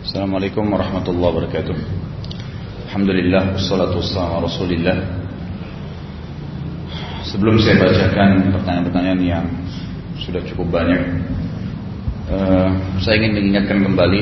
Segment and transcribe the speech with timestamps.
[0.00, 1.76] Assalamualaikum warahmatullahi wabarakatuh.
[2.88, 4.96] Alhamdulillah Wassalatu wassalamu ala rasulillah.
[7.28, 9.44] Sebelum saya bacakan pertanyaan-pertanyaan yang
[10.16, 11.04] sudah cukup banyak
[12.32, 14.20] uh, Saya ingin mengingatkan kembali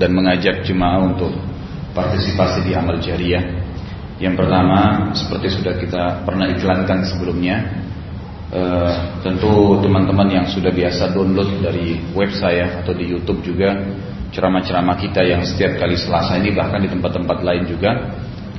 [0.00, 1.36] Dan mengajak jemaah untuk
[1.92, 3.68] partisipasi di amal jariah.
[4.16, 7.84] Yang pertama seperti sudah kita pernah iklankan sebelumnya
[8.48, 13.76] Uh, tentu teman-teman yang sudah biasa download dari web saya atau di YouTube juga
[14.32, 17.90] ceramah-ceramah kita yang setiap kali Selasa ini bahkan di tempat-tempat lain juga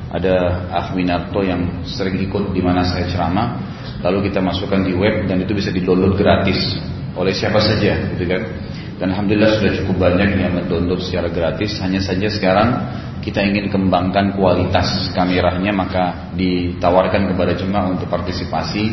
[0.09, 3.61] ada Ahminarto yang sering ikut di mana saya ceramah.
[4.01, 6.79] Lalu kita masukkan di web dan itu bisa di-download gratis
[7.13, 8.41] oleh siapa saja gitu kan.
[8.99, 11.77] Dan alhamdulillah sudah cukup banyak yang mendownload secara gratis.
[11.79, 12.69] Hanya saja sekarang
[13.23, 18.91] kita ingin kembangkan kualitas kameranya maka ditawarkan kepada jemaah untuk partisipasi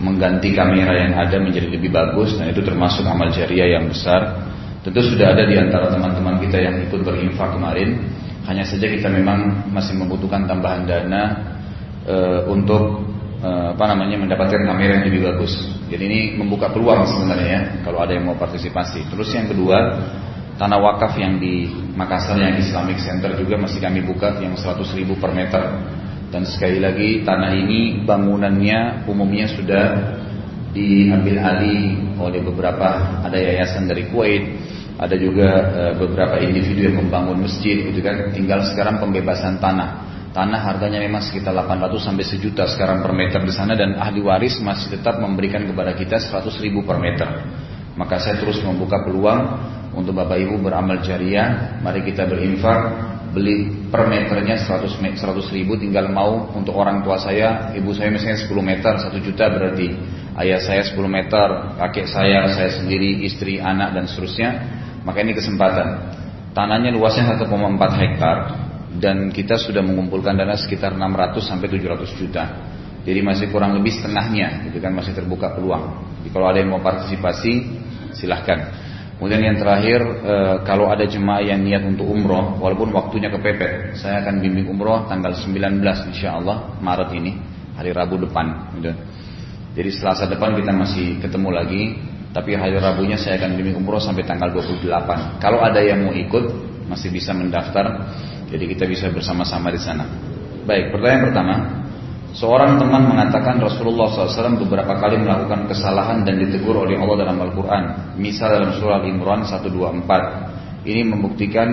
[0.00, 2.36] mengganti kamera yang ada menjadi lebih bagus.
[2.36, 4.50] Dan itu termasuk amal jariah yang besar.
[4.80, 8.00] Tentu sudah ada di antara teman-teman kita yang ikut berinfak kemarin.
[8.48, 11.22] Hanya saja kita memang masih membutuhkan tambahan dana
[12.08, 12.16] e,
[12.48, 13.04] untuk
[13.44, 15.52] e, apa namanya mendapatkan kamera yang lebih bagus.
[15.92, 19.04] Jadi ini membuka peluang sebenarnya ya kalau ada yang mau partisipasi.
[19.12, 20.00] Terus yang kedua
[20.56, 25.20] tanah wakaf yang di Makassar yang Islamic Center juga masih kami buka yang 100 ribu
[25.20, 25.60] per meter
[26.30, 29.84] dan sekali lagi tanah ini bangunannya umumnya sudah
[30.70, 34.44] diambil alih oleh beberapa ada yayasan dari Kuwait,
[35.00, 38.30] ada juga e, beberapa individu yang membangun masjid gitu kan.
[38.30, 40.10] Tinggal sekarang pembebasan tanah.
[40.30, 44.62] Tanah harganya memang sekitar 800 sampai sejuta sekarang per meter di sana dan ahli waris
[44.62, 47.26] masih tetap memberikan kepada kita 100 ribu per meter.
[47.98, 49.58] Maka saya terus membuka peluang
[49.90, 51.82] untuk Bapak Ibu beramal jariah.
[51.82, 52.80] Mari kita berinfak
[53.30, 58.42] beli per meternya 100, 100 ribu tinggal mau untuk orang tua saya ibu saya misalnya
[58.42, 59.88] 10 meter 1 juta berarti.
[60.30, 64.50] Ayah saya 10 meter kakek saya saya sendiri istri anak dan seterusnya.
[65.02, 65.88] Maka ini kesempatan.
[66.54, 67.50] Tanahnya luasnya 1,4
[67.98, 68.38] hektar.
[69.00, 72.44] Dan kita sudah mengumpulkan dana sekitar 600 sampai 700 juta.
[73.00, 76.04] Jadi masih kurang lebih setengahnya itu kan masih terbuka peluang.
[76.20, 77.52] Jadi kalau ada yang mau partisipasi
[78.12, 78.89] silahkan
[79.20, 84.24] Kemudian yang terakhir e, kalau ada jemaah yang niat untuk umroh walaupun waktunya kepepet, saya
[84.24, 87.36] akan bimbing umroh tanggal 19 insya Allah Maret ini
[87.76, 88.72] hari Rabu depan.
[88.80, 88.96] Gitu.
[89.76, 92.00] Jadi Selasa depan kita masih ketemu lagi,
[92.32, 94.88] tapi hari Rabunya saya akan bimbing umroh sampai tanggal 28.
[95.36, 96.44] Kalau ada yang mau ikut
[96.88, 98.08] masih bisa mendaftar,
[98.48, 100.08] jadi kita bisa bersama-sama di sana.
[100.64, 101.54] Baik, pertanyaan pertama.
[102.30, 108.14] Seorang teman mengatakan Rasulullah SAW beberapa kali melakukan kesalahan dan ditegur oleh Allah dalam Al-Quran.
[108.22, 110.86] Misal dalam surah Al-Imran 124.
[110.86, 111.68] Ini membuktikan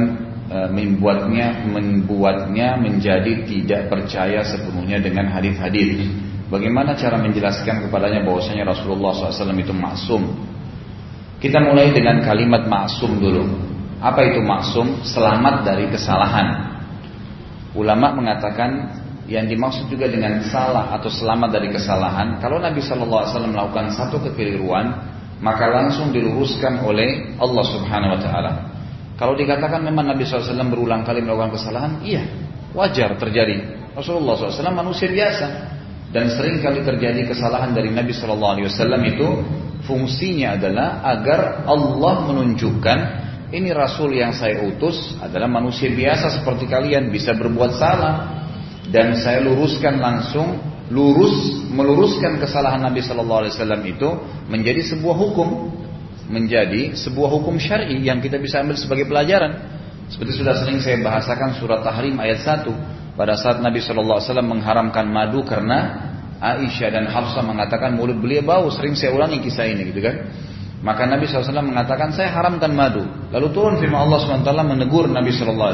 [0.49, 6.09] e, membuatnya membuatnya menjadi tidak percaya sepenuhnya dengan hadis-hadis.
[6.49, 10.25] Bagaimana cara menjelaskan kepadanya bahwasanya Rasulullah SAW itu maksum?
[11.37, 13.45] Kita mulai dengan kalimat maksum dulu.
[14.01, 15.05] Apa itu maksum?
[15.05, 16.81] Selamat dari kesalahan.
[17.77, 23.31] Ulama mengatakan yang dimaksud juga dengan salah atau selamat dari kesalahan, kalau Nabi Shallallahu Alaihi
[23.35, 24.85] Wasallam melakukan satu kekeliruan,
[25.43, 28.51] maka langsung diluruskan oleh Allah Subhanahu Wa Taala.
[29.17, 32.21] Kalau dikatakan memang Nabi SAW berulang kali melakukan kesalahan, iya,
[32.77, 33.65] wajar terjadi.
[33.97, 35.47] Rasulullah SAW manusia biasa
[36.13, 39.27] dan sering kali terjadi kesalahan dari Nabi Shallallahu Alaihi Wasallam itu
[39.89, 42.99] fungsinya adalah agar Allah menunjukkan
[43.47, 48.46] ini Rasul yang saya utus adalah manusia biasa seperti kalian bisa berbuat salah
[48.91, 54.09] dan saya luruskan langsung lurus meluruskan kesalahan Nabi Shallallahu Alaihi Wasallam itu
[54.47, 55.49] menjadi sebuah hukum.
[56.27, 59.79] Menjadi sebuah hukum syar'i yang kita bisa ambil sebagai pelajaran.
[60.11, 64.49] Seperti sudah sering saya bahasakan surat Tahrim ayat 1 pada saat Nabi Shallallahu Alaihi Wasallam
[64.51, 69.89] mengharamkan madu karena Aisyah dan Hafsah mengatakan mulut beliau bau sering saya ulangi kisah ini
[69.89, 70.15] gitu kan
[70.77, 73.01] maka Nabi SAW mengatakan saya haramkan madu
[73.33, 75.73] lalu turun firman Allah SWT menegur Nabi SAW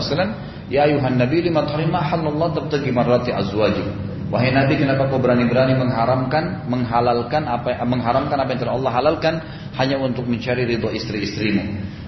[0.72, 3.86] Ya ayuhan nabi lima tarima halallah tabtagi marrati azwajik.
[4.34, 9.34] Wahai Nabi, kenapa kau berani-berani mengharamkan, menghalalkan apa mengharamkan apa yang telah Allah halalkan
[9.78, 11.64] hanya untuk mencari ridho istri-istrimu.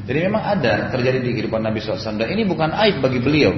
[0.10, 3.54] Jadi memang ada terjadi di kehidupan Nabi SAW dan ini bukan aib bagi beliau.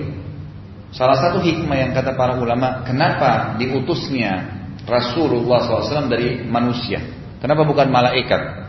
[0.91, 6.99] Salah satu hikmah yang kata para ulama, kenapa diutusnya Rasulullah SAW dari manusia?
[7.39, 8.66] Kenapa bukan malaikat?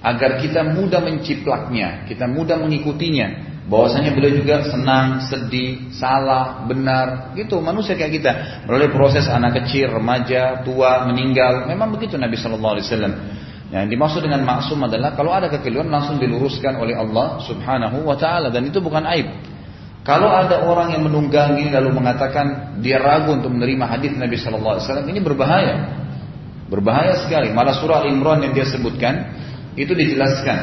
[0.00, 7.62] Agar kita mudah menciplaknya, kita mudah mengikutinya, bahwasanya beliau juga senang, sedih, salah, benar, gitu
[7.62, 8.32] manusia kayak kita.
[8.66, 13.14] Melalui proses anak kecil, remaja, tua, meninggal, memang begitu Nabi Shallallahu Alaihi Wasallam.
[13.70, 18.50] Yang dimaksud dengan maksum adalah kalau ada kekeliruan langsung diluruskan oleh Allah Subhanahu wa taala
[18.50, 19.30] dan itu bukan aib.
[20.02, 24.84] Kalau ada orang yang menunggangi lalu mengatakan dia ragu untuk menerima hadis Nabi Shallallahu Alaihi
[24.90, 25.74] Wasallam ini berbahaya,
[26.66, 27.54] berbahaya sekali.
[27.54, 29.38] Malah surah Al Imran yang dia sebutkan
[29.84, 30.58] itu dijelaskan.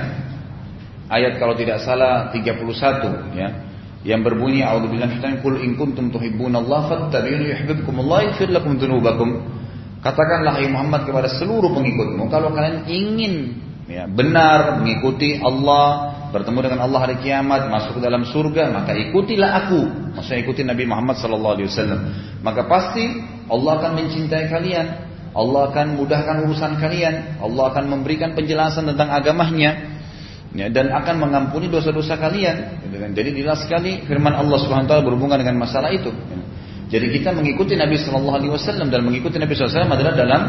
[1.07, 3.49] Ayat kalau tidak salah 31 ya.
[4.03, 9.57] yang berbunyi a'udzubillahi minasyaitonir qul in kuntum tuhibbunallaha yaghfir lakum dzunubakum
[10.01, 12.29] katakanlah hai Muhammad kepada seluruh pengikutmu.
[12.29, 13.33] Kalau kalian ingin
[13.89, 19.51] ya, benar mengikuti Allah bertemu dengan Allah hari kiamat masuk ke dalam surga maka ikutilah
[19.65, 19.81] aku.
[20.19, 21.99] Maksudnya ikuti Nabi Muhammad sallallahu alaihi wasallam.
[22.43, 23.03] Maka pasti
[23.47, 25.06] Allah akan mencintai kalian
[25.38, 30.01] Allah akan mudahkan urusan kalian Allah akan memberikan penjelasan tentang agamanya
[30.57, 32.81] ya, dan akan mengampuni dosa-dosa kalian.
[33.13, 36.10] Jadi jelas sekali firman Allah Subhanahu berhubungan dengan masalah itu.
[36.89, 38.00] Jadi kita mengikuti Nabi
[38.50, 40.42] Wasallam dan mengikuti Nabi SAW adalah dalam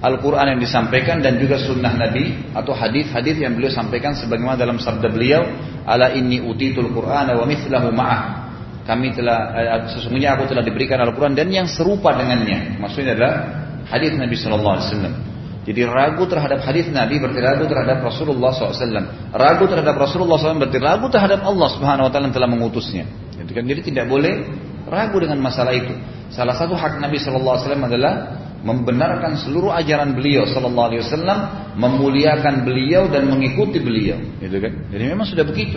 [0.00, 5.12] Al-Quran yang disampaikan dan juga sunnah Nabi atau hadis-hadis yang beliau sampaikan sebagaimana dalam sabda
[5.12, 5.44] beliau
[5.84, 8.20] ala inni utitul Quran wa mithlahu ma'ah
[8.88, 13.34] kami telah eh, sesungguhnya aku telah diberikan Al-Quran dan yang serupa dengannya maksudnya adalah
[13.90, 15.14] hadis Nabi Shallallahu Alaihi Wasallam
[15.60, 18.80] jadi ragu terhadap hadis Nabi berarti ragu terhadap Rasulullah SAW.
[19.36, 23.04] Ragu terhadap Rasulullah SAW berarti ragu terhadap Allah Subhanahu Wa Taala yang telah mengutusnya.
[23.36, 23.64] Kan?
[23.68, 24.50] Jadi tidak boleh
[24.88, 25.92] ragu dengan masalah itu.
[26.32, 31.38] Salah satu hak Nabi SAW adalah membenarkan seluruh ajaran beliau Sallallahu Alaihi Wasallam,
[31.76, 34.16] memuliakan beliau dan mengikuti beliau.
[34.40, 34.72] Gitu kan?
[34.88, 35.76] Jadi memang sudah begitu.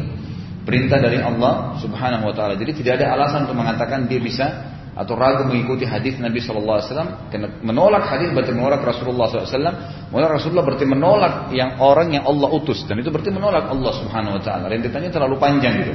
[0.64, 2.56] Perintah dari Allah Subhanahu Wa Taala.
[2.56, 6.88] Jadi tidak ada alasan untuk mengatakan dia bisa atau ragu mengikuti hadis Nabi Shallallahu Alaihi
[6.94, 9.74] Wasallam karena menolak hadis berarti menolak Rasulullah SAW
[10.14, 14.38] menolak Rasulullah berarti menolak yang orang yang Allah utus dan itu berarti menolak Allah Subhanahu
[14.38, 14.70] Wa Taala.
[14.70, 15.94] Rentetannya terlalu panjang gitu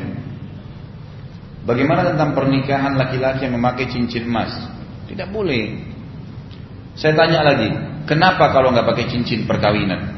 [1.69, 4.57] Bagaimana tentang pernikahan laki-laki yang memakai cincin emas?
[5.05, 5.77] Tidak boleh.
[6.97, 7.69] Saya tanya lagi
[8.09, 10.17] kenapa kalau nggak pakai cincin perkawinan?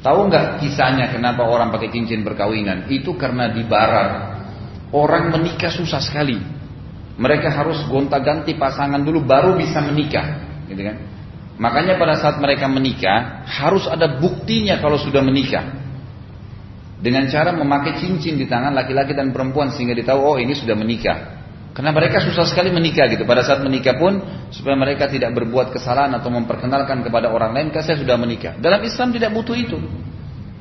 [0.00, 2.88] Tahu nggak kisahnya kenapa orang pakai cincin perkawinan?
[2.88, 4.40] Itu karena di barat
[4.88, 6.40] orang menikah susah sekali
[7.14, 10.96] mereka harus gonta-ganti pasangan dulu baru bisa menikah, gitu kan?
[11.54, 15.86] Makanya pada saat mereka menikah harus ada buktinya kalau sudah menikah.
[16.98, 21.44] Dengan cara memakai cincin di tangan laki-laki dan perempuan sehingga ditahu oh ini sudah menikah.
[21.74, 23.26] Karena mereka susah sekali menikah gitu.
[23.26, 24.22] Pada saat menikah pun
[24.54, 28.54] supaya mereka tidak berbuat kesalahan atau memperkenalkan kepada orang lain, saya sudah menikah.
[28.62, 29.78] Dalam Islam tidak butuh itu.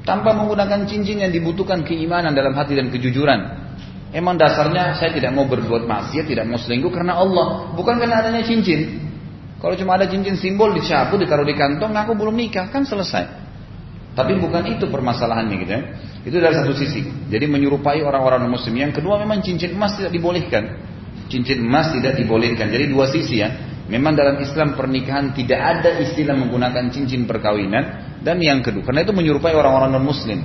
[0.03, 3.39] Tanpa menggunakan cincin yang dibutuhkan keimanan dalam hati dan kejujuran.
[4.13, 8.45] Emang dasarnya saya tidak mau berbuat maksiat, tidak mau selingkuh karena Allah, bukan karena adanya
[8.45, 9.01] cincin.
[9.57, 13.43] Kalau cuma ada cincin simbol dicapu, ditaruh di kantong, aku belum nikah, kan selesai.
[14.13, 15.81] Tapi bukan itu permasalahannya gitu ya.
[16.21, 17.01] Itu dari satu sisi.
[17.33, 18.77] Jadi menyerupai orang-orang muslim.
[18.77, 20.63] Yang kedua memang cincin emas tidak dibolehkan.
[21.25, 22.69] Cincin emas tidak dibolehkan.
[22.69, 23.49] Jadi dua sisi ya.
[23.89, 28.17] Memang dalam Islam pernikahan tidak ada istilah menggunakan cincin perkawinan.
[28.21, 30.39] Dan yang kedua, karena itu menyerupai orang-orang non muslim.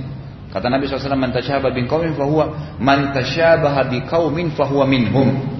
[0.49, 5.59] Kata Nabi SAW, "Man tasyabaha bin qaumin fahuwa man tasyabaha bi qaumin fahuwa minhum."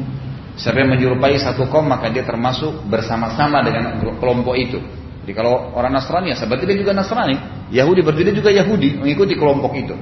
[0.60, 4.82] Siapa yang menyerupai satu kaum maka dia termasuk bersama-sama dengan kelompok itu.
[5.24, 7.38] Jadi kalau orang Nasrani ya dia juga Nasrani,
[7.70, 9.96] Yahudi berarti dia juga Yahudi mengikuti kelompok itu.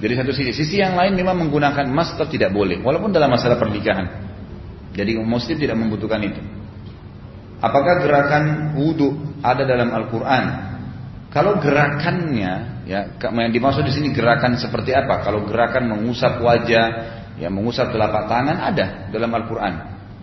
[0.00, 4.08] Jadi satu sisi, sisi yang lain memang menggunakan emas tidak boleh, walaupun dalam masalah pernikahan.
[4.96, 6.40] Jadi muslim tidak membutuhkan itu.
[7.60, 9.12] Apakah gerakan wudhu
[9.44, 10.44] ada dalam Al-Quran?
[11.30, 15.22] Kalau gerakannya Ya, yang dimaksud di sini gerakan seperti apa?
[15.22, 16.86] Kalau gerakan mengusap wajah,
[17.38, 19.74] ya mengusap telapak tangan ada dalam Al-Qur'an.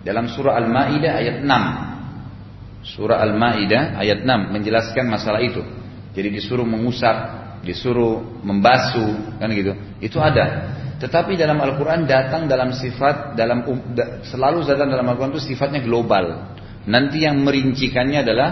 [0.04, 2.84] Dalam surah Al-Maidah ayat 6.
[2.84, 5.64] Surah Al-Maidah ayat 6 menjelaskan masalah itu.
[6.12, 7.16] Jadi disuruh mengusap,
[7.64, 9.72] disuruh membasuh, kan gitu.
[10.04, 10.76] Itu ada.
[11.00, 13.80] Tetapi dalam Al-Quran datang dalam sifat dalam um,
[14.28, 16.52] selalu datang dalam Al-Quran itu sifatnya global.
[16.84, 18.48] Nanti yang merincikannya adalah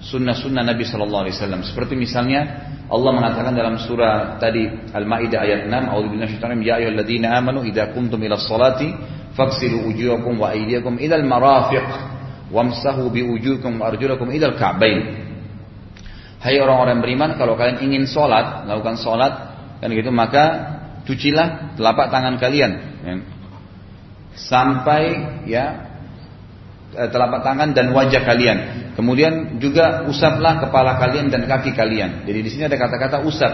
[0.00, 1.60] sunnah-sunnah Nabi Shallallahu Alaihi Wasallam.
[1.64, 7.66] Seperti misalnya Allah mengatakan dalam surah tadi Al-Maidah ayat 6, "A'udzubillahi minasyaitonir ya ayyuhalladzina amanu
[7.66, 8.94] idza qumtum ila sholati
[9.34, 11.86] faghsilu wujuhakum wa aydiyakum al-marafiq
[12.52, 15.26] wamsahu bi wujuhikum wa arjulakum ila al-ka'bain."
[16.36, 19.32] Hai orang-orang beriman, kalau kalian ingin sholat, lakukan sholat,
[19.82, 20.44] kan gitu, maka
[21.02, 22.72] cucilah telapak tangan kalian,
[24.36, 25.02] sampai
[25.48, 25.85] ya
[27.12, 28.58] telapak tangan dan wajah kalian.
[28.96, 32.24] Kemudian juga usaplah kepala kalian dan kaki kalian.
[32.24, 33.52] Jadi di sini ada kata-kata usap.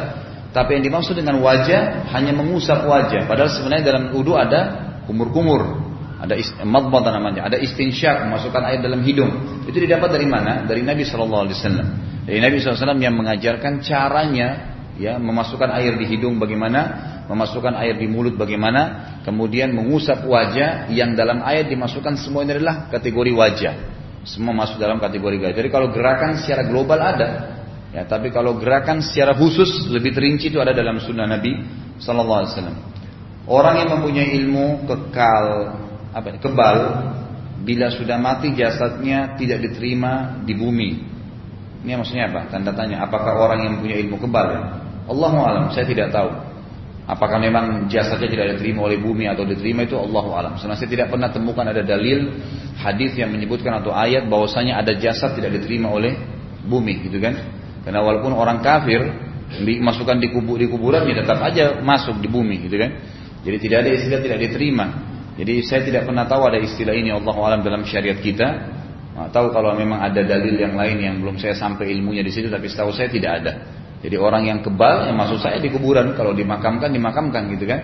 [0.52, 3.24] Tapi yang dimaksud dengan wajah hanya mengusap wajah.
[3.26, 4.60] Padahal sebenarnya dalam wudhu ada
[5.08, 5.90] kumur-kumur.
[6.22, 7.50] Ada madmad namanya.
[7.50, 9.64] Ada istinsyak, memasukkan air dalam hidung.
[9.66, 10.62] Itu didapat dari mana?
[10.62, 11.50] Dari Nabi SAW.
[12.22, 16.80] Dari Nabi SAW yang mengajarkan caranya ya memasukkan air di hidung bagaimana,
[17.30, 22.88] memasukkan air di mulut bagaimana, kemudian mengusap wajah yang dalam air dimasukkan semua ini adalah
[22.92, 23.74] kategori wajah.
[24.22, 25.54] Semua masuk dalam kategori gaya.
[25.54, 27.30] Jadi kalau gerakan secara global ada,
[27.90, 31.58] ya tapi kalau gerakan secara khusus lebih terinci itu ada dalam sunnah Nabi
[31.98, 32.78] Sallallahu Alaihi Wasallam.
[33.50, 35.46] Orang yang mempunyai ilmu kekal,
[36.14, 36.78] apa kebal,
[37.62, 40.90] bila sudah mati jasadnya tidak diterima di bumi.
[41.82, 42.46] Ini maksudnya apa?
[42.50, 43.02] Tanda tanya.
[43.02, 44.46] Apakah orang yang mempunyai ilmu kebal?
[44.54, 44.60] Ya?
[45.10, 46.30] Allah alam, saya tidak tahu.
[47.02, 50.52] Apakah memang jasadnya tidak diterima oleh bumi atau diterima itu Allah alam.
[50.54, 52.30] Karena saya tidak pernah temukan ada dalil
[52.78, 56.14] hadis yang menyebutkan atau ayat bahwasanya ada jasad tidak diterima oleh
[56.62, 57.34] bumi gitu kan.
[57.82, 59.02] Karena walaupun orang kafir
[59.66, 62.90] dimasukkan di kubur di kuburan dia tetap aja masuk di bumi gitu kan.
[63.42, 64.86] Jadi tidak ada istilah tidak diterima.
[65.34, 68.78] Jadi saya tidak pernah tahu ada istilah ini Allah alam dalam syariat kita.
[69.12, 72.48] Nah, tahu kalau memang ada dalil yang lain yang belum saya sampai ilmunya di situ,
[72.48, 73.52] tapi setahu saya tidak ada.
[74.02, 77.80] Jadi orang yang kebal yang masuk saya di kuburan, kalau dimakamkan dimakamkan gitu kan.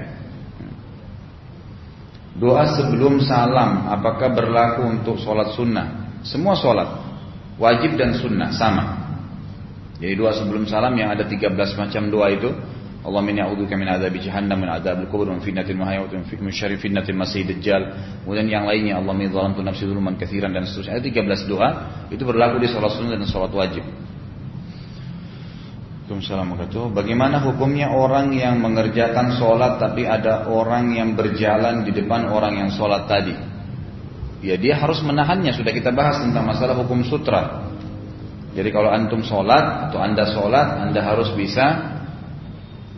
[2.39, 6.19] Doa sebelum salam, apakah berlaku untuk sholat sunnah?
[6.23, 6.87] Semua sholat,
[7.59, 8.85] wajib dan sunnah sama.
[9.99, 12.51] Jadi doa sebelum salam yang ada 13 macam doa itu
[12.99, 16.83] Allah min ya'udzuka min adzabi jahannam min adzabil kubur min fitnatil mahya wa min syarri
[16.83, 17.83] fitnatil masih dajjal.
[18.27, 20.99] Kemudian yang lainnya Allah min zalamtu nafsi dzulman katsiran dan seterusnya.
[20.99, 21.69] Ada 13 doa
[22.11, 23.87] itu berlaku di salat sunnah dan salat wajib.
[26.09, 32.65] Assalamualaikum Bagaimana hukumnya orang yang mengerjakan sholat tapi ada orang yang berjalan di depan orang
[32.65, 33.37] yang sholat tadi?
[34.41, 35.53] Ya dia harus menahannya.
[35.53, 37.69] Sudah kita bahas tentang masalah hukum sutra.
[38.57, 41.98] Jadi kalau antum sholat atau anda sholat, anda harus bisa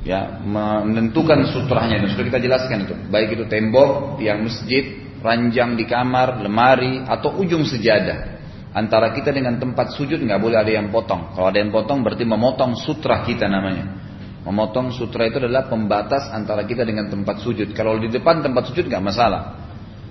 [0.00, 2.94] ya menentukan sutrahnya dan sudah kita jelaskan itu.
[3.12, 4.84] Baik itu tembok tiang masjid
[5.20, 8.40] ranjang di kamar lemari atau ujung sejadah.
[8.70, 11.34] Antara kita dengan tempat sujud nggak boleh ada yang potong.
[11.34, 13.98] Kalau ada yang potong berarti memotong sutra kita namanya.
[14.40, 17.76] Memotong sutra itu adalah pembatas antara kita dengan tempat sujud.
[17.76, 19.58] Kalau di depan tempat sujud nggak masalah.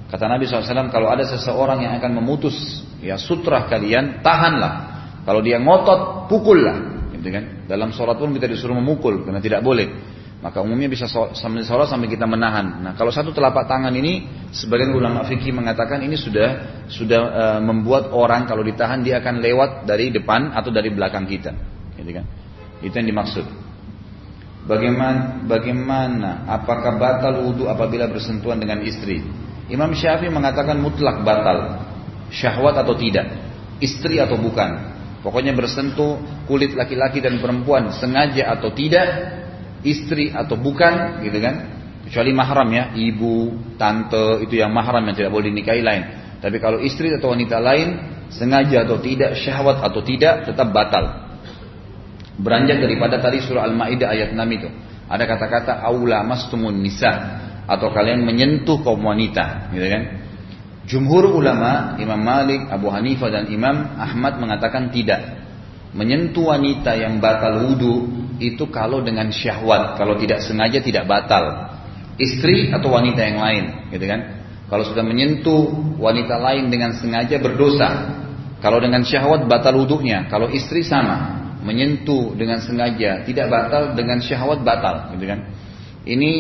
[0.10, 4.74] Kata Nabi SAW kalau ada seseorang yang akan memutus ya sutra kalian tahanlah.
[5.24, 7.68] Kalau dia ngotot pukullah gitu kan?
[7.68, 10.18] Dalam sholat pun kita disuruh memukul karena tidak boleh.
[10.40, 11.04] Maka umumnya bisa
[11.36, 12.80] sambil sholat sampai kita menahan.
[12.80, 14.24] Nah kalau satu telapak tangan ini,
[14.56, 19.84] sebagian ulama fikih mengatakan ini sudah sudah e, membuat orang kalau ditahan dia akan lewat
[19.84, 21.52] dari depan atau dari belakang kita,
[22.00, 22.26] gitu kan?
[22.80, 23.44] Itu yang dimaksud.
[24.64, 29.20] Bagaimana, bagaimana apakah batal wudhu apabila bersentuhan dengan istri?
[29.68, 31.84] Imam Syafi'i mengatakan mutlak batal,
[32.32, 33.28] syahwat atau tidak,
[33.84, 34.99] istri atau bukan.
[35.20, 39.08] Pokoknya bersentuh kulit laki-laki dan perempuan sengaja atau tidak,
[39.84, 41.56] istri atau bukan, gitu kan?
[42.08, 46.04] Kecuali mahram ya, ibu, tante itu yang mahram yang tidak boleh dinikahi lain.
[46.40, 47.88] Tapi kalau istri atau wanita lain
[48.32, 51.28] sengaja atau tidak, syahwat atau tidak, tetap batal.
[52.40, 54.70] Beranjak daripada tadi surah Al-Maidah ayat 6 itu.
[55.12, 57.12] Ada kata-kata aula mastumun nisa
[57.68, 60.04] atau kalian menyentuh kaum wanita, gitu kan?
[60.90, 65.38] Jumhur ulama, Imam Malik, Abu Hanifah dan Imam Ahmad mengatakan tidak.
[65.94, 68.10] Menyentuh wanita yang batal wudhu
[68.42, 71.78] itu kalau dengan syahwat, kalau tidak sengaja tidak batal.
[72.18, 74.42] Istri atau wanita yang lain, gitu kan?
[74.66, 75.70] Kalau sudah menyentuh
[76.02, 77.90] wanita lain dengan sengaja berdosa.
[78.60, 80.26] Kalau dengan syahwat batal wudhunya.
[80.28, 85.54] Kalau istri sama, menyentuh dengan sengaja tidak batal, dengan syahwat batal, gitu kan?
[86.06, 86.32] Ini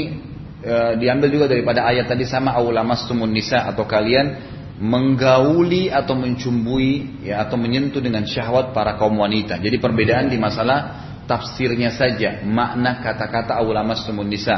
[0.63, 7.43] e, diambil juga daripada ayat tadi sama awlamastumun nisa atau kalian menggauli atau mencumbui ya
[7.43, 9.59] atau menyentuh dengan syahwat para kaum wanita.
[9.59, 14.55] Jadi perbedaan di masalah tafsirnya saja, makna kata-kata awlamastumun nisa.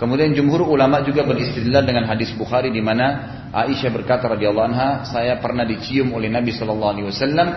[0.00, 5.36] Kemudian jumhur ulama juga beristidlal dengan hadis Bukhari di mana Aisyah berkata radhiyallahu anha, saya
[5.44, 7.48] pernah dicium oleh Nabi sallallahu alaihi wasallam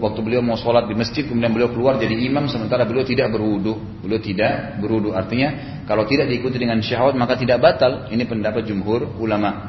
[0.00, 3.76] waktu beliau mau sholat di masjid kemudian beliau keluar jadi imam sementara beliau tidak berwudu.
[4.00, 8.08] Beliau tidak berwudu artinya kalau tidak diikuti dengan syahwat maka tidak batal.
[8.08, 9.68] Ini pendapat jumhur ulama.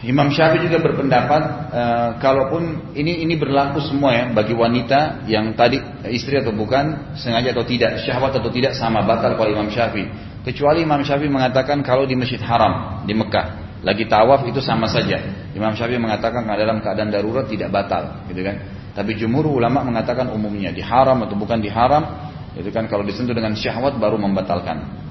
[0.00, 1.82] Imam Syafi'i juga berpendapat e,
[2.24, 5.76] kalaupun ini ini berlaku semua ya bagi wanita yang tadi
[6.08, 10.08] istri atau bukan sengaja atau tidak syahwat atau tidak sama batal kalau Imam Syafi'i.
[10.40, 13.68] Kecuali Imam Syafi'i mengatakan kalau di Masjid Haram di Mekah.
[13.80, 15.20] Lagi tawaf itu sama saja.
[15.52, 18.56] Imam Syafi'i mengatakan dalam keadaan darurat tidak batal gitu kan.
[18.96, 22.88] Tapi jumhur ulama mengatakan umumnya di haram atau bukan di haram itu kan.
[22.88, 25.09] Kalau disentuh dengan syahwat baru membatalkan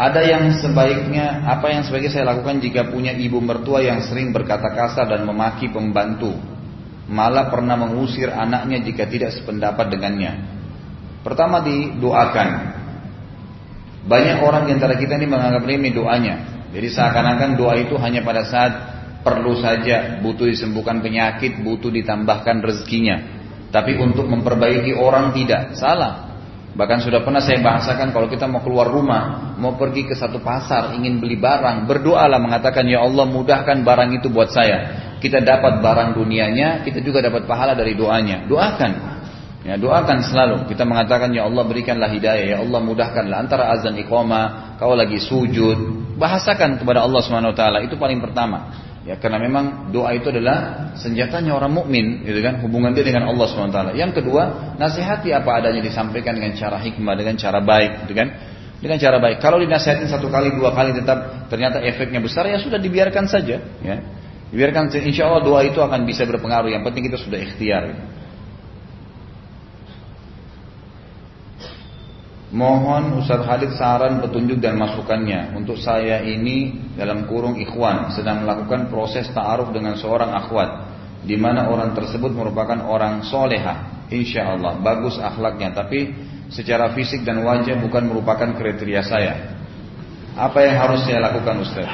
[0.00, 4.72] ada yang sebaiknya, apa yang sebaiknya saya lakukan jika punya ibu mertua yang sering berkata
[4.72, 6.40] kasar dan memaki pembantu,
[7.04, 10.40] malah pernah mengusir anaknya jika tidak sependapat dengannya.
[11.20, 12.48] Pertama didoakan.
[14.08, 16.64] Banyak orang di antara kita ini menganggap remeh doanya.
[16.72, 18.72] Jadi seakan-akan doa itu hanya pada saat
[19.20, 23.20] perlu saja, butuh disembuhkan penyakit, butuh ditambahkan rezekinya.
[23.68, 26.29] Tapi untuk memperbaiki orang tidak, salah.
[26.70, 30.94] Bahkan sudah pernah saya bahasakan kalau kita mau keluar rumah, mau pergi ke satu pasar,
[30.94, 35.10] ingin beli barang, berdoalah mengatakan ya Allah mudahkan barang itu buat saya.
[35.18, 38.46] Kita dapat barang dunianya, kita juga dapat pahala dari doanya.
[38.46, 38.92] Doakan.
[39.60, 40.72] Ya, doakan selalu.
[40.72, 45.78] Kita mengatakan ya Allah berikanlah hidayah, ya Allah mudahkanlah antara azan iqamah, kau lagi sujud,
[46.16, 47.78] bahasakan kepada Allah Subhanahu wa taala.
[47.84, 48.89] Itu paling pertama.
[49.00, 52.60] Ya, karena memang doa itu adalah senjatanya orang mukmin, gitu kan?
[52.60, 53.96] Hubungan dia dengan Allah SWT.
[53.96, 58.28] Yang kedua, nasihati apa adanya disampaikan dengan cara hikmah, dengan cara baik, gitu kan?
[58.76, 59.40] Dengan cara baik.
[59.40, 63.96] Kalau dinasihatin satu kali, dua kali tetap ternyata efeknya besar, ya sudah dibiarkan saja, ya.
[64.52, 66.68] Dibiarkan, insya Allah doa itu akan bisa berpengaruh.
[66.68, 67.82] Yang penting kita sudah ikhtiar.
[67.88, 68.02] Gitu.
[72.50, 75.54] Mohon Ustaz Halid saran petunjuk dan masukannya.
[75.54, 80.90] Untuk saya ini dalam kurung ikhwan Sedang melakukan proses ta'aruf dengan seorang akhwat
[81.20, 85.70] di mana orang tersebut merupakan orang soleha Insya Allah bagus akhlaknya.
[85.70, 86.10] Tapi
[86.50, 89.34] secara fisik dan wajah bukan merupakan kriteria saya.
[90.34, 91.86] Apa yang harus saya lakukan Ustaz?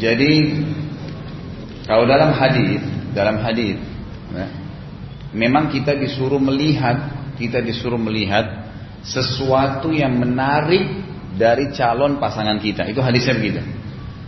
[0.00, 0.32] Jadi
[1.84, 2.80] kalau dalam hadis,
[3.12, 3.76] dalam hadis,
[4.32, 4.61] ya,
[5.32, 8.68] memang kita disuruh melihat, kita disuruh melihat
[9.02, 11.02] sesuatu yang menarik
[11.34, 12.86] dari calon pasangan kita.
[12.86, 13.60] Itu hadisnya begitu.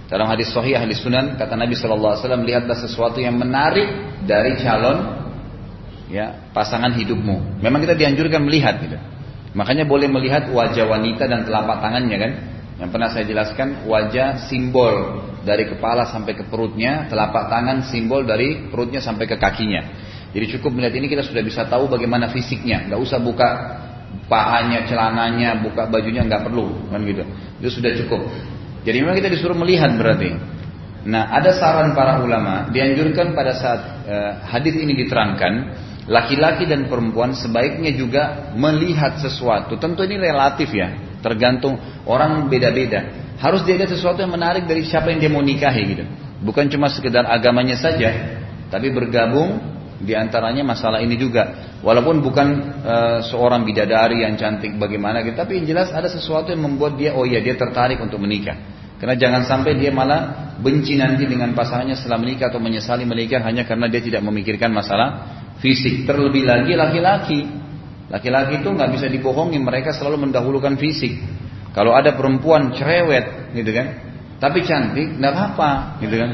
[0.04, 5.24] Dalam hadis sahih hadis sunan kata Nabi Wasallam lihatlah sesuatu yang menarik dari calon
[6.12, 7.60] ya pasangan hidupmu.
[7.64, 9.00] Memang kita dianjurkan melihat gitu.
[9.54, 12.32] Makanya boleh melihat wajah wanita dan telapak tangannya kan.
[12.74, 18.66] Yang pernah saya jelaskan wajah simbol dari kepala sampai ke perutnya, telapak tangan simbol dari
[18.66, 20.03] perutnya sampai ke kakinya.
[20.34, 22.90] Jadi cukup melihat ini kita sudah bisa tahu bagaimana fisiknya.
[22.90, 23.48] Gak usah buka
[24.26, 27.22] pahanya, celananya, buka bajunya nggak perlu, kan gitu.
[27.62, 28.20] Itu sudah cukup.
[28.84, 30.34] Jadi memang kita disuruh melihat berarti.
[31.04, 35.52] Nah, ada saran para ulama dianjurkan pada saat uh, hadis ini diterangkan,
[36.08, 39.76] laki-laki dan perempuan sebaiknya juga melihat sesuatu.
[39.76, 41.76] Tentu ini relatif ya, tergantung
[42.08, 43.24] orang beda-beda.
[43.36, 46.04] Harus dilihat sesuatu yang menarik dari siapa yang dia mau nikahi gitu.
[46.44, 48.40] Bukan cuma sekedar agamanya saja,
[48.72, 49.73] tapi bergabung
[50.04, 51.72] di antaranya masalah ini juga.
[51.80, 52.48] Walaupun bukan
[52.84, 52.94] e,
[53.28, 57.24] seorang bidadari yang cantik bagaimana gitu, tapi yang jelas ada sesuatu yang membuat dia oh
[57.24, 58.54] iya dia tertarik untuk menikah.
[59.00, 63.66] Karena jangan sampai dia malah benci nanti dengan pasangannya setelah menikah atau menyesali menikah hanya
[63.66, 66.06] karena dia tidak memikirkan masalah fisik.
[66.06, 67.40] Terlebih lagi laki-laki.
[68.12, 71.18] Laki-laki itu nggak bisa dibohongi, mereka selalu mendahulukan fisik.
[71.74, 73.86] Kalau ada perempuan cerewet, gitu kan,
[74.38, 76.30] tapi cantik, nggak apa-apa, gitu kan.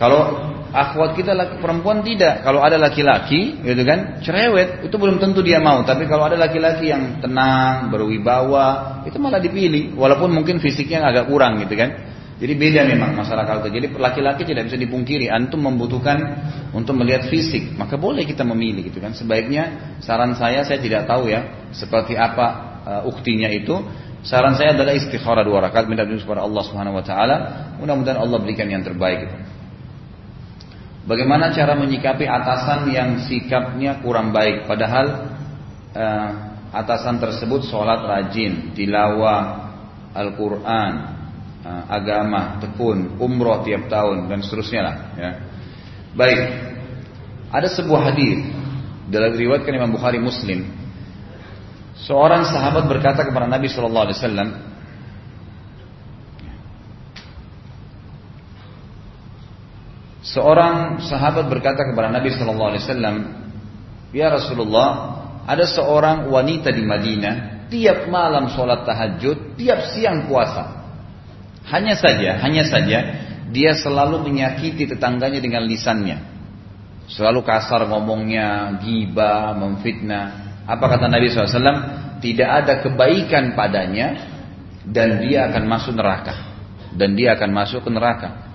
[0.00, 0.45] Kalau
[0.76, 2.44] akhwat kita laki, perempuan tidak.
[2.44, 5.80] Kalau ada laki-laki, gitu kan, cerewet, itu belum tentu dia mau.
[5.88, 9.96] Tapi kalau ada laki-laki yang tenang, berwibawa, itu malah dipilih.
[9.96, 12.12] Walaupun mungkin fisiknya agak kurang, gitu kan.
[12.36, 15.32] Jadi beda memang masalah kalau Jadi laki-laki tidak bisa dipungkiri.
[15.32, 16.20] Antum membutuhkan
[16.76, 19.16] untuk melihat fisik, maka boleh kita memilih, gitu kan.
[19.16, 22.46] Sebaiknya saran saya, saya tidak tahu ya, seperti apa
[22.84, 23.80] uh, uktinya itu.
[24.20, 27.36] Saran saya adalah istikharah dua rakaat minta kepada Allah Subhanahu wa taala.
[27.78, 29.24] Mudah-mudahan Allah berikan yang terbaik.
[29.24, 29.55] Gitu.
[31.06, 35.06] Bagaimana cara menyikapi atasan yang sikapnya kurang baik padahal
[35.94, 36.30] uh,
[36.74, 39.70] atasan tersebut sholat rajin, tilawah
[40.10, 40.92] Al-Quran,
[41.62, 44.96] uh, agama, tekun, umroh tiap tahun dan seterusnya lah.
[45.14, 45.30] Ya.
[46.18, 46.40] Baik,
[47.54, 48.42] ada sebuah hadis
[49.06, 50.66] dalam riwayatkan Imam Bukhari Muslim.
[52.02, 54.48] Seorang sahabat berkata kepada Nabi Wasallam,
[60.36, 63.16] Seorang sahabat berkata kepada Nabi Shallallahu Alaihi Wasallam,
[64.12, 64.88] Ya Rasulullah,
[65.48, 70.84] ada seorang wanita di Madinah, tiap malam sholat tahajud, tiap siang puasa.
[71.72, 72.98] Hanya saja, hanya saja,
[73.48, 76.20] dia selalu menyakiti tetangganya dengan lisannya.
[77.08, 80.60] Selalu kasar ngomongnya, giba, memfitnah.
[80.68, 82.20] Apa kata Nabi SAW?
[82.20, 84.20] Tidak ada kebaikan padanya
[84.84, 86.34] dan dia akan masuk neraka.
[86.92, 88.45] Dan dia akan masuk ke neraka.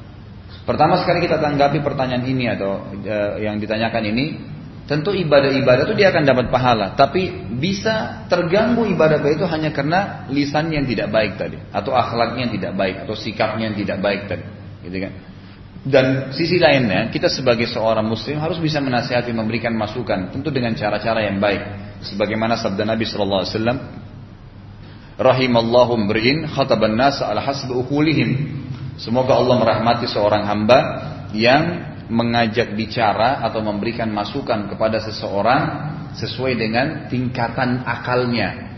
[0.62, 4.26] Pertama sekali kita tanggapi pertanyaan ini atau e, yang ditanyakan ini,
[4.86, 10.70] tentu ibadah-ibadah itu dia akan dapat pahala, tapi bisa terganggu ibadah itu hanya karena lisan
[10.70, 14.46] yang tidak baik tadi, atau akhlaknya yang tidak baik, atau sikapnya yang tidak baik tadi,
[14.86, 15.14] gitu kan?
[15.82, 21.26] Dan sisi lainnya, kita sebagai seorang muslim harus bisa menasihati, memberikan masukan, tentu dengan cara-cara
[21.26, 21.62] yang baik.
[22.06, 23.78] Sebagaimana sabda Nabi Shallallahu Alaihi Wasallam,
[25.18, 27.74] rahimallahu mri'in khataban nas ala hasbi
[29.02, 30.80] Semoga Allah merahmati seorang hamba
[31.34, 35.62] yang mengajak bicara atau memberikan masukan kepada seseorang
[36.14, 38.70] sesuai dengan tingkatan akalnya.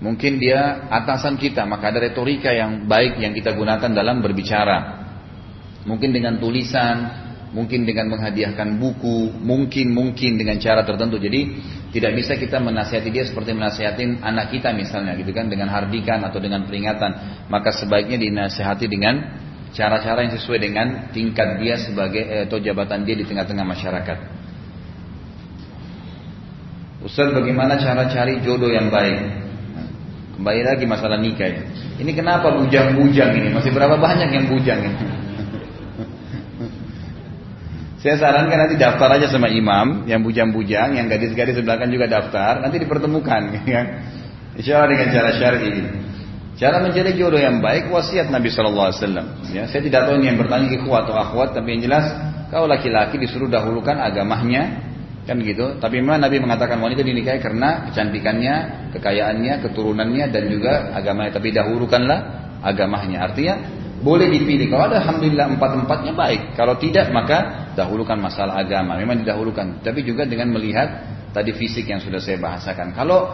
[0.00, 5.02] Mungkin dia atasan kita, maka ada retorika yang baik yang kita gunakan dalam berbicara.
[5.84, 6.96] Mungkin dengan tulisan,
[7.50, 11.18] mungkin dengan menghadiahkan buku, mungkin mungkin dengan cara tertentu.
[11.18, 11.40] Jadi
[11.90, 16.38] tidak bisa kita menasihati dia seperti menasihatin anak kita misalnya gitu kan dengan hardikan atau
[16.38, 17.44] dengan peringatan.
[17.50, 19.14] Maka sebaiknya dinasihati dengan
[19.74, 24.18] cara-cara yang sesuai dengan tingkat dia sebagai eh, atau jabatan dia di tengah-tengah masyarakat.
[27.00, 29.40] Ustaz bagaimana cara cari jodoh yang baik?
[30.36, 31.62] Kembali lagi masalah nikah ya.
[32.00, 33.48] Ini kenapa bujang-bujang ini?
[33.52, 35.19] Masih berapa banyak yang bujang ini?
[38.00, 42.80] Saya sarankan nanti daftar aja sama imam yang bujang-bujang, yang gadis-gadis sebelah juga daftar, nanti
[42.80, 43.82] dipertemukan, ya.
[44.56, 45.74] Insya Allah dengan cara syar'i.
[46.56, 49.26] Cara mencari jodoh yang baik wasiat Nabi Shallallahu Alaihi Wasallam.
[49.52, 52.08] Ya, saya tidak tahu ini yang bertanya ikhwat atau akhwat, tapi yang jelas
[52.48, 54.80] kau laki-laki disuruh dahulukan agamanya,
[55.28, 55.76] kan gitu.
[55.80, 58.54] Tapi memang Nabi mengatakan wanita dinikahi karena kecantikannya,
[58.96, 61.36] kekayaannya, keturunannya dan juga agamanya.
[61.36, 62.18] Tapi dahulukanlah
[62.64, 63.28] agamanya.
[63.28, 63.54] Artinya
[64.00, 64.72] boleh dipilih.
[64.72, 66.40] Kalau ada alhamdulillah empat-empatnya baik.
[66.56, 68.96] Kalau tidak maka dahulukan masalah agama.
[68.96, 69.84] Memang didahulukan.
[69.84, 72.96] Tapi juga dengan melihat tadi fisik yang sudah saya bahasakan.
[72.96, 73.28] Kalau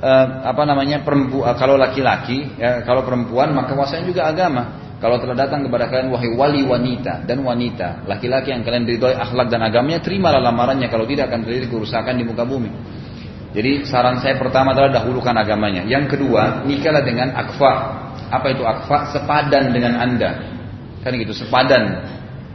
[0.00, 4.62] uh, apa namanya perempuan uh, kalau laki-laki ya, kalau perempuan maka kuasanya juga agama
[5.00, 9.48] kalau telah datang kepada kalian wahai wali wanita dan wanita laki-laki yang kalian ridhoi akhlak
[9.48, 12.70] dan agamanya terimalah lamarannya kalau tidak akan terjadi kerusakan di muka bumi
[13.50, 17.72] jadi saran saya pertama adalah dahulukan agamanya yang kedua nikahlah dengan akfa
[18.30, 18.62] apa itu?
[18.62, 20.30] Akfa sepadan dengan anda.
[21.02, 22.06] Kan gitu sepadan.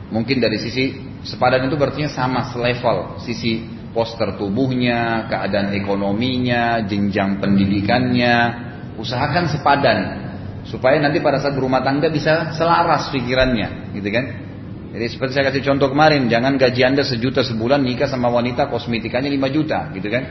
[0.09, 0.95] Mungkin dari sisi
[1.27, 3.19] sepadan itu berarti sama selevel.
[3.21, 8.35] Sisi poster tubuhnya, keadaan ekonominya, jenjang pendidikannya,
[8.99, 9.99] usahakan sepadan.
[10.67, 14.25] Supaya nanti pada saat berumah tangga bisa selaras pikirannya, gitu kan?
[14.97, 19.29] Jadi seperti saya kasih contoh kemarin, jangan gaji anda sejuta sebulan nikah sama wanita kosmetikannya
[19.29, 20.23] 5 juta, gitu kan?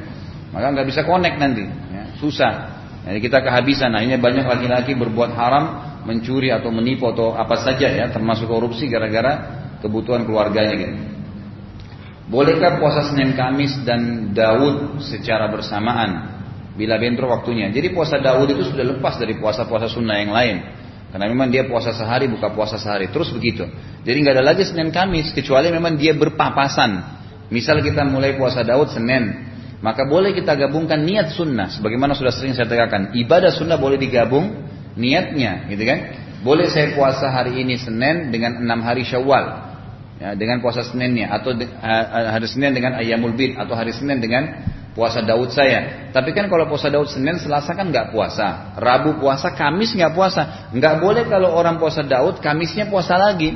[0.51, 2.84] Maka nggak bisa connect nanti, ya, susah.
[3.05, 3.93] Jadi kita kehabisan.
[3.93, 5.65] Nah ini banyak laki-laki berbuat haram,
[6.09, 10.95] mencuri atau menipu atau apa saja ya, termasuk korupsi gara-gara kebutuhan keluarganya gitu.
[12.25, 16.41] Bolehkah puasa Senin Kamis dan Daud secara bersamaan
[16.73, 17.69] bila bentrok waktunya?
[17.69, 20.57] Jadi puasa Daud itu sudah lepas dari puasa-puasa sunnah yang lain.
[21.13, 23.69] Karena memang dia puasa sehari buka puasa sehari terus begitu.
[24.03, 27.21] Jadi nggak ada lagi Senin Kamis kecuali memang dia berpapasan.
[27.53, 29.54] Misal kita mulai puasa Daud Senin,
[29.85, 31.69] maka boleh kita gabungkan niat sunnah.
[31.69, 34.65] Sebagaimana sudah sering saya tekankan, ibadah sunnah boleh digabung
[34.97, 35.99] niatnya, gitu kan?
[36.41, 39.45] Boleh saya puasa hari ini Senin dengan enam hari Syawal
[40.17, 41.53] ya, dengan puasa Seninnya atau
[42.33, 44.65] hari Senin dengan ayamul bid atau hari Senin dengan
[44.97, 46.09] puasa Daud saya.
[46.17, 50.73] Tapi kan kalau puasa Daud Senin, Selasa kan nggak puasa, Rabu puasa, Kamis nggak puasa.
[50.73, 53.53] Nggak boleh kalau orang puasa Daud, Kamisnya puasa lagi.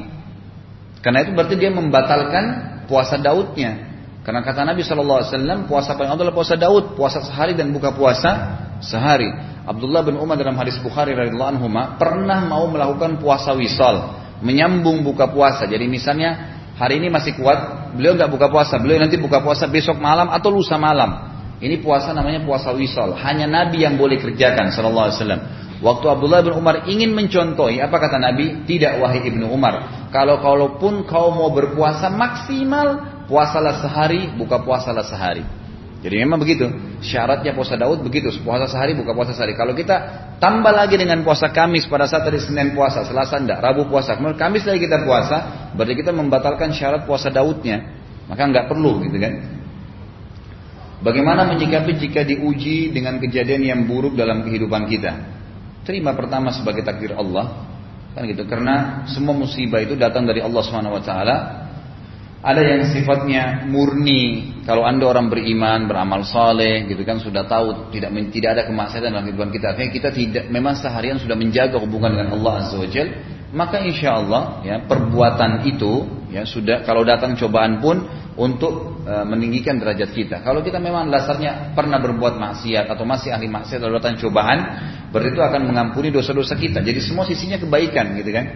[1.01, 2.45] Karena itu berarti dia membatalkan
[2.85, 3.88] puasa Daudnya.
[4.29, 9.25] Karena kata Nabi Wasallam puasa paling adalah puasa Daud, puasa sehari dan buka puasa sehari.
[9.65, 11.65] Abdullah bin Umar dalam hadis Bukhari radhiyallahu anhu
[11.97, 15.65] pernah mau melakukan puasa wisal, menyambung buka puasa.
[15.65, 19.97] Jadi misalnya hari ini masih kuat, beliau nggak buka puasa, beliau nanti buka puasa besok
[19.97, 21.33] malam atau lusa malam.
[21.65, 23.17] Ini puasa namanya puasa wisal.
[23.17, 25.43] Hanya Nabi yang boleh kerjakan, Sallallahu Alaihi Wasallam.
[25.81, 28.69] Waktu Abdullah bin Umar ingin mencontohi, apa kata Nabi?
[28.69, 30.05] Tidak wahai ibnu Umar.
[30.13, 35.45] Kalau kalaupun kau mau berpuasa maksimal, puasalah sehari, buka puasalah sehari.
[35.99, 36.71] Jadi memang begitu.
[37.03, 38.31] Syaratnya puasa Daud begitu.
[38.47, 39.59] Puasa sehari buka puasa sehari.
[39.59, 39.97] Kalau kita
[40.39, 44.39] tambah lagi dengan puasa Kamis pada saat hari Senin puasa, Selasa enggak, Rabu puasa, kemudian
[44.39, 47.99] Kamis lagi kita puasa, berarti kita membatalkan syarat puasa Daudnya.
[48.31, 49.33] Maka nggak perlu gitu kan.
[50.99, 55.13] Bagaimana menyikapi jika diuji dengan kejadian yang buruk dalam kehidupan kita?
[55.83, 57.67] Terima pertama sebagai takdir Allah.
[58.15, 58.47] Kan gitu.
[58.47, 60.63] Karena semua musibah itu datang dari Allah
[61.03, 61.37] taala
[62.39, 64.55] ada yang sifatnya murni.
[64.63, 69.25] Kalau anda orang beriman, beramal saleh, gitu kan sudah tahu tidak tidak ada kemaksiatan dalam
[69.27, 69.75] kehidupan kita.
[69.75, 73.09] Artinya kita tidak memang seharian sudah menjaga hubungan dengan Allah Azza Wajal.
[73.49, 78.05] Maka insya Allah ya perbuatan itu ya sudah kalau datang cobaan pun
[78.37, 80.45] untuk e, meninggikan derajat kita.
[80.45, 84.59] Kalau kita memang dasarnya pernah berbuat maksiat atau masih ahli maksiat lalu datang cobaan,
[85.09, 86.85] berarti itu akan mengampuni dosa-dosa kita.
[86.85, 88.47] Jadi semua sisinya kebaikan gitu kan.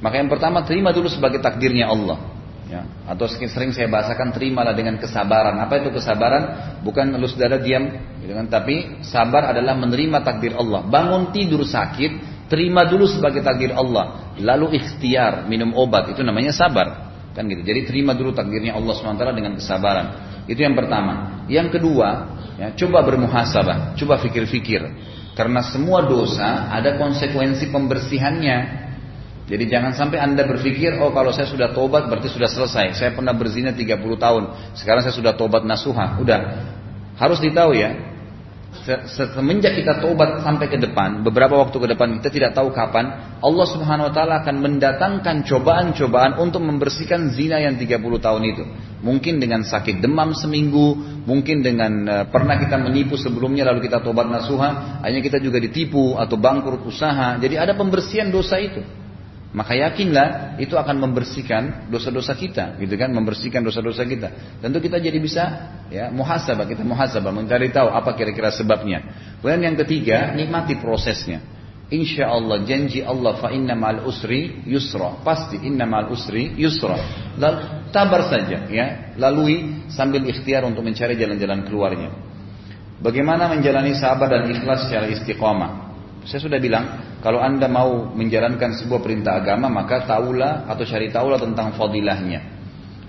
[0.00, 2.37] Maka yang pertama terima dulu sebagai takdirnya Allah.
[2.68, 5.56] Ya, atau sering saya bahasakan terimalah dengan kesabaran.
[5.56, 6.76] Apa itu kesabaran?
[6.84, 7.88] Bukan lu saudara diam,
[8.20, 8.44] gitu kan?
[8.44, 10.84] Tapi sabar adalah menerima takdir Allah.
[10.84, 14.36] Bangun tidur sakit, terima dulu sebagai takdir Allah.
[14.36, 17.08] Lalu ikhtiar, minum obat, itu namanya sabar.
[17.32, 17.64] Kan gitu.
[17.64, 20.06] Jadi terima dulu takdirnya Allah SWT dengan kesabaran.
[20.44, 21.44] Itu yang pertama.
[21.48, 24.84] Yang kedua, ya, coba bermuhasabah, coba fikir-fikir.
[25.32, 28.87] Karena semua dosa ada konsekuensi pembersihannya.
[29.48, 32.92] Jadi jangan sampai anda berpikir, oh kalau saya sudah tobat berarti sudah selesai.
[33.00, 34.42] Saya pernah berzina 30 tahun,
[34.76, 36.20] sekarang saya sudah tobat nasuha.
[36.20, 36.40] Udah,
[37.16, 37.96] harus ditahu ya,
[39.32, 43.66] semenjak kita tobat sampai ke depan, beberapa waktu ke depan kita tidak tahu kapan, Allah
[43.72, 48.64] Subhanahu wa taala akan mendatangkan cobaan-cobaan untuk membersihkan zina yang 30 tahun itu.
[49.00, 50.92] Mungkin dengan sakit demam seminggu,
[51.24, 56.20] mungkin dengan uh, pernah kita menipu sebelumnya lalu kita tobat nasuha, hanya kita juga ditipu
[56.20, 57.40] atau bangkrut usaha.
[57.40, 59.07] Jadi ada pembersihan dosa itu.
[59.48, 63.08] Maka yakinlah itu akan membersihkan dosa-dosa kita, gitu kan?
[63.08, 64.60] Membersihkan dosa-dosa kita.
[64.60, 65.44] Tentu kita jadi bisa
[65.88, 69.00] ya muhasabah, kita muhasabah mencari tahu apa kira-kira sebabnya.
[69.40, 71.40] Kemudian yang ketiga, nikmati prosesnya.
[71.88, 77.00] Insya Allah janji Allah fa inna mal usri yusra pasti inna mal usri yusra
[77.40, 82.12] lalu tabar saja ya lalui sambil ikhtiar untuk mencari jalan-jalan keluarnya
[83.00, 85.88] bagaimana menjalani sabar dan ikhlas secara istiqomah
[86.28, 91.38] saya sudah bilang, kalau anda mau menjalankan sebuah perintah agama, maka taulah atau cari taulah
[91.42, 92.56] tentang fadilahnya.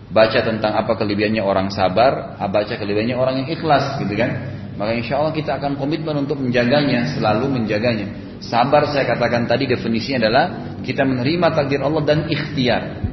[0.09, 4.57] Baca tentang apa kelebihannya orang sabar, baca kelebihannya orang yang ikhlas, gitu kan?
[4.81, 8.39] Maka insya Allah kita akan komitmen untuk menjaganya, selalu menjaganya.
[8.41, 10.45] Sabar saya katakan tadi definisinya adalah
[10.81, 13.05] kita menerima takdir Allah dan ikhtiar.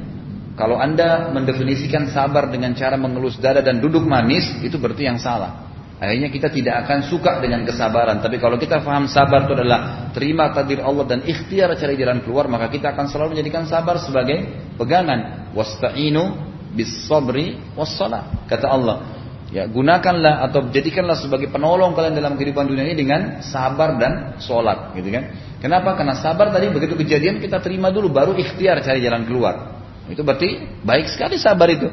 [0.57, 5.66] Kalau anda mendefinisikan sabar dengan cara mengelus dada dan duduk manis, itu berarti yang salah.
[5.97, 8.21] Akhirnya kita tidak akan suka dengan kesabaran.
[8.21, 12.45] Tapi kalau kita paham sabar itu adalah terima takdir Allah dan ikhtiar cari jalan keluar,
[12.45, 14.45] maka kita akan selalu menjadikan sabar sebagai
[14.77, 15.49] pegangan.
[15.57, 16.37] Wasta'inu
[16.77, 17.97] bis sabri was
[18.45, 19.17] Kata Allah.
[19.47, 24.91] Ya, gunakanlah atau jadikanlah sebagai penolong kalian dalam kehidupan dunia ini dengan sabar dan sholat,
[24.91, 25.31] gitu kan?
[25.63, 25.95] Kenapa?
[25.95, 29.79] Karena sabar tadi begitu kejadian kita terima dulu, baru ikhtiar cari jalan keluar.
[30.11, 31.87] Itu berarti baik sekali sabar itu.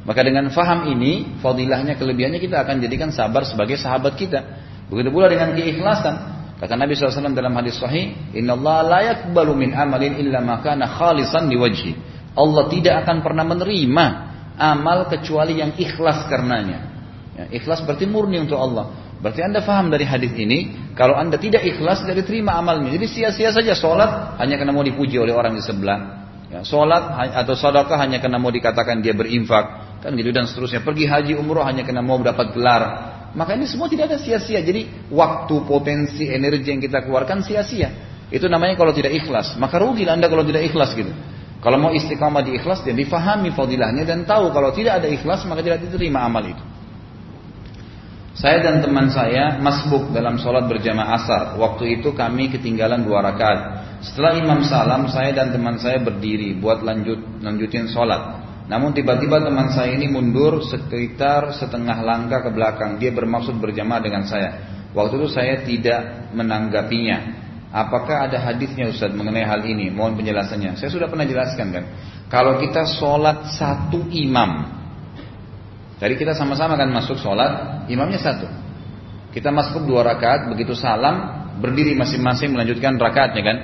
[0.00, 4.40] Maka dengan faham ini, fadilahnya, kelebihannya kita akan jadikan sabar sebagai sahabat kita.
[4.88, 6.40] Begitu pula dengan keikhlasan.
[6.60, 11.48] Kata Nabi SAW dalam hadis sahih, Inna Allah la yakbalu min amalin illa makana khalisan
[11.52, 11.96] wajhi.
[12.36, 14.06] Allah tidak akan pernah menerima
[14.60, 16.78] amal kecuali yang ikhlas karenanya.
[17.36, 18.92] Ya, ikhlas berarti murni untuk Allah.
[19.20, 22.92] Berarti anda faham dari hadis ini, kalau anda tidak ikhlas dari terima amalnya.
[22.92, 26.28] Jadi sia-sia saja sholat hanya karena mau dipuji oleh orang di sebelah.
[26.52, 30.80] Ya, sholat atau sedekah hanya karena mau dikatakan dia berinfak kan gitu dan seterusnya.
[30.80, 32.82] Pergi haji umroh hanya karena mau dapat gelar.
[33.30, 34.58] Maka ini semua tidak ada sia-sia.
[34.58, 37.92] Jadi waktu, potensi, energi yang kita keluarkan sia-sia.
[38.32, 39.54] Itu namanya kalau tidak ikhlas.
[39.60, 41.14] Maka rugi anda kalau tidak ikhlas gitu.
[41.60, 45.60] Kalau mau istiqamah di ikhlas dan difahami fadilahnya dan tahu kalau tidak ada ikhlas maka
[45.60, 46.64] tidak diterima amal itu.
[48.32, 51.42] Saya dan teman saya masbuk dalam sholat berjamaah asar.
[51.60, 53.60] Waktu itu kami ketinggalan dua rakaat.
[54.00, 58.49] Setelah imam salam, saya dan teman saya berdiri buat lanjut lanjutin sholat.
[58.70, 63.02] Namun tiba-tiba teman saya ini mundur sekitar setengah langkah ke belakang.
[63.02, 64.78] Dia bermaksud berjamaah dengan saya.
[64.94, 67.42] Waktu itu saya tidak menanggapinya.
[67.74, 69.90] Apakah ada hadisnya Ustaz mengenai hal ini?
[69.90, 70.78] Mohon penjelasannya.
[70.78, 71.84] Saya sudah pernah jelaskan kan.
[72.30, 74.70] Kalau kita sholat satu imam.
[75.98, 77.86] Tadi kita sama-sama kan masuk sholat.
[77.90, 78.46] Imamnya satu.
[79.34, 80.46] Kita masuk dua rakaat.
[80.46, 81.42] Begitu salam.
[81.58, 83.56] Berdiri masing-masing melanjutkan rakaatnya kan.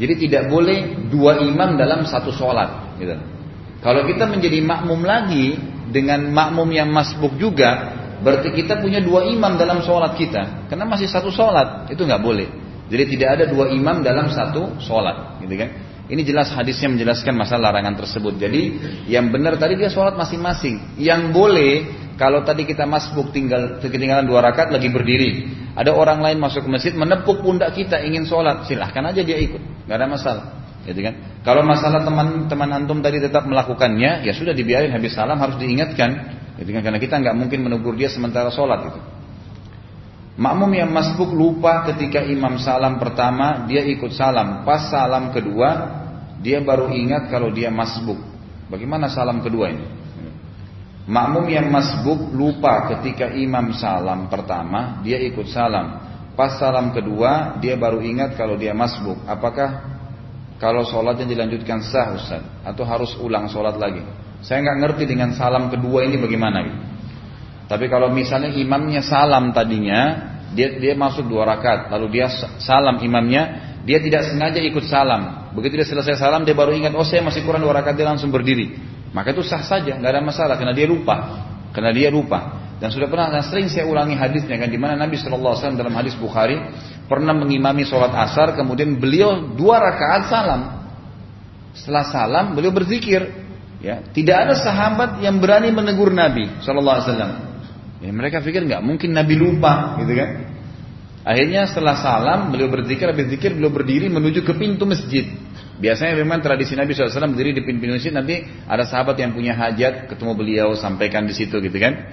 [0.00, 2.96] Jadi tidak boleh dua imam dalam satu sholat.
[2.96, 3.35] Gitu.
[3.84, 5.56] Kalau kita menjadi makmum lagi
[5.92, 10.68] dengan makmum yang masbuk juga, berarti kita punya dua imam dalam sholat kita.
[10.70, 12.48] Karena masih satu sholat, itu nggak boleh.
[12.86, 15.70] Jadi tidak ada dua imam dalam satu sholat, gitu kan?
[16.06, 18.38] Ini jelas hadisnya menjelaskan masalah larangan tersebut.
[18.38, 18.62] Jadi
[19.10, 20.94] yang benar tadi dia sholat masing-masing.
[21.02, 21.72] Yang boleh
[22.14, 25.50] kalau tadi kita masbuk tinggal ketinggalan dua rakaat lagi berdiri.
[25.74, 29.84] Ada orang lain masuk ke masjid menepuk pundak kita ingin sholat, silahkan aja dia ikut,
[29.84, 30.46] nggak ada masalah.
[30.86, 31.42] Gitu kan?
[31.42, 36.10] Kalau masalah teman-teman antum tadi tetap melakukannya, ya sudah dibiarin habis salam harus diingatkan.
[36.62, 36.82] Gitu kan?
[36.86, 39.00] Karena kita nggak mungkin menegur dia sementara sholat itu.
[40.36, 44.68] Makmum yang masbuk lupa ketika imam salam pertama dia ikut salam.
[44.68, 45.68] Pas salam kedua
[46.44, 48.20] dia baru ingat kalau dia masbuk.
[48.68, 49.86] Bagaimana salam kedua ini?
[51.06, 56.04] Makmum yang masbuk lupa ketika imam salam pertama dia ikut salam.
[56.36, 59.16] Pas salam kedua dia baru ingat kalau dia masbuk.
[59.24, 59.95] Apakah
[60.56, 64.00] kalau sholatnya dilanjutkan sah Ustaz Atau harus ulang sholat lagi.
[64.40, 66.80] Saya nggak ngerti dengan salam kedua ini bagaimana gitu.
[67.66, 72.30] Tapi kalau misalnya imamnya salam tadinya dia dia masuk dua rakaat lalu dia
[72.62, 75.50] salam imamnya dia tidak sengaja ikut salam.
[75.56, 78.30] Begitu dia selesai salam dia baru ingat oh saya masih kurang dua rakaat dia langsung
[78.30, 78.78] berdiri.
[79.10, 81.16] Maka itu sah saja nggak ada masalah karena dia lupa.
[81.74, 82.66] Karena dia lupa.
[82.76, 85.80] Dan sudah pernah dan sering saya ulangi hadisnya kan di mana Nabi Shallallahu Alaihi Wasallam
[85.80, 86.60] dalam hadis Bukhari
[87.06, 90.62] pernah mengimami sholat asar kemudian beliau dua rakaat salam.
[91.74, 93.46] Setelah salam beliau berzikir.
[93.80, 97.60] Ya tidak ada sahabat yang berani menegur Nabi Wasallam.
[98.00, 100.30] Ya, mereka pikir nggak mungkin Nabi lupa gitu kan?
[101.26, 105.26] Akhirnya setelah salam beliau berzikir berzikir beliau berdiri menuju ke pintu masjid.
[105.76, 110.08] Biasanya memang tradisi Nabi SAW berdiri di pintu masjid nanti ada sahabat yang punya hajat
[110.08, 112.08] ketemu beliau sampaikan di situ gitu kan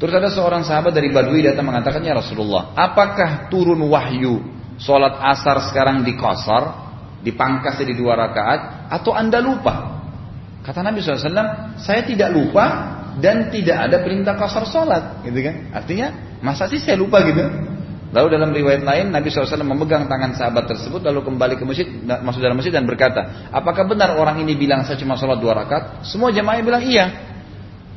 [0.00, 4.40] Terus ada seorang sahabat dari Badui datang mengatakan, Ya Rasulullah, apakah turun wahyu
[4.80, 6.88] sholat asar sekarang di kosar,
[7.20, 10.00] dipangkas jadi dua rakaat, atau anda lupa?
[10.64, 15.20] Kata Nabi SAW, saya tidak lupa dan tidak ada perintah kosar sholat.
[15.20, 15.68] Gitu kan?
[15.76, 17.44] Artinya, masa sih saya lupa gitu?
[18.10, 21.86] Lalu dalam riwayat lain Nabi SAW memegang tangan sahabat tersebut lalu kembali ke masjid,
[22.24, 26.08] masuk dalam masjid dan berkata, apakah benar orang ini bilang saya cuma sholat dua rakaat?
[26.08, 27.29] Semua jemaah bilang iya.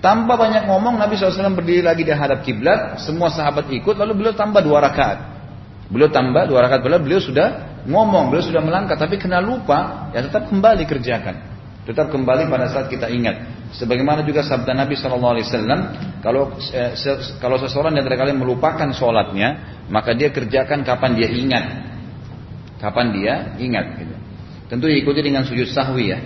[0.04, 4.36] Tanpa banyak ngomong Nabi SAW berdiri lagi di hadap kiblat, semua sahabat ikut lalu beliau
[4.36, 5.20] tambah dua rakaat.
[5.88, 10.20] Beliau tambah dua rakaat beliau, beliau sudah ngomong, beliau sudah melangkah, tapi kena lupa, ya
[10.28, 11.36] tetap kembali kerjakan.
[11.88, 13.63] Tetap kembali pada saat kita ingat.
[13.80, 15.80] Sebagaimana juga sabda Nabi Wasallam,
[16.20, 16.96] kalau eh,
[17.39, 21.66] kalau seseorang yang kalian melupakan sholatnya, maka dia kerjakan kapan dia ingat,
[22.80, 23.86] kapan dia ingat.
[24.04, 24.16] Gitu.
[24.68, 26.20] Tentu diikuti dengan sujud sahwi ya.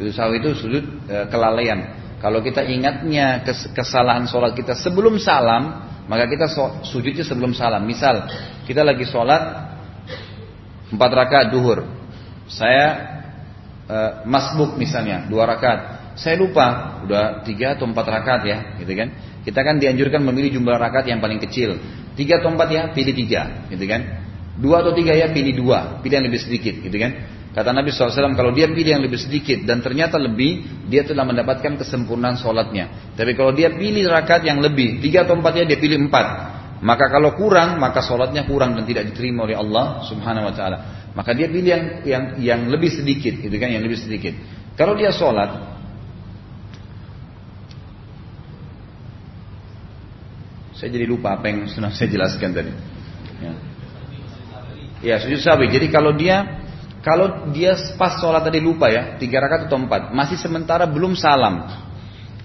[0.00, 2.03] Sujud sahwi itu sujud e, kelalaian.
[2.24, 6.48] Kalau kita ingatnya kes, kesalahan sholat kita sebelum salam, maka kita
[6.88, 7.84] sujudnya sebelum salam.
[7.84, 8.24] Misal
[8.64, 9.42] kita lagi sholat
[10.88, 11.84] empat rakaat duhur,
[12.48, 12.86] saya
[13.84, 19.10] e, masbuk misalnya dua rakaat saya lupa, udah tiga atau empat rakaat ya, gitu kan?
[19.42, 21.74] Kita kan dianjurkan memilih jumlah rakaat yang paling kecil.
[22.14, 24.22] Tiga atau empat ya, pilih tiga, gitu kan?
[24.54, 27.12] Dua atau tiga ya, pilih dua, pilih yang lebih sedikit, gitu kan?
[27.54, 31.78] Kata Nabi SAW, kalau dia pilih yang lebih sedikit dan ternyata lebih, dia telah mendapatkan
[31.78, 33.14] kesempurnaan sholatnya.
[33.14, 36.26] Tapi kalau dia pilih rakaat yang lebih, tiga atau empat ya, dia pilih empat.
[36.82, 40.78] Maka kalau kurang, maka sholatnya kurang dan tidak diterima oleh Allah Subhanahu Wa Taala.
[41.14, 43.70] Maka dia pilih yang yang yang lebih sedikit, gitu kan?
[43.70, 44.34] Yang lebih sedikit.
[44.74, 45.74] Kalau dia sholat,
[50.74, 52.74] Saya jadi lupa apa yang sudah saya jelaskan tadi.
[53.40, 53.52] Ya,
[55.00, 55.70] ya sujud sawi.
[55.70, 56.63] Jadi kalau dia
[57.04, 61.68] kalau dia pas sholat tadi lupa ya, tiga rakaat atau empat, masih sementara belum salam.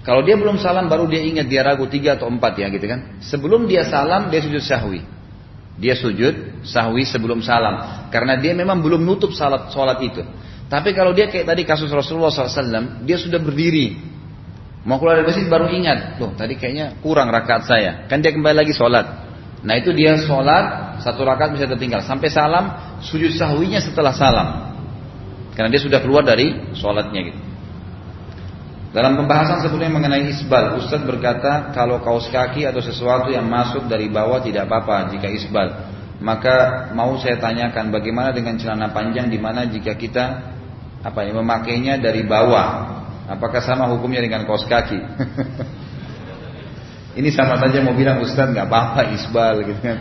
[0.04, 3.24] Kalau dia belum salam baru dia ingat dia ragu tiga atau empat ya gitu kan.
[3.24, 5.00] Sebelum dia salam dia sujud sahwi.
[5.80, 8.08] Dia sujud sahwi sebelum salam.
[8.12, 10.24] Karena dia memang belum nutup salat sholat itu.
[10.68, 14.10] Tapi kalau dia kayak tadi kasus Rasulullah SAW, dia sudah berdiri
[14.88, 18.08] Mau keluar dari masjid baru ingat, loh tadi kayaknya kurang rakaat saya.
[18.08, 19.29] Kan dia kembali lagi sholat.
[19.60, 22.66] Nah itu dia sholat satu rakaat bisa tertinggal sampai salam
[23.04, 24.48] sujud sahwinya setelah salam.
[25.56, 27.40] Karena dia sudah keluar dari sholatnya gitu.
[28.90, 34.10] Dalam pembahasan sebelumnya mengenai isbal, Ustadz berkata kalau kaos kaki atau sesuatu yang masuk dari
[34.10, 35.68] bawah tidak apa-apa jika isbal.
[36.20, 40.26] Maka mau saya tanyakan bagaimana dengan celana panjang di mana jika kita
[41.00, 44.98] apa ya memakainya dari bawah Apakah sama hukumnya dengan kaos kaki?
[47.18, 49.98] Ini sama saja mau bilang Ustaz nggak apa-apa isbal gitu kan.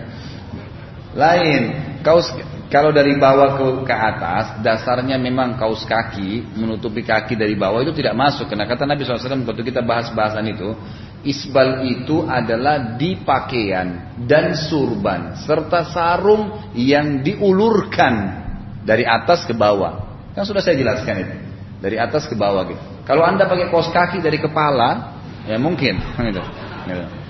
[1.17, 1.63] Lain,
[2.05, 2.31] kaos
[2.69, 7.97] kalau dari bawah ke, ke atas dasarnya memang kaos kaki menutupi kaki dari bawah itu
[7.97, 10.77] tidak masuk karena kata Nabi SAW waktu kita bahas bahasan itu
[11.25, 18.45] isbal itu adalah di pakaian dan surban serta sarung yang diulurkan
[18.85, 20.05] dari atas ke bawah
[20.37, 21.35] kan sudah saya jelaskan itu
[21.81, 25.17] dari atas ke bawah gitu kalau anda pakai kaos kaki dari kepala,
[25.49, 25.97] ya mungkin.
[26.29, 26.45] Gitu.
[26.89, 27.29] Gitu.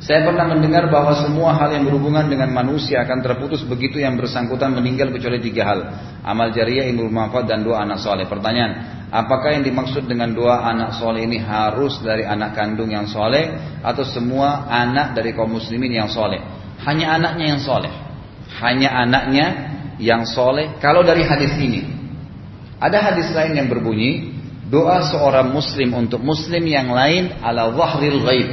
[0.00, 4.72] Saya pernah mendengar bahwa semua hal yang berhubungan dengan manusia akan terputus begitu yang bersangkutan
[4.72, 5.80] meninggal kecuali tiga hal.
[6.24, 8.24] Amal jariah, ilmu manfaat dan dua anak soleh.
[8.24, 13.54] Pertanyaan, apakah yang dimaksud dengan dua anak soleh ini harus dari anak kandung yang soleh
[13.84, 16.40] atau semua anak dari kaum muslimin yang soleh?
[16.80, 17.92] Hanya anaknya yang soleh.
[18.56, 19.46] Hanya anaknya
[20.00, 20.80] yang soleh.
[20.80, 21.84] Kalau dari hadis ini,
[22.80, 24.29] ada hadis lain yang berbunyi,
[24.70, 28.48] doa seorang muslim untuk muslim yang lain ala wahril ghaib.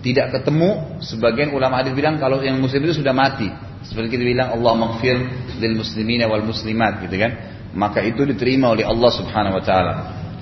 [0.00, 3.50] Tidak ketemu, sebagian ulama hadis bilang kalau yang muslim itu sudah mati.
[3.82, 5.18] Seperti kita bilang Allah maghfir
[5.58, 7.34] lil muslimin wal muslimat gitu kan.
[7.74, 9.94] Maka itu diterima oleh Allah Subhanahu wa taala.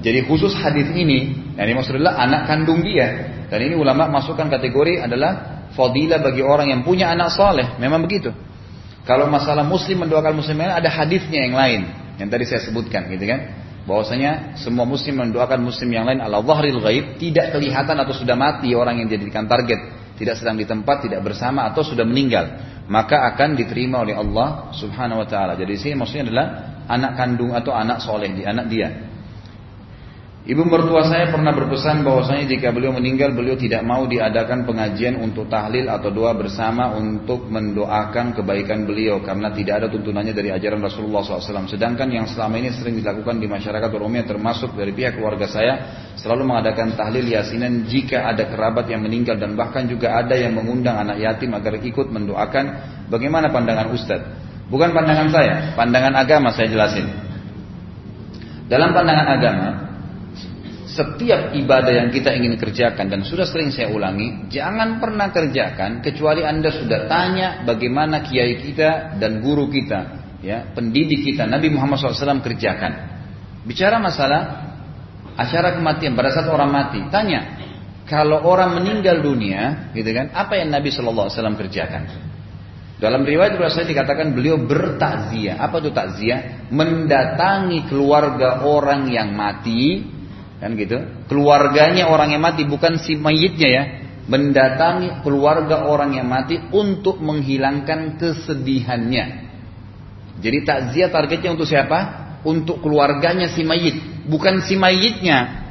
[0.05, 3.41] Jadi khusus hadis ini, yang dimaksud adalah anak kandung dia.
[3.49, 7.81] Dan ini ulama masukkan kategori adalah fadilah bagi orang yang punya anak soleh.
[7.81, 8.29] Memang begitu.
[9.09, 11.81] Kalau masalah muslim mendoakan muslim lain ada hadisnya yang lain
[12.17, 16.81] yang tadi saya sebutkan gitu kan bahwasanya semua muslim mendoakan muslim yang lain ala zahril
[16.81, 20.05] ghaib tidak kelihatan atau sudah mati orang yang dijadikan target.
[20.15, 22.47] Tidak sedang di tempat tidak bersama atau sudah meninggal.
[22.87, 25.59] Maka akan diterima oleh Allah Subhanahu wa taala.
[25.59, 26.47] Jadi sini maksudnya adalah
[26.87, 29.14] anak kandung atau anak soleh di anak dia
[30.45, 35.49] Ibu mertua saya pernah berpesan bahwasanya jika beliau meninggal beliau tidak mau diadakan pengajian untuk
[35.49, 41.25] tahlil atau doa bersama untuk mendoakan kebaikan beliau karena tidak ada tuntunannya dari ajaran Rasulullah
[41.25, 41.65] SAW.
[41.65, 45.73] Sedangkan yang selama ini sering dilakukan di masyarakat umumnya termasuk dari pihak keluarga saya
[46.21, 51.01] selalu mengadakan tahlil yasinan jika ada kerabat yang meninggal dan bahkan juga ada yang mengundang
[51.01, 52.65] anak yatim agar ikut mendoakan.
[53.09, 54.69] Bagaimana pandangan Ustadz?
[54.69, 57.09] Bukan pandangan saya, pandangan agama saya jelasin.
[58.69, 59.69] Dalam pandangan agama,
[60.95, 66.47] setiap ibadah yang kita ingin kerjakan dan sudah sering saya ulangi, jangan pernah kerjakan kecuali
[66.47, 70.01] Anda sudah tanya bagaimana kiai kita dan guru kita,
[70.39, 72.93] ya, pendidik kita Nabi Muhammad SAW kerjakan.
[73.67, 74.41] Bicara masalah
[75.35, 77.65] acara kematian pada saat orang mati, tanya
[78.05, 82.05] kalau orang meninggal dunia, gitu kan, apa yang Nabi Wasallam kerjakan?
[83.01, 85.57] Dalam riwayat saya dikatakan beliau bertakziah.
[85.57, 86.69] Apa itu takziah?
[86.69, 90.05] Mendatangi keluarga orang yang mati,
[90.63, 90.97] kan gitu.
[91.31, 93.85] Keluarganya orang yang mati, bukan si mayitnya ya.
[94.25, 99.25] Mendatangi keluarga orang yang mati untuk menghilangkan kesedihannya.
[100.41, 102.25] Jadi takziah targetnya untuk siapa?
[102.45, 105.65] Untuk keluarganya si mayit, bukan si mayitnya.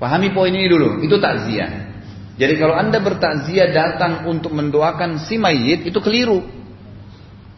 [0.00, 1.92] Pahami poin ini dulu, itu takziah.
[2.40, 6.40] Jadi kalau anda bertakziah datang untuk mendoakan si mayit itu keliru.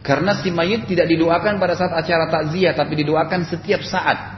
[0.03, 4.32] Karena si mayit tidak didoakan pada saat acara takziah, tapi didoakan setiap saat.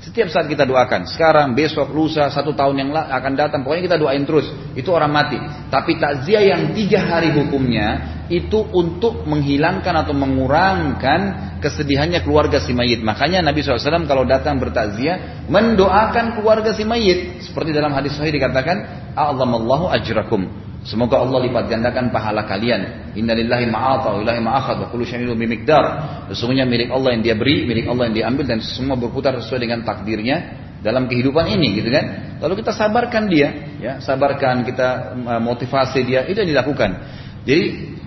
[0.00, 1.04] Setiap saat kita doakan.
[1.04, 3.60] Sekarang, besok, lusa, satu tahun yang akan datang.
[3.60, 4.48] Pokoknya kita doain terus.
[4.72, 5.36] Itu orang mati.
[5.68, 11.20] Tapi takziah yang tiga hari hukumnya itu untuk menghilangkan atau mengurangkan
[11.60, 13.04] kesedihannya keluarga si mayit.
[13.04, 17.44] Makanya Nabi SAW kalau datang bertakziah mendoakan keluarga si mayit.
[17.44, 20.69] Seperti dalam hadis sahih dikatakan, A'lamallahu ajrakum.
[20.80, 23.12] Semoga Allah lipat gandakan pahala kalian.
[23.12, 25.84] Innalillahi ma'ata wa ilahi ma'akhad wa kullu syai'in bimiqdar.
[26.32, 29.84] Sesungguhnya milik Allah yang dia beri, milik Allah yang diambil dan semua berputar sesuai dengan
[29.84, 32.36] takdirnya dalam kehidupan ini gitu kan.
[32.40, 35.12] Lalu kita sabarkan dia, ya, sabarkan kita
[35.44, 36.96] motivasi dia, itu yang dilakukan.
[37.44, 37.64] Jadi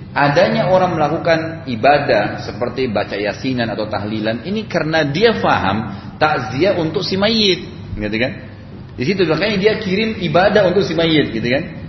[0.10, 7.06] adanya orang melakukan ibadah seperti baca yasinan atau tahlilan ini karena dia faham takziah untuk
[7.06, 8.50] si mayit, gitu kan?
[8.98, 11.83] Di situ makanya dia kirim ibadah untuk si mayit, gitu kan?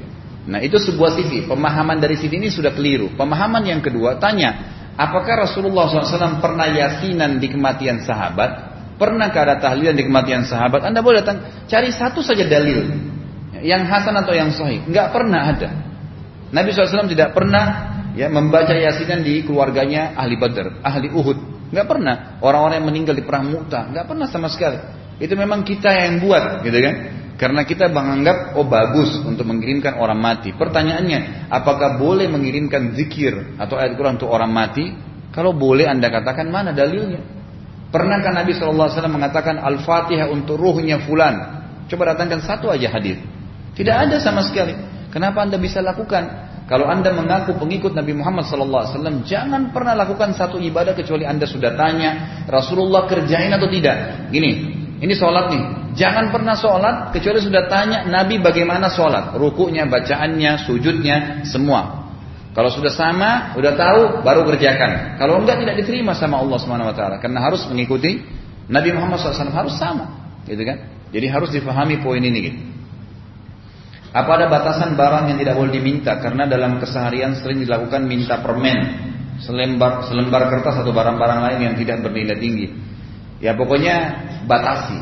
[0.44, 3.16] Nah itu sebuah sisi, pemahaman dari sini ini sudah keliru.
[3.16, 4.60] Pemahaman yang kedua, tanya,
[4.92, 8.76] apakah Rasulullah SAW pernah yasinan di kematian sahabat?
[9.00, 10.84] Pernahkah ada tahlilan di kematian sahabat?
[10.84, 12.92] Anda boleh datang, cari satu saja dalil.
[13.64, 14.84] Yang hasan atau yang sahih.
[14.84, 15.70] Enggak pernah ada.
[16.52, 21.72] Nabi SAW tidak pernah ya membaca yasinan di keluarganya ahli Badr, ahli Uhud.
[21.72, 22.38] Enggak pernah.
[22.44, 24.76] Orang-orang yang meninggal di perang Mu'tah, enggak pernah sama sekali.
[25.16, 26.94] Itu memang kita yang buat, gitu kan?
[27.34, 30.54] Karena kita menganggap oh bagus untuk mengirimkan orang mati.
[30.54, 34.94] Pertanyaannya, apakah boleh mengirimkan zikir atau ayat Quran untuk orang mati?
[35.34, 37.18] Kalau boleh Anda katakan mana dalilnya?
[37.90, 41.62] Pernahkah Nabi SAW mengatakan Al-Fatihah untuk ruhnya fulan?
[41.90, 43.18] Coba datangkan satu aja hadir.
[43.74, 44.78] Tidak ada sama sekali.
[45.10, 46.54] Kenapa Anda bisa lakukan?
[46.64, 51.76] Kalau Anda mengaku pengikut Nabi Muhammad SAW, jangan pernah lakukan satu ibadah kecuali Anda sudah
[51.76, 52.10] tanya
[52.48, 54.30] Rasulullah kerjain atau tidak.
[54.32, 55.62] Gini, ini sholat nih.
[56.00, 59.36] Jangan pernah sholat kecuali sudah tanya Nabi bagaimana sholat.
[59.36, 62.08] Rukunya, bacaannya, sujudnya, semua.
[62.56, 65.20] Kalau sudah sama, sudah tahu, baru kerjakan.
[65.20, 67.16] Kalau enggak tidak diterima sama Allah Subhanahu Wa Taala.
[67.20, 68.24] Karena harus mengikuti
[68.70, 70.08] Nabi Muhammad SAW harus sama,
[70.48, 70.88] gitu kan?
[71.12, 72.38] Jadi harus difahami poin ini.
[72.40, 72.60] Gitu.
[74.14, 76.16] Apa ada batasan barang yang tidak boleh diminta?
[76.22, 78.78] Karena dalam keseharian sering dilakukan minta permen,
[79.42, 82.66] selembar selembar kertas atau barang-barang lain yang tidak bernilai tinggi.
[83.42, 83.96] Ya pokoknya
[84.44, 85.00] batasi.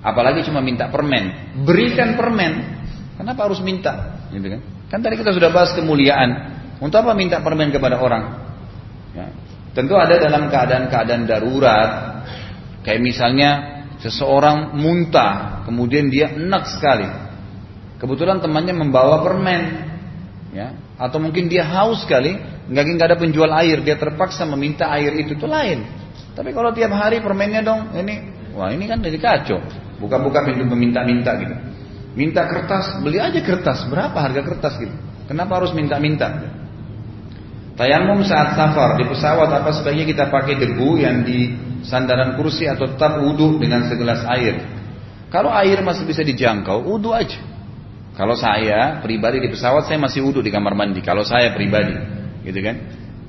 [0.00, 1.54] Apalagi cuma minta permen.
[1.64, 2.80] Berikan permen.
[3.20, 4.24] Kenapa harus minta?
[4.32, 4.60] Gitu kan?
[4.88, 6.60] Kan tadi kita sudah bahas kemuliaan.
[6.80, 8.24] Untuk apa minta permen kepada orang?
[9.12, 9.28] Ya.
[9.76, 11.90] Tentu ada dalam keadaan-keadaan darurat.
[12.80, 13.50] Kayak misalnya
[14.00, 17.06] seseorang muntah, kemudian dia enak sekali.
[18.00, 19.60] Kebetulan temannya membawa permen,
[20.56, 22.32] ya, atau mungkin dia haus sekali,
[22.72, 25.84] nggak ada penjual air, dia terpaksa meminta air itu, itu lain.
[26.34, 29.58] Tapi kalau tiap hari permennya dong, ini wah ini kan jadi kacau.
[30.00, 31.54] Buka-buka pintu meminta-minta gitu.
[32.16, 33.86] Minta kertas, beli aja kertas.
[33.86, 34.94] Berapa harga kertas gitu?
[35.30, 36.26] Kenapa harus minta-minta?
[37.78, 42.90] Tayamum saat safar di pesawat apa sebaiknya kita pakai debu yang di sandaran kursi atau
[42.90, 44.60] tetap wudhu dengan segelas air.
[45.30, 47.38] Kalau air masih bisa dijangkau, wudhu aja.
[48.18, 51.00] Kalau saya pribadi di pesawat saya masih wudhu di kamar mandi.
[51.00, 51.94] Kalau saya pribadi,
[52.44, 52.76] gitu kan?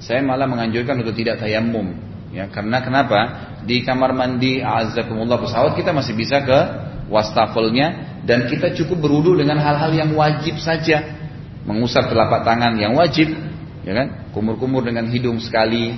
[0.02, 1.94] Saya malah menganjurkan untuk tidak tayamum.
[2.32, 3.20] Ya, karena kenapa?
[3.68, 6.60] Di kamar mandi azakumullah pesawat kita masih bisa ke
[7.12, 11.20] wastafelnya dan kita cukup berwudu dengan hal-hal yang wajib saja.
[11.68, 13.36] Mengusap telapak tangan yang wajib,
[13.86, 14.32] ya kan?
[14.34, 15.94] Kumur-kumur dengan hidung sekali,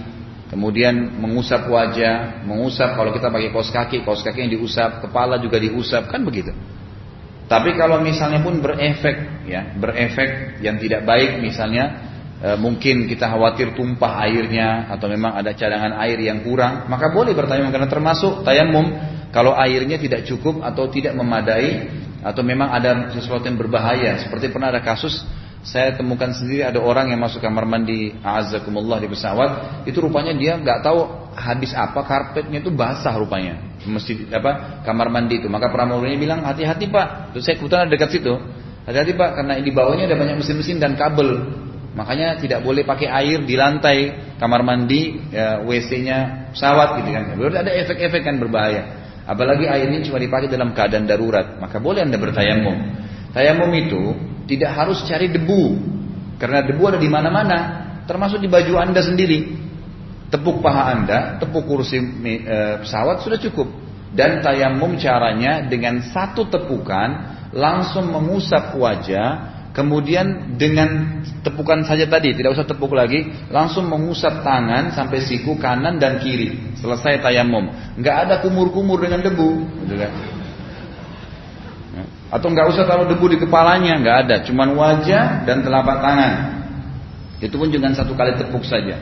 [0.52, 5.62] kemudian mengusap wajah, mengusap kalau kita pakai kaos kaki, kaos kaki yang diusap, kepala juga
[5.62, 6.52] diusap, kan begitu.
[7.48, 12.13] Tapi kalau misalnya pun berefek, ya, berefek yang tidak baik misalnya
[12.44, 17.32] e, mungkin kita khawatir tumpah airnya atau memang ada cadangan air yang kurang, maka boleh
[17.32, 19.16] bertayamum karena termasuk tayamum.
[19.34, 21.90] Kalau airnya tidak cukup atau tidak memadai
[22.22, 24.22] atau memang ada sesuatu yang berbahaya.
[24.22, 25.26] Seperti pernah ada kasus
[25.64, 29.82] saya temukan sendiri ada orang yang masuk kamar mandi azakumullah di pesawat.
[29.88, 31.00] Itu rupanya dia nggak tahu
[31.40, 33.80] habis apa karpetnya itu basah rupanya.
[33.88, 35.48] Masjid apa kamar mandi itu.
[35.48, 37.32] Maka pramugarinya bilang hati-hati pak.
[37.32, 38.36] Terus saya kebetulan dekat situ.
[38.84, 41.48] Hati-hati pak karena di bawahnya ada banyak mesin-mesin dan kabel
[41.94, 43.98] Makanya tidak boleh pakai air di lantai
[44.42, 47.24] kamar mandi, ya, WC-nya pesawat gitu kan.
[47.38, 48.84] Berarti ada efek-efek kan berbahaya.
[49.30, 52.76] Apalagi air ini cuma dipakai dalam keadaan darurat, maka boleh anda bertayamum.
[53.32, 54.02] Tayamum itu
[54.50, 55.80] tidak harus cari debu.
[56.38, 57.58] Karena debu ada di mana-mana,
[58.06, 59.64] termasuk di baju Anda sendiri.
[60.28, 63.70] Tepuk paha Anda, tepuk kursi e, pesawat sudah cukup.
[64.14, 72.56] Dan tayamum caranya dengan satu tepukan langsung mengusap wajah, kemudian dengan tepukan saja tadi, tidak
[72.56, 76.78] usah tepuk lagi, langsung mengusap tangan sampai siku kanan dan kiri.
[76.80, 77.74] Selesai tayamum.
[77.98, 79.50] Nggak ada kumur-kumur dengan debu,
[79.84, 80.12] gitu kan?
[82.34, 86.34] Atau nggak usah taruh debu di kepalanya, nggak ada, cuman wajah dan telapak tangan.
[87.38, 88.98] Itu pun dengan satu kali tepuk saja.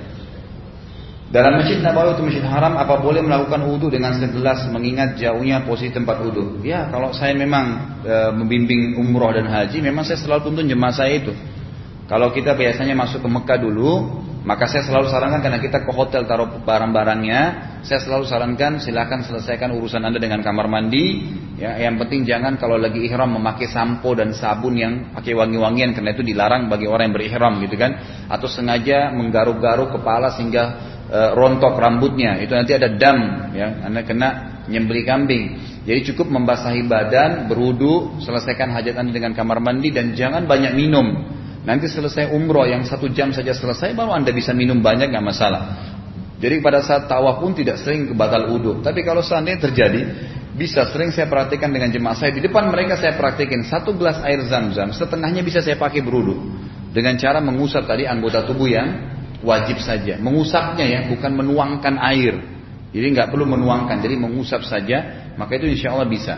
[1.32, 5.96] Dalam masjid Nabawi atau masjid Haram apa boleh melakukan wudhu dengan segelas mengingat jauhnya posisi
[5.96, 6.60] tempat wudhu?
[6.60, 11.24] Ya kalau saya memang e, membimbing umroh dan haji memang saya selalu tuntun jemaah saya
[11.24, 11.32] itu.
[12.12, 16.28] Kalau kita biasanya masuk ke Mekah dulu, maka saya selalu sarankan karena kita ke hotel
[16.28, 17.42] taruh barang-barangnya,
[17.88, 21.32] saya selalu sarankan silahkan selesaikan urusan anda dengan kamar mandi.
[21.56, 26.12] Ya, yang penting jangan kalau lagi ihram memakai sampo dan sabun yang pakai wangi-wangian karena
[26.12, 27.96] itu dilarang bagi orang yang berihram gitu kan.
[28.28, 32.40] Atau sengaja menggaruk-garuk kepala sehingga e, rontok rambutnya.
[32.40, 33.84] Itu nanti ada dam ya.
[33.84, 34.30] Anda kena
[34.72, 35.46] nyembeli kambing.
[35.84, 41.28] Jadi cukup membasahi badan berudu selesaikan hajat anda dengan kamar mandi dan jangan banyak minum.
[41.62, 45.62] Nanti selesai umroh yang satu jam saja selesai baru anda bisa minum banyak nggak masalah.
[46.42, 48.82] Jadi pada saat tawaf pun tidak sering kebatal wudhu.
[48.82, 50.02] Tapi kalau seandainya terjadi
[50.58, 52.34] bisa sering saya perhatikan dengan jemaah saya.
[52.34, 56.34] Di depan mereka saya praktekin satu gelas air zam-zam setengahnya bisa saya pakai berudu
[56.92, 59.11] dengan cara mengusap tadi anggota tubuh yang
[59.42, 60.18] wajib saja.
[60.18, 62.36] Mengusapnya ya, bukan menuangkan air.
[62.92, 66.36] Jadi nggak perlu menuangkan, jadi mengusap saja, maka itu insya Allah bisa.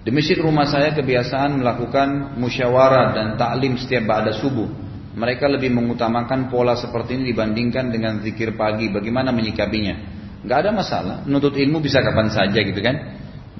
[0.00, 4.68] Di masjid rumah saya kebiasaan melakukan musyawarah dan taklim setiap ba'da subuh.
[5.10, 8.88] Mereka lebih mengutamakan pola seperti ini dibandingkan dengan zikir pagi.
[8.88, 9.94] Bagaimana menyikapinya?
[10.46, 11.16] Gak ada masalah.
[11.28, 12.96] Menuntut ilmu bisa kapan saja gitu kan.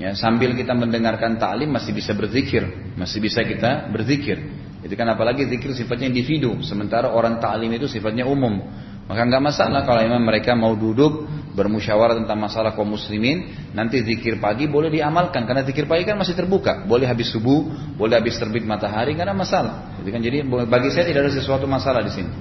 [0.01, 2.65] Ya, sambil kita mendengarkan taklim masih bisa berzikir,
[2.97, 4.41] masih bisa kita berzikir.
[4.81, 8.65] Itu kan apalagi zikir sifatnya individu, sementara orang ta'lim itu sifatnya umum.
[9.11, 14.39] Maka nggak masalah kalau memang mereka mau duduk bermusyawarah tentang masalah kaum muslimin, nanti zikir
[14.39, 17.67] pagi boleh diamalkan karena zikir pagi kan masih terbuka, boleh habis subuh,
[17.99, 19.99] boleh habis terbit matahari, ada masalah.
[20.01, 22.33] Jadi kan jadi bagi saya tidak ada sesuatu masalah di sini.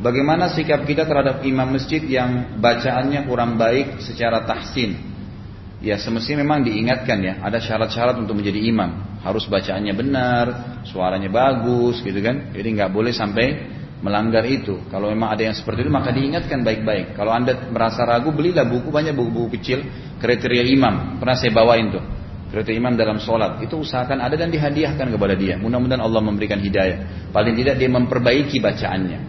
[0.00, 5.13] Bagaimana sikap kita terhadap imam masjid yang bacaannya kurang baik secara tahsin?
[5.84, 9.20] Ya semestinya memang diingatkan ya ada syarat-syarat untuk menjadi imam.
[9.20, 10.44] Harus bacaannya benar
[10.88, 12.56] suaranya bagus gitu kan.
[12.56, 13.68] Jadi nggak boleh sampai
[14.00, 14.80] melanggar itu.
[14.88, 17.12] Kalau memang ada yang seperti itu maka diingatkan baik-baik.
[17.12, 19.84] Kalau anda merasa ragu belilah buku banyak buku-buku kecil
[20.18, 21.20] kriteria imam.
[21.20, 22.04] Pernah saya bawain tuh
[22.48, 23.60] kriteria imam dalam sholat.
[23.60, 25.60] Itu usahakan ada dan dihadiahkan kepada dia.
[25.60, 27.28] Mudah-mudahan Allah memberikan hidayah.
[27.28, 29.20] Paling tidak dia memperbaiki bacaannya.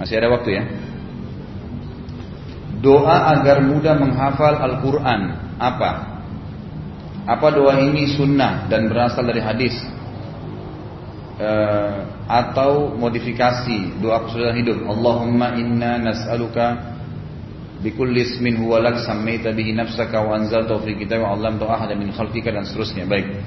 [0.00, 0.64] Masih ada waktu ya
[2.80, 5.20] Doa agar mudah menghafal Al-Quran
[5.60, 5.90] Apa?
[7.28, 9.76] Apa doa ini sunnah dan berasal dari hadis
[11.36, 11.50] e,
[12.24, 16.90] Atau modifikasi doa kesudahan hidup Allahumma inna nas'aluka
[17.80, 22.12] Bikulli ismin huwa lak sammaita bihi nafsaka wa anzalta fi kitab wa 'allamta ahada min
[22.12, 23.08] khalqika dan seterusnya.
[23.08, 23.40] Baik.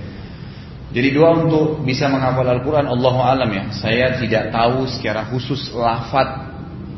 [0.89, 3.69] Jadi doa untuk bisa menghafal Al-Quran Allah alam ya.
[3.77, 6.52] Saya tidak tahu secara khusus lafadz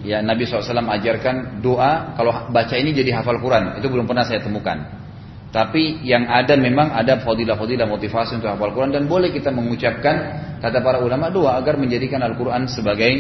[0.06, 3.82] Ya Nabi SAW ajarkan doa kalau baca ini jadi hafal Quran.
[3.82, 5.06] Itu belum pernah saya temukan.
[5.50, 10.16] Tapi yang ada memang ada fadilah-fadilah motivasi untuk hafal Quran dan boleh kita mengucapkan
[10.60, 13.12] kata para ulama doa agar menjadikan Al-Quran sebagai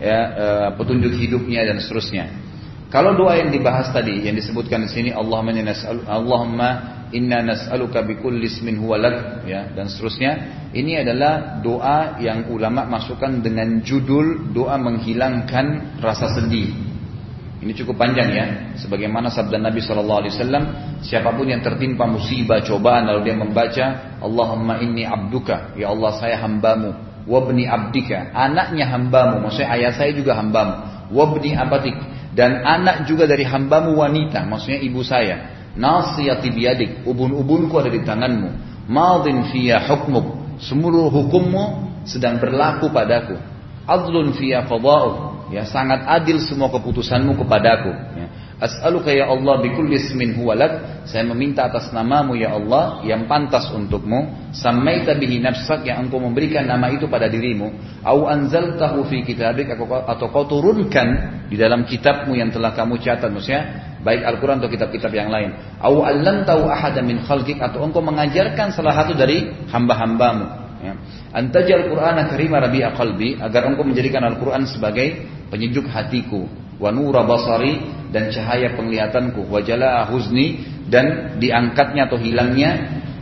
[0.00, 2.51] ya, uh, petunjuk hidupnya dan seterusnya.
[2.92, 5.64] Kalau doa yang dibahas tadi yang disebutkan di sini Allahumma
[6.12, 6.68] Allahumma
[7.08, 10.32] inna nas'aluka bikulli ismin huwa lak ya dan seterusnya
[10.76, 16.92] ini adalah doa yang ulama masukkan dengan judul doa menghilangkan rasa sedih.
[17.62, 20.64] Ini cukup panjang ya, sebagaimana sabda Nabi Shallallahu Alaihi Wasallam,
[20.98, 26.42] siapa pun yang tertimpa musibah cobaan lalu dia membaca Allahumma inni abduka, ya Allah saya
[26.42, 26.90] hambamu,
[27.22, 31.94] wabni abdika, anaknya hambamu, maksudnya ayah saya juga hambamu, wabni abadik,
[32.32, 35.68] dan anak juga dari hambamu wanita, maksudnya ibu saya.
[35.72, 38.50] Nasiyati biadik, ubun-ubunku ada di tanganmu.
[38.88, 41.64] Madin fiya hukmuk, seluruh hukummu
[42.08, 43.36] sedang berlaku padaku.
[43.84, 47.92] Adlun fiya qada'uk, ya sangat adil semua keputusanmu kepadaku.
[48.16, 48.26] Ya.
[48.62, 50.72] As'aluka ya Allah bikulli ismin huwa lak.
[51.10, 54.54] Saya meminta atas namamu ya Allah yang pantas untukmu.
[54.54, 57.74] Sammaita bihi nafsak yang engkau memberikan nama itu pada dirimu.
[58.06, 63.34] Au anzaltahu fi kitabik atau kau turunkan di dalam kitabmu yang telah kamu catat.
[63.34, 63.62] Maksudnya
[64.06, 65.58] baik Al-Quran atau kitab-kitab yang lain.
[65.82, 70.62] Au allamtahu ahada min khalqik atau engkau mengajarkan salah satu dari hamba-hambamu.
[70.86, 70.94] Ya.
[71.34, 76.46] Antajal Quran karima rabi'a qalbi agar engkau menjadikan Al-Quran sebagai penyejuk hatiku
[76.82, 77.78] wa nura basari
[78.10, 82.70] dan cahaya penglihatanku wajala huzni dan diangkatnya atau hilangnya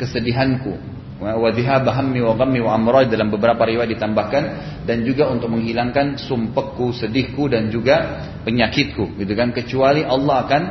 [0.01, 0.91] kesedihanku
[1.21, 4.45] wa dhahabahammi wa ghammi wa dalam beberapa riwayat ditambahkan
[4.89, 10.63] dan juga untuk menghilangkan sumpekku, sedihku dan juga penyakitku gitu kan kecuali Allah akan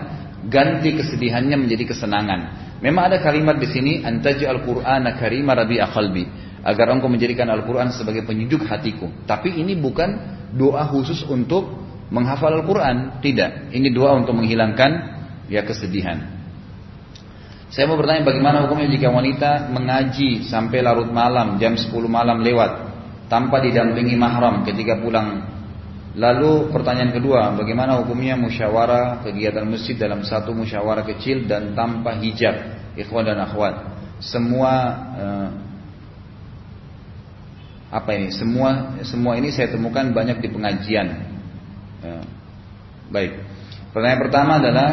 [0.50, 2.42] ganti kesedihannya menjadi kesenangan.
[2.82, 6.26] Memang ada kalimat di sini antaji al-Qur'ana karima rabi'a qalbi
[6.64, 9.12] agar engkau menjadikan Al-Qur'an sebagai penyejuk hatiku.
[9.28, 13.70] Tapi ini bukan doa khusus untuk menghafal Al-Qur'an, tidak.
[13.74, 14.92] Ini doa untuk menghilangkan
[15.50, 16.40] ya kesedihan.
[17.70, 22.90] Saya mau bertanya bagaimana hukumnya jika wanita mengaji sampai larut malam, jam 10 malam lewat
[23.30, 25.46] tanpa didampingi mahram ketika pulang.
[26.18, 32.58] Lalu pertanyaan kedua, bagaimana hukumnya musyawarah kegiatan masjid dalam satu musyawarah kecil dan tanpa hijab,
[32.98, 33.86] ikhwan dan akhwat.
[34.18, 34.74] Semua
[35.14, 35.50] eh,
[37.94, 38.34] apa ini?
[38.34, 41.29] Semua semua ini saya temukan banyak di pengajian.
[42.00, 42.26] Eh,
[43.12, 43.32] baik.
[43.92, 44.90] Pertanyaan pertama adalah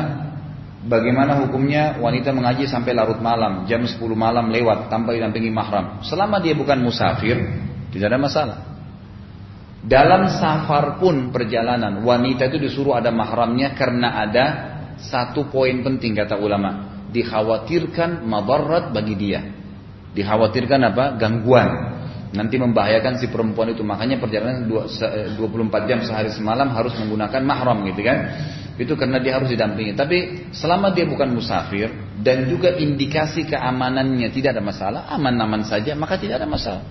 [0.86, 5.98] Bagaimana hukumnya wanita mengaji sampai larut malam, jam 10 malam lewat tanpa didampingi mahram?
[6.06, 7.34] Selama dia bukan musafir,
[7.90, 8.58] tidak ada masalah.
[9.82, 14.44] Dalam safar pun perjalanan, wanita itu disuruh ada mahramnya karena ada
[15.02, 17.02] satu poin penting kata ulama.
[17.10, 19.42] Dikhawatirkan mabarat bagi dia.
[20.14, 21.04] Dikhawatirkan apa?
[21.18, 21.95] Gangguan.
[22.34, 23.86] Nanti membahayakan si perempuan itu.
[23.86, 28.18] Makanya perjalanan 24 jam sehari semalam harus menggunakan mahram gitu kan.
[28.76, 29.96] Itu karena dia harus didampingi.
[29.96, 31.88] Tapi selama dia bukan musafir
[32.20, 36.84] dan juga indikasi keamanannya tidak ada masalah, aman-aman saja, maka tidak ada masalah.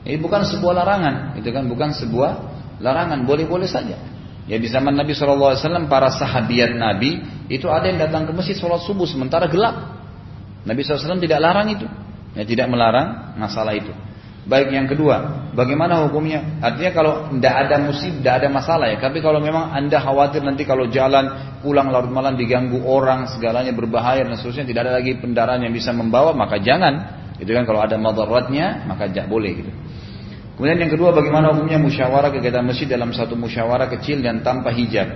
[0.00, 2.30] Ini bukan sebuah larangan, itu kan bukan sebuah
[2.80, 4.00] larangan, boleh-boleh saja.
[4.48, 5.60] Ya di zaman Nabi SAW
[5.92, 7.20] para sahabiat Nabi
[7.52, 10.00] itu ada yang datang ke masjid sholat subuh sementara gelap.
[10.64, 11.84] Nabi SAW tidak larang itu,
[12.32, 13.92] ya tidak melarang masalah itu.
[14.40, 16.40] Baik yang kedua, bagaimana hukumnya?
[16.64, 18.96] Artinya kalau tidak ada musib, tidak ada masalah ya.
[18.96, 24.24] Tapi kalau memang anda khawatir nanti kalau jalan pulang larut malam diganggu orang, segalanya berbahaya
[24.24, 27.20] dan seterusnya, tidak ada lagi kendaraan yang bisa membawa, maka jangan.
[27.36, 29.72] Itu kan kalau ada madaratnya, maka tidak boleh gitu.
[30.56, 35.08] Kemudian yang kedua, bagaimana hukumnya musyawarah kegiatan masjid dalam satu musyawarah kecil dan tanpa hijab?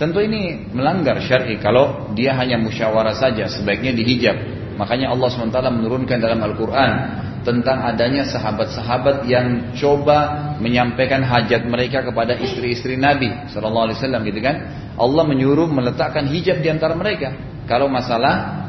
[0.00, 4.36] Tentu ini melanggar syar'i kalau dia hanya musyawarah saja, sebaiknya dihijab.
[4.80, 6.92] Makanya Allah SWT menurunkan dalam Al-Quran
[7.42, 14.40] tentang adanya sahabat-sahabat yang coba menyampaikan hajat mereka kepada istri-istri Nabi Sallallahu Alaihi Wasallam gitu
[14.42, 14.56] kan?
[14.94, 17.34] Allah menyuruh meletakkan hijab di antara mereka.
[17.66, 18.66] Kalau masalah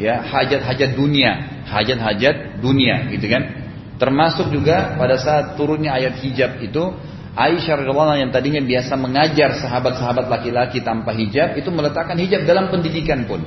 [0.00, 3.42] ya hajat-hajat dunia hajat-hajat dunia gitu kan?
[4.00, 6.82] Termasuk juga pada saat turunnya ayat hijab itu
[7.30, 13.22] Aisyah radhiyallahu yang tadinya biasa mengajar sahabat-sahabat laki-laki tanpa hijab itu meletakkan hijab dalam pendidikan
[13.30, 13.46] pun.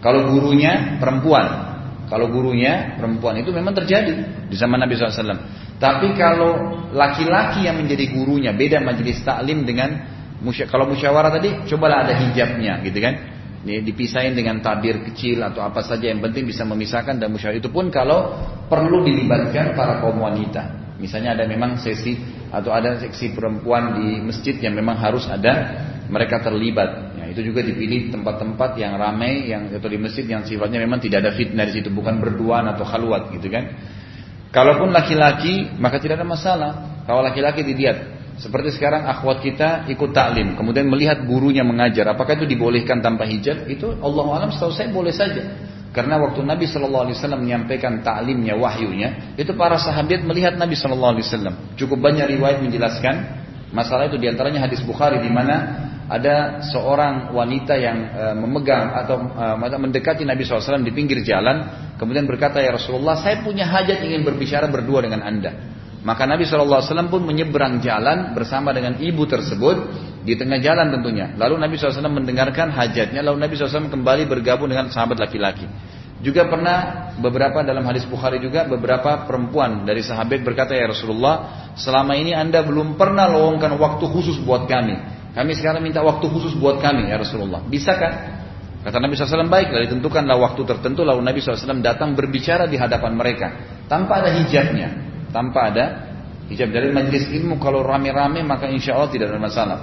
[0.00, 1.67] Kalau gurunya perempuan
[2.08, 5.44] kalau gurunya perempuan itu memang terjadi di zaman Nabi SAW.
[5.78, 10.16] Tapi kalau laki-laki yang menjadi gurunya beda majelis taklim dengan
[10.72, 13.14] kalau musyawarah tadi cobalah ada hijabnya gitu kan.
[13.58, 17.68] Ini dipisahin dengan tabir kecil atau apa saja yang penting bisa memisahkan dan musyawarah itu
[17.68, 18.32] pun kalau
[18.70, 20.87] perlu dilibatkan para kaum wanita.
[20.98, 22.18] Misalnya ada memang sesi
[22.50, 27.14] atau ada seksi perempuan di masjid yang memang harus ada mereka terlibat.
[27.28, 31.32] Itu juga dipilih tempat-tempat yang ramai yang atau di masjid yang sifatnya memang tidak ada
[31.36, 33.78] fitnah di situ bukan berduaan atau khalwat gitu kan.
[34.50, 36.72] Kalaupun laki-laki maka tidak ada masalah.
[37.06, 42.46] Kalau laki-laki dilihat seperti sekarang akhwat kita ikut taklim kemudian melihat gurunya mengajar apakah itu
[42.46, 43.66] dibolehkan tanpa hijab?
[43.70, 45.42] Itu Allah alam setahu saya boleh saja
[45.88, 51.16] karena waktu Nabi Shallallahu Alaihi Wasallam menyampaikan taklimnya wahyunya, itu para sahabat melihat Nabi Shallallahu
[51.16, 51.54] Alaihi Wasallam.
[51.80, 53.14] Cukup banyak riwayat menjelaskan
[53.72, 59.28] masalah itu di antaranya hadis Bukhari di mana ada seorang wanita yang uh, memegang atau
[59.28, 64.24] uh, mendekati Nabi SAW di pinggir jalan, kemudian berkata, Ya Rasulullah, saya punya hajat ingin
[64.24, 65.52] berbicara berdua dengan anda.
[65.98, 69.76] Maka Nabi SAW pun menyeberang jalan bersama dengan ibu tersebut
[70.22, 71.34] di tengah jalan tentunya.
[71.34, 75.66] Lalu Nabi SAW mendengarkan hajatnya, lalu Nabi SAW kembali bergabung dengan sahabat laki-laki.
[76.18, 82.18] Juga pernah beberapa dalam hadis Bukhari juga beberapa perempuan dari sahabat berkata ya Rasulullah selama
[82.18, 84.98] ini anda belum pernah lowongkan waktu khusus buat kami
[85.38, 87.62] kami sekarang minta waktu khusus buat kami ya Rasulullah.
[87.62, 88.12] Bisa kan?
[88.82, 93.14] Kata Nabi SAW baik, lalu ditentukanlah waktu tertentu lalu Nabi SAW datang berbicara di hadapan
[93.14, 93.46] mereka
[93.90, 95.86] tanpa ada hijabnya, tanpa ada
[96.48, 99.78] hijab dari majelis ilmu kalau rame-rame maka insya Allah tidak ada masalah.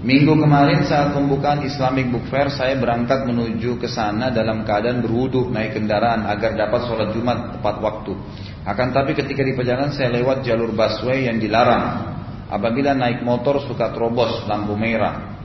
[0.00, 5.52] Minggu kemarin saat pembukaan Islamic Book Fair saya berangkat menuju ke sana dalam keadaan berwudu
[5.52, 8.16] naik kendaraan agar dapat sholat Jumat tepat waktu.
[8.64, 12.16] Akan tapi ketika di perjalanan saya lewat jalur busway yang dilarang.
[12.48, 15.36] Apabila naik motor suka terobos lampu merah,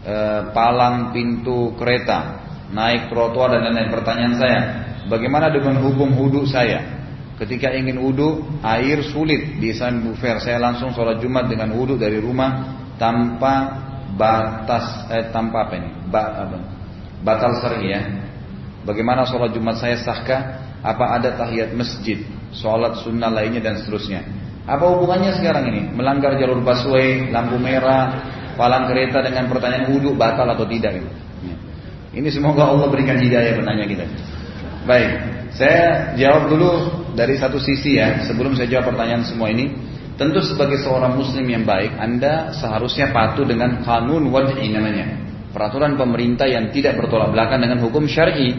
[0.00, 0.16] e,
[0.50, 3.90] palang pintu kereta, naik trotoar dan lain-lain.
[3.90, 4.58] Pertanyaan saya,
[5.10, 7.02] bagaimana dengan hukum wudhu saya?
[7.40, 10.36] Ketika ingin wudhu, air sulit di Islamic Book Fair.
[10.44, 13.80] Saya langsung sholat Jumat dengan wudhu dari rumah tanpa
[14.12, 15.90] batas eh, tanpa apa ini?
[16.12, 16.58] Ba, apa?
[17.24, 18.00] Batal seri ya.
[18.84, 20.68] Bagaimana sholat Jumat saya sahkah?
[20.80, 22.24] Apa ada tahiyat masjid,
[22.56, 24.24] sholat sunnah lainnya dan seterusnya?
[24.64, 25.92] Apa hubungannya sekarang ini?
[25.92, 28.20] Melanggar jalur busway, lampu merah,
[28.56, 31.00] palang kereta dengan pertanyaan wudhu batal atau tidak?
[31.00, 31.29] Ini.
[32.10, 34.04] Ini semoga Allah berikan hidayah bertanya kita.
[34.82, 35.10] Baik,
[35.54, 36.70] saya jawab dulu
[37.14, 39.70] dari satu sisi ya, sebelum saya jawab pertanyaan semua ini.
[40.20, 45.16] Tentu sebagai seorang muslim yang baik, Anda seharusnya patuh dengan kanun wad'i namanya.
[45.48, 48.52] Peraturan pemerintah yang tidak bertolak belakang dengan hukum syar'i.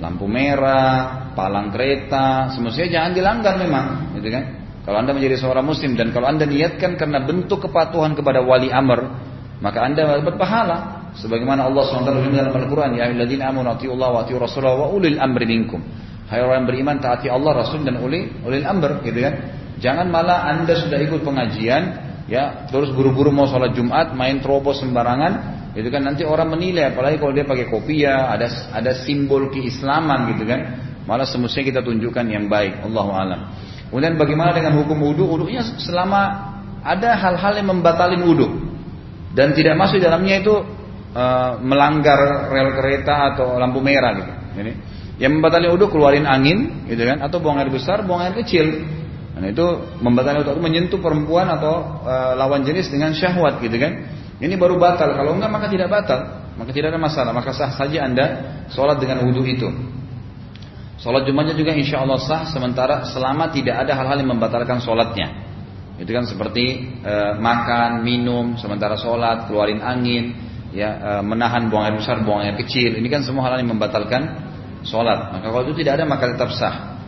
[0.00, 4.44] Lampu merah, palang kereta, semestinya jangan dilanggar memang, gitu kan?
[4.84, 9.12] Kalau Anda menjadi seorang muslim dan kalau Anda niatkan karena bentuk kepatuhan kepada wali amr,
[9.60, 11.03] maka Anda dapat pahala.
[11.14, 15.46] Sebagaimana Allah SWT dalam Al-Quran, Ya ayyuhalladzina amanu Allah wa ati'u rasulah wa ulil amri
[15.46, 15.78] minkum.
[16.24, 19.34] Hai orang yang beriman taati Allah, Rasul dan ulil ulil amr, gitu kan?
[19.78, 21.82] Jangan malah anda sudah ikut pengajian,
[22.26, 25.32] ya terus buru-buru mau sholat Jumat, main terobos sembarangan,
[25.76, 30.48] itu kan nanti orang menilai, apalagi kalau dia pakai kopiah, ada ada simbol keislaman gitu
[30.48, 30.60] kan.
[31.04, 33.40] Malah semestinya kita tunjukkan yang baik, Allah alam.
[33.92, 35.28] Kemudian bagaimana dengan hukum wudhu?
[35.28, 36.50] Wudhunya selama
[36.80, 38.48] ada hal-hal yang membatalin wudhu
[39.36, 40.54] dan tidak masuk dalamnya itu
[41.14, 44.32] uh, melanggar rel kereta atau lampu merah gitu.
[44.54, 44.72] Jadi,
[45.22, 47.22] yang membatalkan wudhu keluarin angin, gitu kan?
[47.22, 48.82] Atau buang air besar, buang air kecil.
[49.38, 49.66] Nah, itu
[50.02, 54.10] membatalkan wudhu menyentuh perempuan atau e, lawan jenis dengan syahwat gitu kan.
[54.42, 55.14] Ini baru batal.
[55.14, 56.50] Kalau enggak maka tidak batal.
[56.58, 57.30] Maka tidak ada masalah.
[57.30, 58.26] Maka sah saja anda
[58.74, 59.70] sholat dengan wudhu itu.
[60.98, 65.46] Sholat Jumatnya juga insya Allah sah sementara selama tidak ada hal-hal yang membatalkan sholatnya.
[65.94, 70.34] Itu kan seperti e, makan, minum, sementara sholat, keluarin angin,
[70.74, 72.98] ya e, menahan buang air besar, buang air kecil.
[72.98, 74.22] Ini kan semua hal yang membatalkan
[74.82, 75.32] sholat.
[75.38, 76.98] Maka kalau itu tidak ada maka tetap sah.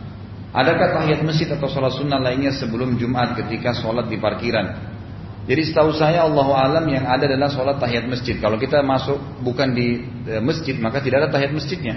[0.55, 4.95] Adakah tahiyat masjid atau sholat sunnah lainnya sebelum Jumat ketika sholat di parkiran?
[5.47, 8.39] Jadi setahu saya Allah alam yang ada adalah sholat tahiyat masjid.
[8.39, 11.95] Kalau kita masuk bukan di e, masjid maka tidak ada tahiyat masjidnya.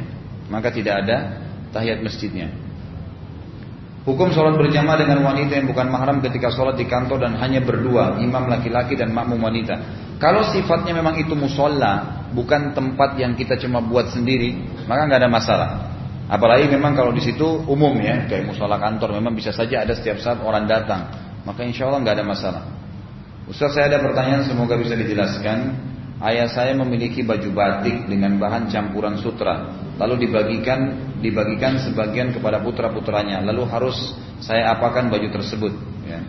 [0.51, 1.17] Maka tidak ada
[1.71, 2.70] tahiyat masjidnya.
[4.01, 8.17] Hukum sholat berjamaah dengan wanita yang bukan mahram ketika sholat di kantor dan hanya berdua,
[8.17, 9.77] imam laki-laki dan makmum wanita.
[10.17, 14.57] Kalau sifatnya memang itu musola, bukan tempat yang kita cuma buat sendiri,
[14.89, 15.69] maka nggak ada masalah.
[16.33, 20.17] Apalagi memang kalau di situ umum ya, kayak musola kantor, memang bisa saja ada setiap
[20.17, 21.13] saat orang datang.
[21.45, 22.63] Maka insya Allah nggak ada masalah.
[23.53, 25.77] Ustaz saya ada pertanyaan semoga bisa dijelaskan.
[26.21, 32.89] Ayah saya memiliki baju batik dengan bahan campuran sutra, lalu dibagikan dibagikan sebagian kepada putra
[32.91, 33.45] putranya.
[33.45, 33.97] Lalu harus
[34.41, 35.73] saya apakan baju tersebut?
[36.09, 36.21] Ya.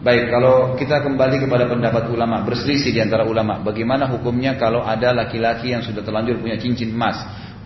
[0.00, 5.10] Baik, kalau kita kembali kepada pendapat ulama, berselisih di antara ulama, bagaimana hukumnya kalau ada
[5.10, 7.16] laki-laki yang sudah terlanjur punya cincin emas,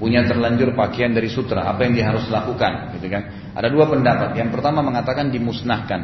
[0.00, 3.52] punya terlanjur pakaian dari sutra, apa yang dia harus lakukan, gitu kan?
[3.52, 4.38] Ada dua pendapat.
[4.38, 6.00] Yang pertama mengatakan dimusnahkan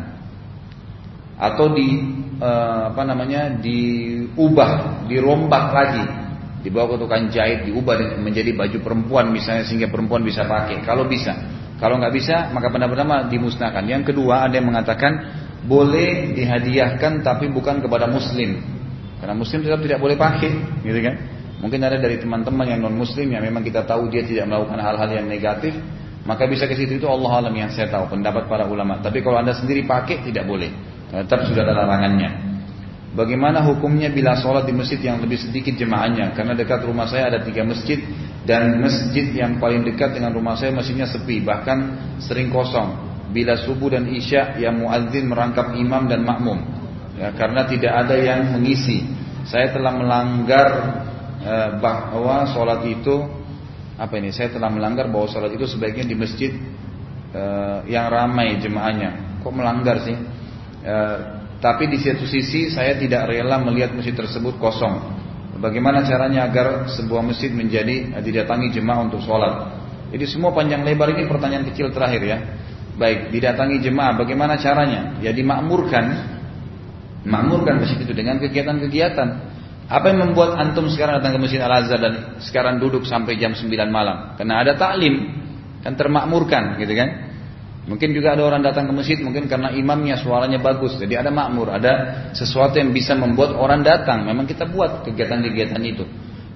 [1.36, 2.04] atau di
[2.40, 6.04] uh, apa namanya diubah, dirombak lagi,
[6.66, 10.82] dibawa ke tukang jahit, diubah menjadi baju perempuan misalnya sehingga perempuan bisa pakai.
[10.82, 11.30] Kalau bisa,
[11.78, 13.86] kalau nggak bisa maka pertama dimusnahkan.
[13.86, 15.12] Yang kedua ada yang mengatakan
[15.62, 18.58] boleh dihadiahkan tapi bukan kepada muslim,
[19.22, 21.14] karena muslim tetap tidak boleh pakai, gitu kan?
[21.56, 25.08] Mungkin ada dari teman-teman yang non muslim yang memang kita tahu dia tidak melakukan hal-hal
[25.08, 25.74] yang negatif,
[26.26, 28.98] maka bisa ke situ itu Allah alam yang saya tahu pendapat para ulama.
[29.02, 30.70] Tapi kalau anda sendiri pakai tidak boleh,
[31.10, 32.45] tetap sudah ada larangannya.
[33.16, 36.36] Bagaimana hukumnya bila sholat di masjid yang lebih sedikit jemaahnya?
[36.36, 37.96] Karena dekat rumah saya ada tiga masjid
[38.44, 43.08] dan masjid yang paling dekat dengan rumah saya masjidnya sepi, bahkan sering kosong.
[43.32, 46.60] Bila subuh dan isya yang muadzin merangkap imam dan makmum,
[47.16, 49.02] ya, karena tidak ada yang mengisi.
[49.48, 50.68] Saya telah melanggar
[51.46, 53.22] Eh, bahwa sholat itu
[53.94, 54.34] apa ini?
[54.34, 56.52] Saya telah melanggar bahwa sholat itu sebaiknya di masjid
[57.30, 59.40] uh, yang ramai jemaahnya.
[59.46, 60.16] Kok melanggar sih?
[60.82, 65.24] Uh, tapi di satu sisi saya tidak rela melihat masjid tersebut kosong.
[65.56, 69.72] Bagaimana caranya agar sebuah masjid menjadi uh, didatangi jemaah untuk sholat?
[70.12, 72.38] Jadi semua panjang lebar ini pertanyaan kecil terakhir ya.
[72.96, 75.20] Baik, didatangi jemaah, bagaimana caranya?
[75.20, 76.04] Ya dimakmurkan,
[77.24, 79.28] makmurkan masjid itu dengan kegiatan-kegiatan.
[79.86, 83.70] Apa yang membuat antum sekarang datang ke Masjid Al-Azhar dan sekarang duduk sampai jam 9
[83.86, 84.34] malam?
[84.34, 85.30] Karena ada taklim,
[85.84, 87.08] kan termakmurkan gitu kan?
[87.86, 91.70] Mungkin juga ada orang datang ke masjid mungkin karena imamnya suaranya bagus, jadi ada makmur,
[91.70, 94.26] ada sesuatu yang bisa membuat orang datang.
[94.26, 96.02] Memang kita buat kegiatan-kegiatan itu.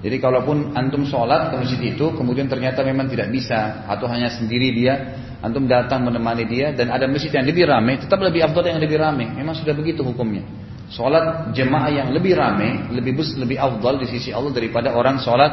[0.00, 4.74] Jadi kalaupun antum sholat ke masjid itu, kemudian ternyata memang tidak bisa atau hanya sendiri
[4.74, 4.94] dia,
[5.38, 8.98] antum datang menemani dia dan ada masjid yang lebih ramai, tetap lebih afdal yang lebih
[8.98, 9.30] ramai.
[9.30, 10.42] Memang sudah begitu hukumnya.
[10.90, 15.52] Sholat jemaah yang lebih ramai, lebih bus, lebih afdal di sisi Allah daripada orang sholat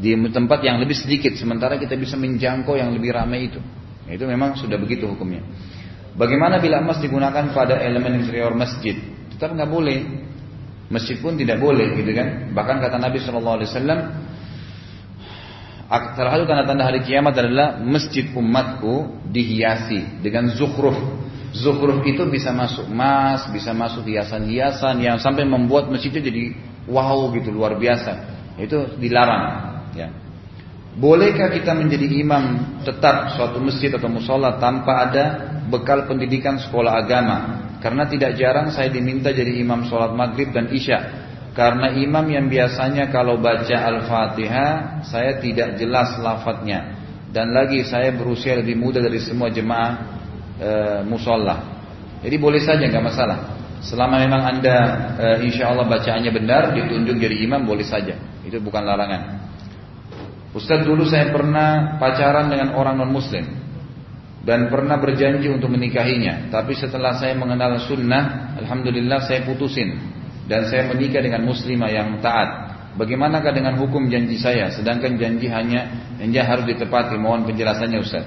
[0.00, 1.36] di tempat yang lebih sedikit.
[1.36, 3.60] Sementara kita bisa menjangkau yang lebih ramai itu.
[4.08, 5.44] Itu memang sudah begitu hukumnya.
[6.18, 8.98] Bagaimana bila emas digunakan pada elemen interior masjid?
[9.30, 9.98] Tetap nggak boleh.
[10.88, 12.50] Masjid pun tidak boleh gitu kan.
[12.56, 14.00] Bahkan kata Nabi Shallallahu Alaihi Wasallam,
[15.88, 20.96] salah satu tanda-tanda hari kiamat adalah masjid umatku dihiasi dengan zukhruf.
[21.52, 26.44] Zukhruf itu bisa masuk emas, bisa masuk hiasan-hiasan yang sampai membuat masjid itu jadi
[26.88, 28.12] wow gitu luar biasa.
[28.58, 29.44] Itu dilarang.
[29.94, 30.08] Ya.
[30.98, 32.44] Bolehkah kita menjadi imam
[32.82, 35.24] tetap suatu masjid atau musola tanpa ada
[35.70, 37.36] bekal pendidikan sekolah agama?
[37.78, 41.28] Karena tidak jarang saya diminta jadi imam sholat maghrib dan isya
[41.58, 46.94] karena imam yang biasanya kalau baca Al-Fatihah saya tidak jelas lafadznya
[47.34, 49.92] dan lagi saya berusia lebih muda dari semua jemaah
[50.54, 50.70] e,
[51.02, 51.58] musola.
[52.22, 53.38] Jadi boleh saja nggak masalah.
[53.82, 54.76] Selama memang anda
[55.18, 58.14] e, insya Allah bacaannya benar ditunjuk jadi imam boleh saja.
[58.46, 59.22] Itu bukan larangan.
[60.56, 63.44] Ustaz dulu saya pernah pacaran dengan orang non muslim
[64.48, 66.48] dan pernah berjanji untuk menikahinya.
[66.48, 70.00] Tapi setelah saya mengenal sunnah, alhamdulillah saya putusin
[70.48, 72.72] dan saya menikah dengan muslimah yang taat.
[72.96, 74.72] Bagaimanakah dengan hukum janji saya?
[74.72, 77.20] Sedangkan janji hanya janji harus ditepati.
[77.20, 78.24] Mohon penjelasannya Ustaz.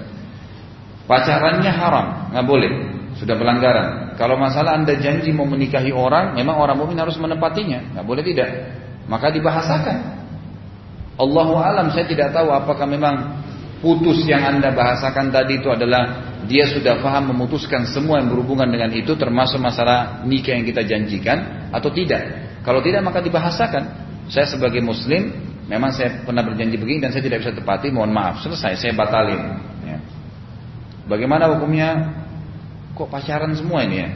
[1.10, 2.72] Pacarannya haram, nggak boleh.
[3.18, 4.16] Sudah pelanggaran.
[4.16, 8.50] Kalau masalah anda janji mau menikahi orang, memang orang mukmin harus menepatinya, nggak boleh tidak.
[9.10, 10.21] Maka dibahasakan.
[11.20, 13.44] Allahu alam saya tidak tahu apakah memang
[13.82, 18.90] putus yang anda bahasakan tadi itu adalah dia sudah paham memutuskan semua yang berhubungan dengan
[18.94, 22.22] itu termasuk masalah nikah yang kita janjikan atau tidak.
[22.62, 24.10] Kalau tidak maka dibahasakan.
[24.32, 25.28] Saya sebagai muslim
[25.68, 28.40] memang saya pernah berjanji begini dan saya tidak bisa tepati, mohon maaf.
[28.40, 29.60] Selesai, saya batalin.
[29.84, 29.98] Ya.
[31.10, 32.20] Bagaimana hukumnya?
[32.96, 34.10] Kok pacaran semua ini ya?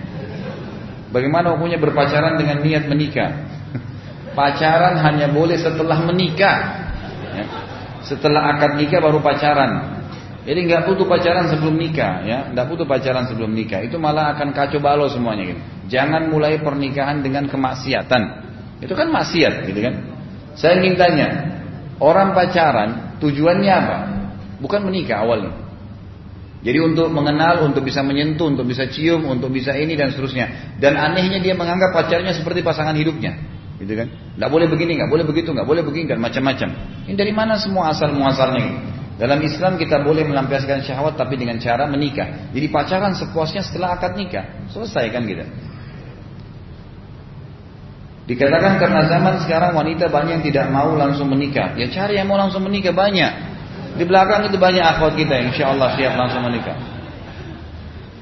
[1.11, 3.31] Bagaimana hukumnya berpacaran dengan niat menikah?
[4.39, 6.84] Pacaran hanya boleh setelah menikah.
[7.35, 7.45] Ya.
[8.05, 10.01] Setelah akad nikah baru pacaran.
[10.45, 13.81] Jadi nggak butuh pacaran sebelum nikah, ya, nggak butuh pacaran sebelum nikah.
[13.81, 15.49] Itu malah akan kacau balau semuanya.
[15.49, 15.61] Gitu.
[15.97, 18.21] Jangan mulai pernikahan dengan kemaksiatan.
[18.77, 19.93] Itu kan maksiat, gitu kan?
[20.53, 21.27] Saya ingin tanya,
[21.97, 23.97] orang pacaran tujuannya apa?
[24.61, 25.65] Bukan menikah awalnya.
[26.61, 30.77] Jadi untuk mengenal, untuk bisa menyentuh, untuk bisa cium, untuk bisa ini dan seterusnya.
[30.81, 33.37] Dan anehnya dia menganggap pacarnya seperti pasangan hidupnya,
[33.81, 34.09] gitu kan?
[34.35, 36.69] Nggak boleh begini, nggak boleh begitu, nggak boleh begini dan macam-macam.
[37.07, 38.95] Ini dari mana semua asal muasalnya?
[39.15, 42.51] Dalam Islam kita boleh melampiaskan syahwat tapi dengan cara menikah.
[42.51, 44.67] Jadi pacaran sepuasnya setelah akad nikah.
[44.75, 45.47] Selesai kan gitu.
[48.25, 51.77] Dikatakan karena zaman sekarang wanita banyak yang tidak mau langsung menikah.
[51.79, 53.31] Ya cari yang mau langsung menikah banyak.
[53.95, 56.75] Di belakang itu banyak akhwat kita insya Allah siap langsung menikah.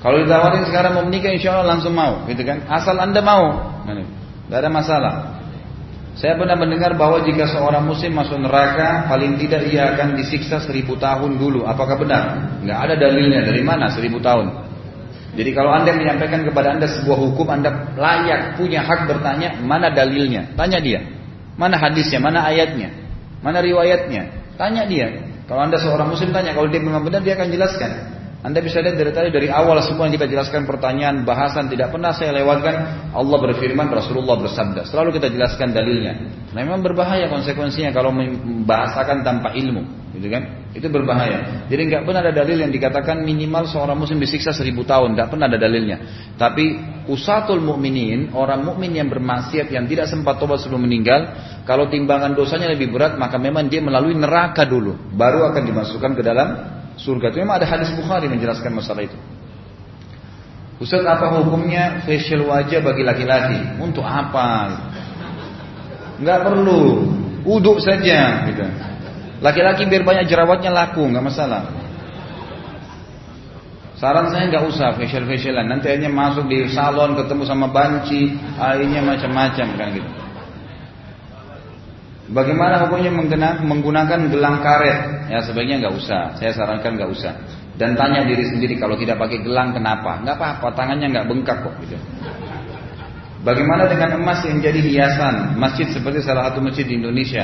[0.04, 2.68] Kalau ditawarin sekarang mau menikah insya Allah langsung mau, gitu kan?
[2.68, 5.14] Asal anda mau, tidak ada masalah.
[6.14, 10.94] Saya pernah mendengar bahwa jika seorang muslim masuk neraka, paling tidak ia akan disiksa seribu
[11.02, 11.66] tahun dulu.
[11.66, 12.24] Apakah benar?
[12.62, 13.42] Nggak ada dalilnya.
[13.42, 14.64] Dari mana seribu tahun?
[15.34, 20.54] Jadi kalau anda menyampaikan kepada anda sebuah hukum, anda layak punya hak bertanya mana dalilnya.
[20.54, 21.02] Tanya dia.
[21.58, 22.94] Mana hadisnya, mana ayatnya,
[23.42, 24.54] mana riwayatnya.
[24.58, 25.10] Tanya dia.
[25.50, 27.92] Kalau anda seorang muslim tanya, kalau dia memang benar dia akan jelaskan.
[28.44, 32.12] Anda bisa lihat dari tadi dari awal semua yang kita jelaskan pertanyaan bahasan tidak pernah
[32.12, 36.44] saya lewatkan Allah berfirman Rasulullah bersabda selalu kita jelaskan dalilnya.
[36.52, 40.68] Nah, memang berbahaya konsekuensinya kalau membahasakan tanpa ilmu, gitu kan?
[40.76, 41.66] Itu berbahaya.
[41.72, 45.48] Jadi nggak pernah ada dalil yang dikatakan minimal seorang muslim disiksa seribu tahun, nggak pernah
[45.48, 45.98] ada dalilnya.
[46.36, 46.78] Tapi
[47.08, 51.32] usatul mukminin orang mukmin yang bermaksiat yang tidak sempat tobat sebelum meninggal,
[51.64, 56.22] kalau timbangan dosanya lebih berat maka memang dia melalui neraka dulu, baru akan dimasukkan ke
[56.28, 56.48] dalam
[56.98, 57.34] surga.
[57.34, 59.18] Itu memang ada hadis Bukhari menjelaskan masalah itu.
[60.82, 63.60] Ustaz apa hukumnya facial wajah bagi laki-laki?
[63.80, 64.74] Untuk apa?
[66.20, 67.08] Enggak perlu.
[67.44, 68.66] Uduk saja gitu.
[69.44, 71.68] Laki-laki biar banyak jerawatnya laku, nggak masalah.
[74.00, 75.68] Saran saya nggak usah facial facialan.
[75.68, 80.23] Nanti hanya masuk di salon ketemu sama banci, airnya macam-macam kan gitu.
[82.34, 83.14] Bagaimana hukumnya
[83.62, 85.30] menggunakan gelang karet?
[85.30, 86.34] Ya sebaiknya nggak usah.
[86.42, 87.34] Saya sarankan nggak usah.
[87.78, 90.18] Dan tanya diri sendiri kalau tidak pakai gelang kenapa?
[90.26, 91.74] Nggak apa-apa, tangannya nggak bengkak kok.
[91.86, 91.98] Gitu.
[93.46, 97.44] Bagaimana dengan emas yang jadi hiasan masjid seperti salah satu masjid di Indonesia?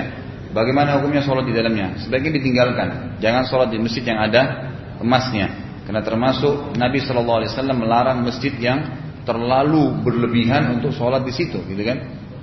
[0.50, 1.94] Bagaimana hukumnya sholat di dalamnya?
[2.02, 3.20] Sebaiknya ditinggalkan.
[3.22, 5.54] Jangan sholat di masjid yang ada emasnya.
[5.86, 8.80] Karena termasuk Nabi Shallallahu Alaihi Wasallam melarang masjid yang
[9.26, 11.98] terlalu berlebihan untuk sholat di situ, gitu kan?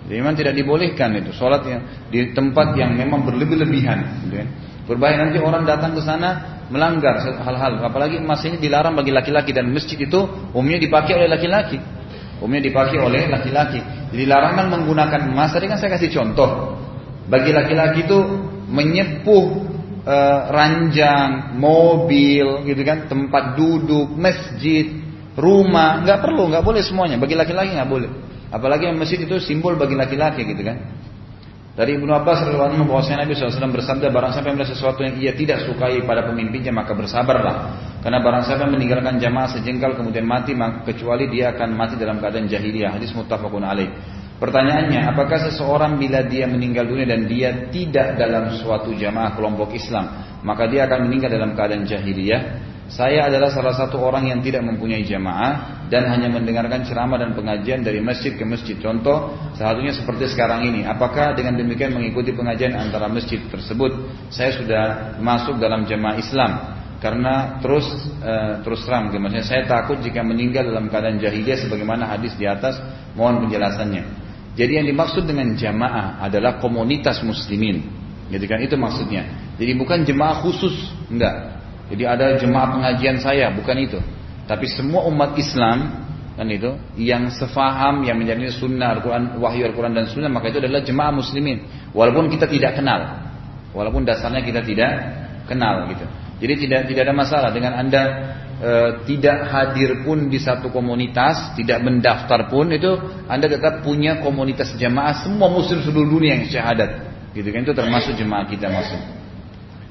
[0.06, 1.82] Jadi memang tidak dibolehkan itu sholat yang
[2.14, 4.22] di tempat yang memang berlebih-lebihan.
[4.26, 4.46] Gitu ya.
[4.86, 7.82] Berbahaya nanti orang datang ke sana melanggar hal-hal.
[7.82, 10.20] Apalagi emas ini dilarang bagi laki-laki dan masjid itu
[10.54, 11.82] umumnya dipakai oleh laki-laki.
[12.38, 13.82] Umumnya dipakai oleh laki-laki.
[14.14, 16.78] Jadi larangan menggunakan emas tadi kan saya kasih contoh.
[17.26, 18.18] Bagi laki-laki itu
[18.70, 19.44] menyepuh
[20.06, 20.16] e,
[20.54, 25.02] ranjang, mobil, gitu kan, tempat duduk, masjid,
[25.34, 27.18] rumah, nggak perlu, nggak boleh semuanya.
[27.18, 28.10] Bagi laki-laki nggak boleh.
[28.50, 30.78] Apalagi masjid itu simbol bagi laki-laki gitu kan.
[31.76, 35.68] Dari Ibnu Abbas radhiyallahu bahwasanya Nabi SAW bersabda barang siapa yang sesuatu yang ia tidak
[35.68, 37.56] sukai pada pemimpinnya maka bersabarlah.
[38.00, 42.16] Karena barang siapa yang meninggalkan jamaah sejengkal kemudian mati maka kecuali dia akan mati dalam
[42.16, 42.96] keadaan jahiliyah.
[42.96, 43.92] Hadis muttafaqun alaih.
[44.36, 50.12] Pertanyaannya, apakah seseorang bila dia meninggal dunia dan dia tidak dalam suatu jamaah kelompok Islam,
[50.44, 52.40] maka dia akan meninggal dalam keadaan jahiliyah?
[52.86, 57.82] Saya adalah salah satu orang yang tidak mempunyai jamaah dan hanya mendengarkan ceramah dan pengajian
[57.82, 58.78] dari masjid ke masjid.
[58.78, 60.86] Contoh, satunya seperti sekarang ini.
[60.86, 63.90] Apakah dengan demikian mengikuti pengajian antara masjid tersebut,
[64.30, 64.82] saya sudah
[65.18, 66.52] masuk dalam jamaah Islam?
[67.02, 67.86] Karena terus
[68.22, 72.78] uh, terus terang, maksudnya saya takut jika meninggal dalam keadaan jahiliyah sebagaimana hadis di atas.
[73.18, 74.02] Mohon penjelasannya.
[74.56, 77.84] Jadi yang dimaksud dengan jamaah adalah komunitas muslimin.
[78.32, 79.54] Jadi kan itu maksudnya.
[79.60, 80.72] Jadi bukan jemaah khusus,
[81.12, 81.55] enggak.
[81.86, 83.98] Jadi ada jemaah pengajian saya, bukan itu.
[84.46, 86.06] Tapi semua umat Islam
[86.36, 90.84] kan itu yang sefaham yang menjadi sunnah Al-Quran, wahyu Al-Quran dan sunnah maka itu adalah
[90.84, 91.64] jemaah muslimin.
[91.96, 93.26] Walaupun kita tidak kenal,
[93.72, 94.90] walaupun dasarnya kita tidak
[95.48, 96.04] kenal gitu.
[96.36, 98.02] Jadi tidak tidak ada masalah dengan anda
[98.60, 98.70] e,
[99.08, 102.92] tidak hadir pun di satu komunitas, tidak mendaftar pun itu
[103.24, 106.90] anda tetap punya komunitas jemaah semua muslim seluruh dunia yang syahadat.
[107.32, 109.00] Gitu kan itu termasuk jemaah kita masuk.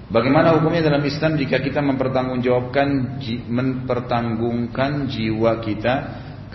[0.05, 3.17] Bagaimana hukumnya dalam Islam jika kita mempertanggungjawabkan
[3.49, 5.93] mempertanggungkan jiwa kita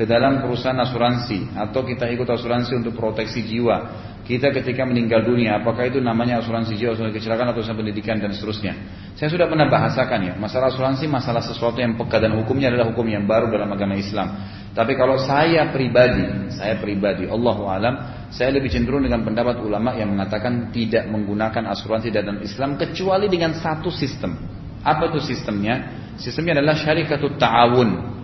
[0.00, 5.60] ke dalam perusahaan asuransi atau kita ikut asuransi untuk proteksi jiwa kita ketika meninggal dunia
[5.60, 8.72] apakah itu namanya asuransi jiwa asuransi kecelakaan atau asuransi pendidikan dan seterusnya
[9.12, 13.04] saya sudah pernah bahasakan ya masalah asuransi masalah sesuatu yang peka dan hukumnya adalah hukum
[13.04, 14.40] yang baru dalam agama Islam
[14.72, 20.14] tapi kalau saya pribadi saya pribadi Allahu alam saya lebih cenderung dengan pendapat ulama yang
[20.14, 24.38] mengatakan tidak menggunakan asuransi dalam Islam kecuali dengan satu sistem.
[24.86, 25.98] Apa itu sistemnya?
[26.14, 28.19] Sistemnya adalah syarikatut ta'awun.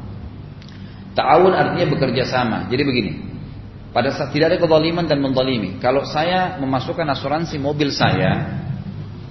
[1.17, 2.69] Ta'awun artinya bekerja sama.
[2.69, 3.13] Jadi begini.
[3.97, 5.81] Pada saat tidak ada kezaliman dan mendalimi.
[5.81, 8.61] Kalau saya memasukkan asuransi mobil saya,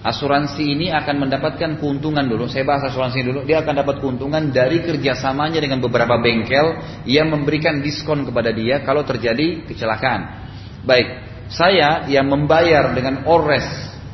[0.02, 2.50] asuransi ini akan mendapatkan keuntungan dulu.
[2.50, 3.46] Saya bahas asuransi dulu.
[3.46, 9.06] Dia akan dapat keuntungan dari kerjasamanya dengan beberapa bengkel yang memberikan diskon kepada dia kalau
[9.06, 10.50] terjadi kecelakaan.
[10.82, 11.08] Baik,
[11.54, 13.66] saya yang membayar dengan ores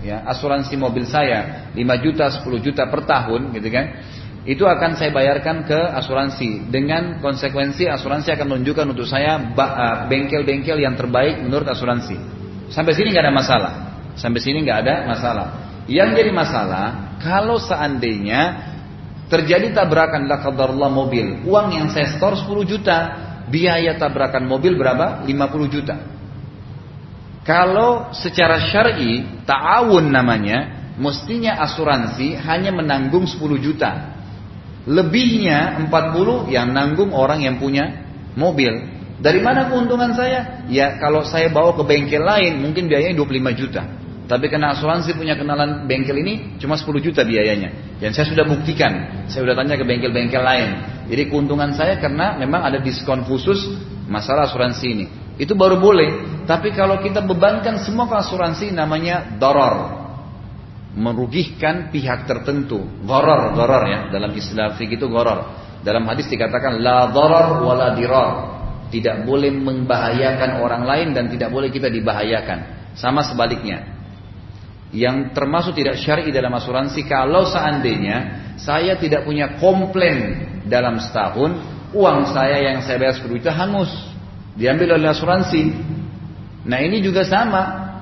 [0.04, 3.86] ya, asuransi mobil saya 5 juta, 10 juta per tahun gitu kan.
[4.42, 9.38] Itu akan saya bayarkan ke asuransi dengan konsekuensi asuransi akan menunjukkan untuk saya
[10.10, 12.18] bengkel-bengkel yang terbaik menurut asuransi.
[12.74, 13.74] Sampai sini nggak ada masalah.
[14.18, 15.48] Sampai sini nggak ada masalah.
[15.86, 16.86] Yang jadi masalah
[17.22, 18.72] kalau seandainya
[19.30, 22.98] terjadi tabrakan la mobil, uang yang saya store 10 juta,
[23.48, 25.22] biaya tabrakan mobil berapa?
[25.24, 25.96] 50 juta.
[27.46, 34.18] Kalau secara syar'i ta'awun namanya, mestinya asuransi hanya menanggung 10 juta.
[34.90, 38.02] Lebihnya 40 yang nanggung orang yang punya
[38.34, 38.72] mobil.
[39.22, 40.66] Dari mana keuntungan saya?
[40.66, 43.84] Ya kalau saya bawa ke bengkel lain mungkin biayanya 25 juta.
[44.26, 48.00] Tapi karena asuransi punya kenalan bengkel ini cuma 10 juta biayanya.
[48.02, 50.70] Dan saya sudah buktikan, saya sudah tanya ke bengkel-bengkel lain.
[51.06, 53.78] Jadi keuntungan saya karena memang ada diskon khusus
[54.10, 55.06] masalah asuransi ini.
[55.38, 56.42] Itu baru boleh.
[56.50, 60.01] Tapi kalau kita bebankan semua ke asuransi namanya doror.
[60.92, 62.84] Merugikan pihak tertentu.
[63.08, 64.00] Goror, goror ya.
[64.12, 65.48] Dalam istilah fikih itu goror.
[65.82, 68.60] Dalam hadis dikatakan la doror wala diror.
[68.92, 72.92] Tidak boleh membahayakan orang lain dan tidak boleh kita dibahayakan.
[73.00, 73.88] Sama sebaliknya.
[74.92, 81.56] Yang termasuk tidak syar'i dalam asuransi kalau seandainya saya tidak punya komplain dalam setahun,
[81.96, 84.12] uang saya yang saya bayar 10 juta hangus
[84.56, 85.72] diambil oleh asuransi.
[86.68, 87.62] Nah ini juga sama,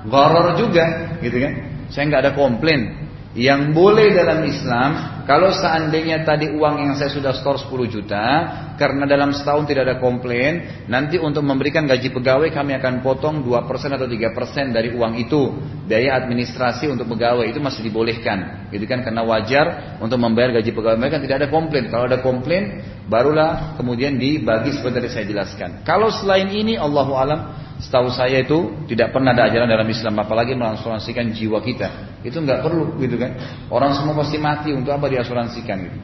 [0.09, 1.53] goror juga, gitu kan?
[1.89, 3.09] Saya nggak ada komplain.
[3.37, 8.25] Yang boleh dalam Islam, kalau seandainya tadi uang yang saya sudah store 10 juta,
[8.73, 13.69] karena dalam setahun tidak ada komplain, nanti untuk memberikan gaji pegawai kami akan potong 2%
[13.69, 15.53] atau 3% dari uang itu.
[15.85, 18.73] Biaya administrasi untuk pegawai itu masih dibolehkan.
[18.73, 21.85] Gitu kan karena wajar untuk membayar gaji pegawai mereka tidak ada komplain.
[21.93, 25.69] Kalau ada komplain, barulah kemudian dibagi seperti yang saya jelaskan.
[25.85, 30.51] Kalau selain ini Allahu alam Setahu saya itu tidak pernah ada ajaran dalam Islam apalagi
[30.51, 32.19] mengasuransikan jiwa kita.
[32.27, 33.39] Itu nggak perlu gitu kan.
[33.71, 35.99] Orang semua pasti mati untuk apa diasuransikan gitu.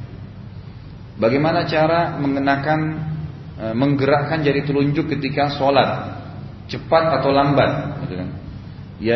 [1.19, 2.79] Bagaimana cara mengenakan
[3.59, 6.15] e, menggerakkan jari telunjuk ketika sholat
[6.71, 7.71] cepat atau lambat
[8.07, 8.29] gitu kan.
[9.03, 9.15] Ya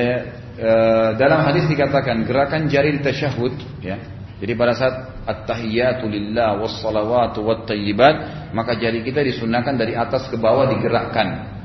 [0.60, 0.72] e,
[1.16, 3.96] dalam hadis dikatakan gerakan jari di tasyahud ya.
[4.40, 4.96] Jadi pada saat
[5.28, 11.59] at-tahiyatu lillah was salawatu wat tayyibat maka jari kita disunahkan dari atas ke bawah digerakkan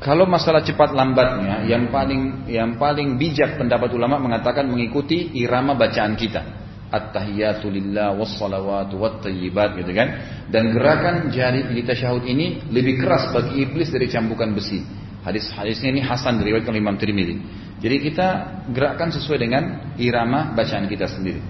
[0.00, 6.16] kalau masalah cepat lambatnya, yang paling yang paling bijak pendapat ulama mengatakan mengikuti irama bacaan
[6.16, 6.42] kita.
[6.90, 10.08] at-tahiyatu lillah was-salawatu wat-tayyibat gitu kan.
[10.50, 14.82] Dan gerakan jari di tasyahud ini lebih keras bagi iblis dari cambukan besi.
[15.22, 17.38] Hadis hadisnya ini Hasan diriwayatkan Imam Tirmidzi.
[17.78, 18.28] Jadi kita
[18.74, 21.40] gerakkan sesuai dengan irama bacaan kita sendiri.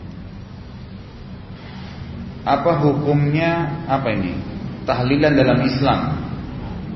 [2.45, 4.37] Apa hukumnya apa ini?
[4.85, 6.01] Tahlilan dalam Islam.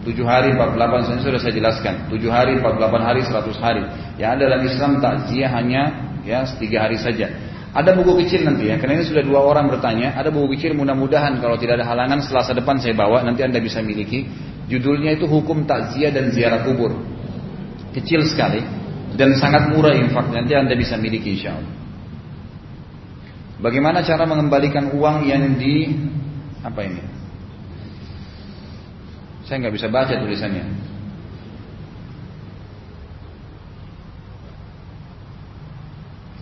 [0.05, 1.95] 7 hari 48 sudah saya jelaskan.
[2.13, 3.83] 7 hari 48 hari 100 hari.
[4.21, 5.83] Yang ada dalam Islam takziah hanya
[6.23, 7.33] ya 3 hari saja.
[7.75, 10.15] Ada buku kecil nanti ya, karena ini sudah dua orang bertanya.
[10.15, 13.83] Ada buku kecil mudah-mudahan kalau tidak ada halangan selasa depan saya bawa, nanti anda bisa
[13.83, 14.31] miliki.
[14.71, 16.95] Judulnya itu Hukum Takziah dan Ziarah Kubur.
[17.91, 18.63] Kecil sekali
[19.19, 20.31] dan sangat murah infak.
[20.31, 21.75] Nanti anda bisa miliki insya Allah.
[23.59, 25.91] Bagaimana cara mengembalikan uang yang di
[26.63, 27.03] apa ini?
[29.45, 30.65] Saya nggak bisa baca tulisannya.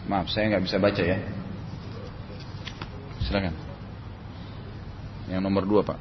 [0.06, 1.18] Maaf, saya nggak bisa baca ya.
[3.26, 3.54] Silakan.
[5.26, 5.98] Yang nomor dua, Pak.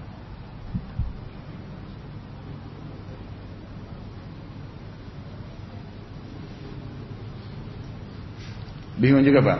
[9.01, 9.59] Bingung juga, Pak.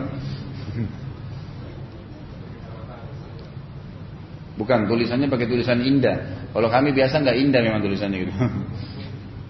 [4.52, 6.48] Bukan, tulisannya pakai tulisan indah.
[6.52, 8.32] Kalau kami biasa nggak indah memang tulisannya gitu.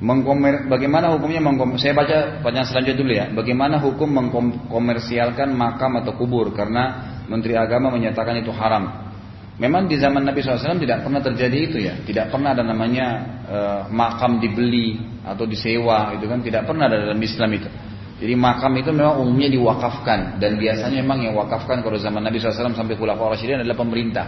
[0.03, 3.26] Mengkomer, bagaimana hukumnya mengkomer, saya baca pertanyaan selanjutnya dulu ya.
[3.30, 9.14] Bagaimana hukum mengkomersialkan makam atau kubur karena Menteri Agama menyatakan itu haram.
[9.62, 11.94] Memang di zaman Nabi SAW tidak pernah terjadi itu ya.
[12.03, 13.07] Tidak pernah ada namanya
[13.46, 13.59] e,
[13.94, 17.70] makam dibeli atau disewa itu kan tidak pernah ada dalam Islam itu.
[18.18, 22.74] Jadi makam itu memang umumnya diwakafkan dan biasanya memang yang wakafkan kalau zaman Nabi SAW
[22.74, 24.26] sampai Khulafaur Rasyidin adalah pemerintah.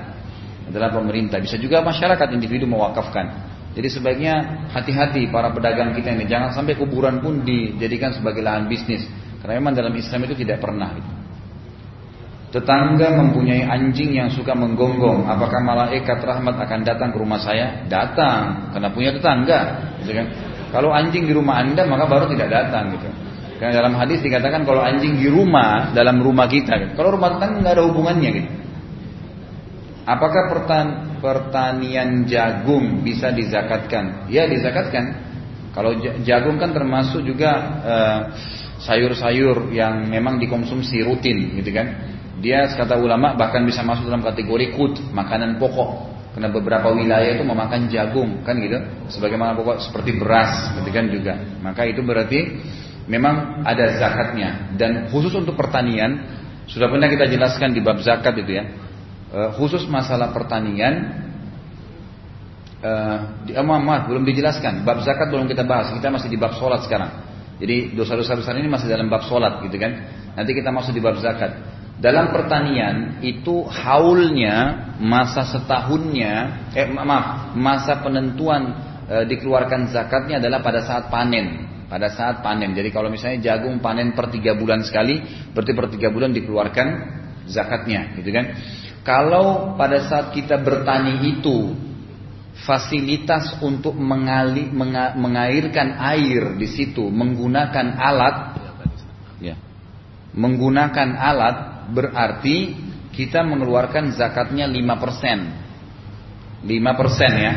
[0.69, 1.41] Adalah pemerintah.
[1.41, 3.53] Bisa juga masyarakat individu mewakafkan.
[3.75, 4.35] Jadi sebaiknya
[4.71, 9.03] hati-hati para pedagang kita ini jangan sampai kuburan pun dijadikan sebagai lahan bisnis.
[9.43, 10.95] Karena memang dalam Islam itu tidak pernah.
[12.55, 15.27] Tetangga mempunyai anjing yang suka menggonggong.
[15.27, 17.83] Apakah malaikat rahmat akan datang ke rumah saya?
[17.91, 19.61] Datang, karena punya tetangga.
[20.07, 20.27] Gitu kan?
[20.71, 23.11] Kalau anjing di rumah anda maka baru tidak datang gitu.
[23.59, 26.79] Karena dalam hadis dikatakan kalau anjing di rumah dalam rumah kita.
[26.79, 26.93] Gitu.
[26.95, 28.51] Kalau rumah tetangga nggak ada hubungannya gitu.
[30.05, 30.87] Apakah pertan
[31.25, 34.29] pertanian jagung bisa dizakatkan?
[34.29, 35.33] Ya dizakatkan.
[35.73, 37.51] Kalau jagung kan termasuk juga
[37.83, 38.21] eh,
[38.85, 41.87] sayur-sayur yang memang dikonsumsi rutin, gitu kan?
[42.45, 46.13] Dia kata ulama bahkan bisa masuk dalam kategori kut, makanan pokok.
[46.37, 48.77] Karena beberapa wilayah itu memakan jagung, kan gitu?
[49.09, 51.33] Sebagaimana pokok seperti beras, gitu kan juga.
[51.65, 52.61] Maka itu berarti
[53.09, 54.77] memang ada zakatnya.
[54.77, 56.29] Dan khusus untuk pertanian,
[56.69, 58.65] sudah pernah kita jelaskan di bab zakat itu ya
[59.57, 61.25] khusus masalah pertanian
[62.85, 63.19] uh,
[63.49, 64.85] di, oh, maaf, belum dijelaskan.
[64.85, 65.91] Bab zakat belum kita bahas.
[65.97, 67.11] Kita masih di bab sholat sekarang.
[67.59, 69.93] Jadi dosa-dosa besar ini masih dalam bab sholat gitu kan?
[70.35, 71.55] Nanti kita masuk di bab zakat.
[71.95, 78.75] Dalam pertanian itu haulnya masa setahunnya eh maaf masa penentuan
[79.07, 81.71] e, dikeluarkan zakatnya adalah pada saat panen.
[81.87, 82.75] Pada saat panen.
[82.75, 85.23] Jadi kalau misalnya jagung panen per tiga bulan sekali
[85.55, 86.87] berarti per tiga bulan dikeluarkan
[87.47, 88.45] zakatnya gitu kan
[89.05, 91.77] kalau pada saat kita bertani itu
[92.65, 98.57] fasilitas untuk mengali, menga, mengairkan air di situ menggunakan alat,
[99.45, 99.61] ya,
[100.33, 101.57] menggunakan alat
[101.93, 102.81] berarti
[103.13, 106.65] kita mengeluarkan zakatnya 5%.
[106.65, 106.73] 5%
[107.37, 107.53] ya.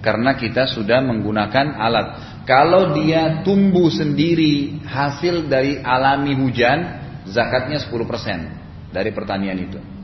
[0.00, 2.40] Karena kita sudah menggunakan alat.
[2.48, 6.80] Kalau dia tumbuh sendiri hasil dari alami hujan,
[7.28, 9.97] zakatnya 10% dari pertanian itu.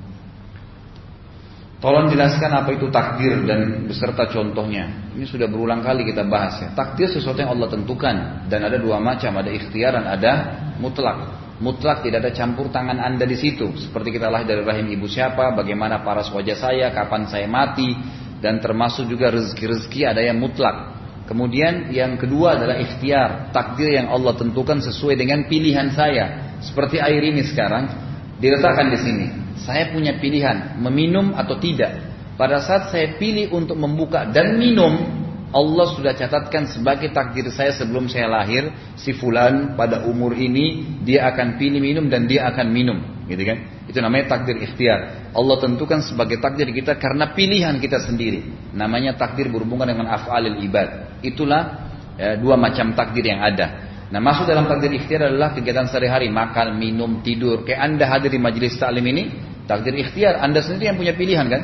[1.85, 5.13] Tolong jelaskan apa itu takdir dan beserta contohnya.
[5.13, 6.73] Ini sudah berulang kali kita bahas ya.
[6.73, 10.33] Takdir sesuatu yang Allah tentukan dan ada dua macam, ada ikhtiar dan ada
[10.81, 11.45] mutlak.
[11.61, 13.69] Mutlak tidak ada campur tangan anda di situ.
[13.77, 17.93] Seperti kita lahir dari rahim ibu siapa, bagaimana paras wajah saya, kapan saya mati,
[18.41, 20.97] dan termasuk juga rezeki-rezeki ada yang mutlak.
[21.29, 26.57] Kemudian yang kedua adalah ikhtiar, takdir yang Allah tentukan sesuai dengan pilihan saya.
[26.65, 27.93] Seperti air ini sekarang
[28.41, 29.44] diletakkan di sini.
[29.61, 32.15] Saya punya pilihan meminum atau tidak.
[32.35, 35.23] Pada saat saya pilih untuk membuka dan minum,
[35.55, 41.31] Allah sudah catatkan sebagai takdir saya sebelum saya lahir, si fulan pada umur ini dia
[41.31, 42.99] akan pilih minum dan dia akan minum,
[43.31, 43.87] gitu kan?
[43.87, 45.31] Itu namanya takdir ikhtiar.
[45.31, 48.43] Allah tentukan sebagai takdir kita karena pilihan kita sendiri.
[48.75, 51.23] Namanya takdir berhubungan dengan af'alil ibad.
[51.23, 51.87] Itulah
[52.19, 53.94] ya, dua macam takdir yang ada.
[54.13, 57.65] Nah masuk dalam takdir ikhtiar adalah kegiatan sehari-hari makan, minum, tidur.
[57.65, 59.25] Kayak anda hadir di majelis taklim ini,
[59.65, 61.63] Takdir ikhtiar, Anda sendiri yang punya pilihan kan?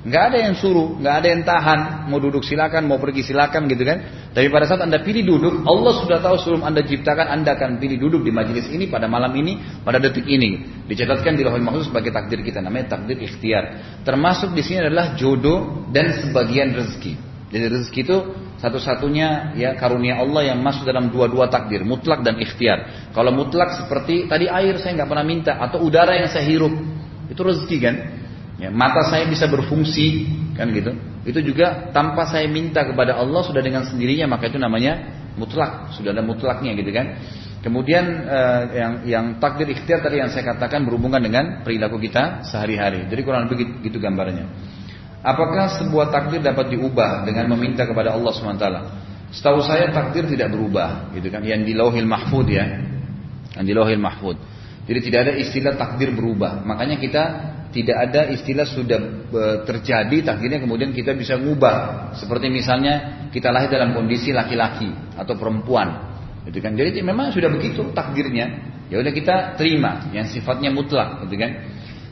[0.00, 3.84] Nggak ada yang suruh, nggak ada yang tahan, mau duduk silakan, mau pergi silakan gitu
[3.84, 4.00] kan?
[4.32, 8.00] Tapi pada saat anda pilih duduk, Allah sudah tahu sebelum anda ciptakan anda akan pilih
[8.08, 10.84] duduk di majelis ini pada malam ini, pada detik ini.
[10.88, 14.00] Dicatatkan di lauhul mahfuz sebagai takdir kita, namanya takdir ikhtiar.
[14.00, 17.29] Termasuk di sini adalah jodoh dan sebagian rezeki.
[17.50, 18.16] Jadi rezeki itu
[18.62, 23.10] satu-satunya ya karunia Allah yang masuk dalam dua-dua takdir, mutlak dan ikhtiar.
[23.10, 26.70] Kalau mutlak seperti tadi air saya nggak pernah minta atau udara yang saya hirup,
[27.26, 27.94] itu rezeki kan?
[28.60, 30.94] Ya, mata saya bisa berfungsi kan gitu.
[31.26, 36.14] Itu juga tanpa saya minta kepada Allah sudah dengan sendirinya maka itu namanya mutlak, sudah
[36.14, 37.18] ada mutlaknya gitu kan.
[37.60, 43.10] Kemudian eh, yang yang takdir ikhtiar tadi yang saya katakan berhubungan dengan perilaku kita sehari-hari.
[43.10, 44.46] Jadi kurang lebih gitu gambarnya.
[45.20, 48.66] Apakah sebuah takdir dapat diubah dengan meminta kepada Allah SWT?
[49.30, 51.44] Setahu saya takdir tidak berubah, gitu kan?
[51.44, 52.66] Yang di Lauhil Mahfud ya,
[53.54, 54.40] yang di Lauhil Mahfud.
[54.88, 56.64] Jadi tidak ada istilah takdir berubah.
[56.64, 57.22] Makanya kita
[57.70, 58.98] tidak ada istilah sudah
[59.30, 62.10] e, terjadi takdirnya kemudian kita bisa mengubah.
[62.18, 66.10] Seperti misalnya kita lahir dalam kondisi laki-laki atau perempuan,
[66.48, 66.74] gitu kan?
[66.74, 68.72] Jadi memang sudah begitu takdirnya.
[68.90, 71.50] Ya udah kita terima yang sifatnya mutlak, gitu kan?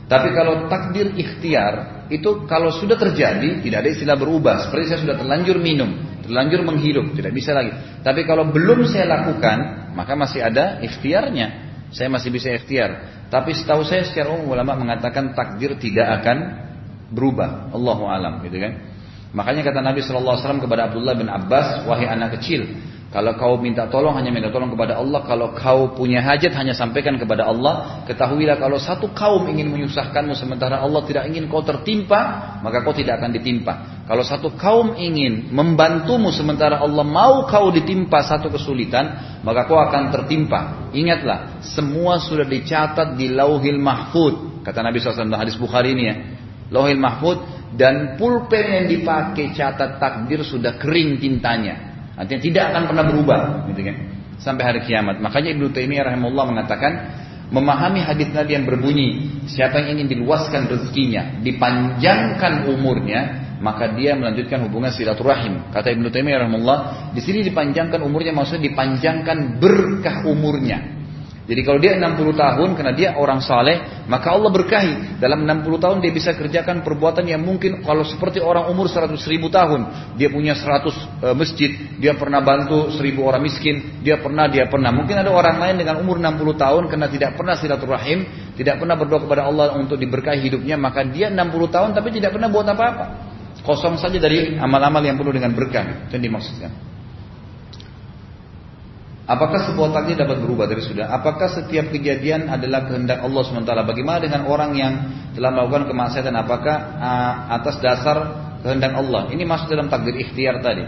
[0.09, 4.65] Tapi kalau takdir ikhtiar itu kalau sudah terjadi tidak ada istilah berubah.
[4.65, 7.69] Seperti saya sudah terlanjur minum, terlanjur menghirup, tidak bisa lagi.
[8.01, 11.69] Tapi kalau belum saya lakukan, maka masih ada ikhtiarnya.
[11.93, 13.21] Saya masih bisa ikhtiar.
[13.29, 16.37] Tapi setahu saya secara umum ulama mengatakan takdir tidak akan
[17.13, 17.69] berubah.
[17.69, 18.73] Allahu alam, gitu kan?
[19.29, 22.65] Makanya kata Nabi Wasallam kepada Abdullah bin Abbas, wahai anak kecil,
[23.09, 25.25] kalau kau minta tolong hanya minta tolong kepada Allah.
[25.25, 28.05] Kalau kau punya hajat hanya sampaikan kepada Allah.
[28.05, 33.17] Ketahuilah kalau satu kaum ingin menyusahkanmu sementara Allah tidak ingin kau tertimpa, maka kau tidak
[33.17, 34.05] akan ditimpa.
[34.05, 40.13] Kalau satu kaum ingin membantumu sementara Allah mau kau ditimpa satu kesulitan, maka kau akan
[40.13, 40.93] tertimpa.
[40.93, 44.61] Ingatlah, semua sudah dicatat di Lauhil Mahfud.
[44.61, 46.15] Kata Nabi SAW hadis Bukhari ini ya.
[46.69, 47.41] Lauhil Mahfud
[47.73, 51.88] dan pulpen yang dipakai catat takdir sudah kering tintanya.
[52.19, 53.39] Artinya tidak akan pernah berubah,
[53.71, 53.95] gitu kan?
[54.43, 55.23] Sampai hari kiamat.
[55.23, 56.91] Makanya Ibnu Taimiyah rahimahullah mengatakan
[57.47, 59.07] memahami hadis Nabi yang berbunyi
[59.47, 63.21] siapa yang ingin diluaskan rezekinya, dipanjangkan umurnya,
[63.63, 65.71] maka dia melanjutkan hubungan silaturahim.
[65.71, 66.79] Kata Ibnu Taimiyah rahimahullah,
[67.15, 70.98] di sini dipanjangkan umurnya maksudnya dipanjangkan berkah umurnya.
[71.49, 75.17] Jadi kalau dia 60 tahun karena dia orang saleh, maka Allah berkahi.
[75.17, 79.49] Dalam 60 tahun dia bisa kerjakan perbuatan yang mungkin kalau seperti orang umur 100 ribu
[79.49, 84.69] tahun, dia punya 100 e, masjid, dia pernah bantu 1000 orang miskin, dia pernah, dia
[84.69, 84.93] pernah.
[84.93, 88.19] Mungkin ada orang lain dengan umur 60 tahun karena tidak pernah silaturahim,
[88.53, 92.53] tidak pernah berdoa kepada Allah untuk diberkahi hidupnya, maka dia 60 tahun tapi tidak pernah
[92.53, 93.05] buat apa-apa.
[93.65, 96.05] Kosong saja dari amal-amal yang penuh dengan berkah.
[96.05, 96.98] Itu yang dimaksudkan.
[99.29, 101.13] Apakah sebuah takdir dapat berubah dari sudah?
[101.13, 103.69] Apakah setiap kejadian adalah kehendak Allah SWT?
[103.85, 104.93] Bagaimana dengan orang yang
[105.37, 106.33] telah melakukan kemaksiatan?
[106.33, 108.17] Apakah uh, atas dasar
[108.65, 109.29] kehendak Allah?
[109.29, 110.81] Ini masuk dalam takdir ikhtiar tadi.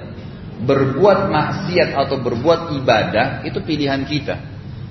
[0.66, 4.42] Berbuat maksiat atau berbuat ibadah itu pilihan kita.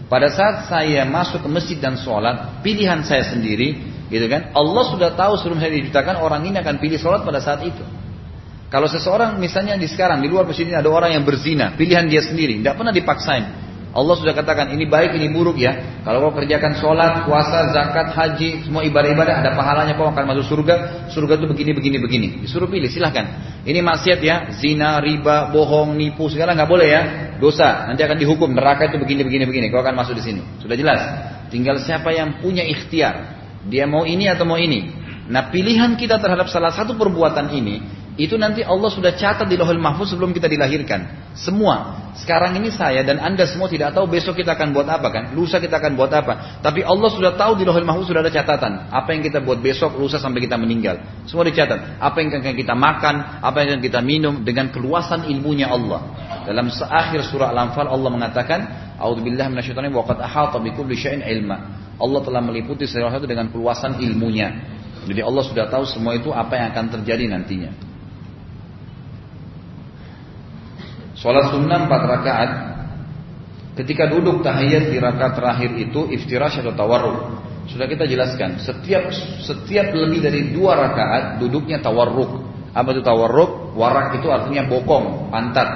[0.06, 3.82] Pada saat saya masuk ke masjid dan sholat, pilihan saya sendiri,
[4.14, 4.54] gitu kan?
[4.54, 7.82] Allah sudah tahu sebelum saya diciptakan orang ini akan pilih sholat pada saat itu.
[8.70, 12.22] Kalau seseorang misalnya di sekarang di luar masjid ini ada orang yang berzina, pilihan dia
[12.22, 13.70] sendiri, tidak pernah dipaksain.
[13.90, 15.98] Allah sudah katakan ini baik ini buruk ya.
[16.06, 20.74] Kalau kau kerjakan sholat, puasa, zakat, haji, semua ibadah-ibadah ada pahalanya kau akan masuk surga.
[21.10, 22.28] Surga itu begini begini begini.
[22.46, 23.26] Disuruh pilih silahkan.
[23.66, 27.02] Ini maksiat ya, zina, riba, bohong, nipu segala nggak boleh ya.
[27.42, 29.66] Dosa nanti akan dihukum neraka itu begini begini begini.
[29.74, 30.42] Kau akan masuk di sini.
[30.62, 31.00] Sudah jelas.
[31.50, 33.42] Tinggal siapa yang punya ikhtiar.
[33.66, 34.86] Dia mau ini atau mau ini.
[35.26, 39.78] Nah pilihan kita terhadap salah satu perbuatan ini itu nanti Allah sudah catat di lohil
[39.78, 41.32] mahfuz sebelum kita dilahirkan.
[41.38, 42.10] Semua.
[42.18, 45.24] Sekarang ini saya dan anda semua tidak tahu besok kita akan buat apa kan.
[45.38, 46.58] Lusa kita akan buat apa.
[46.58, 48.90] Tapi Allah sudah tahu di lohil mahfuz sudah ada catatan.
[48.90, 50.98] Apa yang kita buat besok, lusa sampai kita meninggal.
[51.30, 52.02] Semua dicatat.
[52.02, 56.10] Apa yang akan kita makan, apa yang akan kita minum dengan keluasan ilmunya Allah.
[56.44, 58.60] Dalam akhir surah Al-Anfal Allah mengatakan,
[58.98, 61.56] A'udzubillah minasyaitonir wa qad ahata bikulli syai'in ilma.
[61.96, 64.48] Allah telah meliputi segala sesuatu dengan keluasan ilmunya.
[65.08, 67.89] Jadi Allah sudah tahu semua itu apa yang akan terjadi nantinya.
[71.20, 72.50] Sholat sunnah 4 rakaat
[73.80, 77.40] Ketika duduk tahiyat di rakaat terakhir itu iftirash atau tawarruk.
[77.70, 79.08] Sudah kita jelaskan, setiap
[79.40, 82.44] setiap lebih dari dua rakaat duduknya tawarruk.
[82.74, 83.78] Apa itu tawarruk?
[83.78, 85.68] Warak itu artinya bokong, pantat.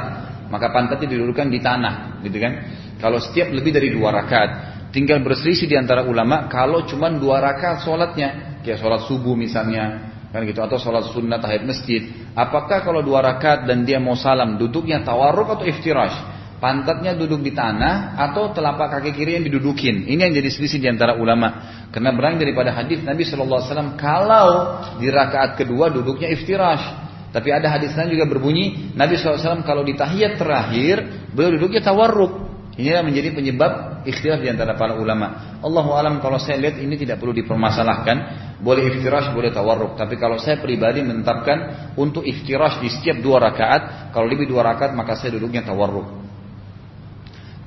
[0.50, 2.52] Maka pantatnya didudukkan di tanah, gitu kan?
[2.98, 4.50] Kalau setiap lebih dari dua rakaat,
[4.90, 10.42] tinggal berselisih di antara ulama kalau cuma dua rakaat sholatnya, kayak sholat subuh misalnya, kan
[10.42, 15.06] gitu atau sholat sunnah tahiyat masjid apakah kalau dua rakaat dan dia mau salam duduknya
[15.06, 16.18] tawarruk atau iftirash
[16.58, 20.90] pantatnya duduk di tanah atau telapak kaki kiri yang didudukin ini yang jadi selisih di
[20.90, 27.04] antara ulama karena berang daripada hadis Nabi Wasallam kalau di rakaat kedua duduknya iftirash
[27.34, 32.46] Tapi ada hadis lain juga berbunyi Nabi SAW kalau di tahiyat terakhir beliau duduknya tawarruk.
[32.78, 35.58] Inilah menjadi penyebab ikhtilaf di antara para ulama.
[35.58, 38.43] Allahu alam kalau saya lihat ini tidak perlu dipermasalahkan.
[38.64, 40.00] Boleh iftirash, boleh tawarruk.
[40.00, 44.96] Tapi kalau saya pribadi menetapkan untuk iftirash di setiap dua rakaat, kalau lebih dua rakaat
[44.96, 46.24] maka saya duduknya tawarruk.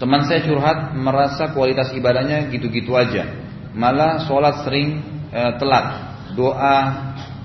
[0.01, 3.29] Teman saya curhat merasa kualitas ibadahnya gitu-gitu aja.
[3.77, 5.85] Malah sholat sering e, telat.
[6.33, 6.77] Doa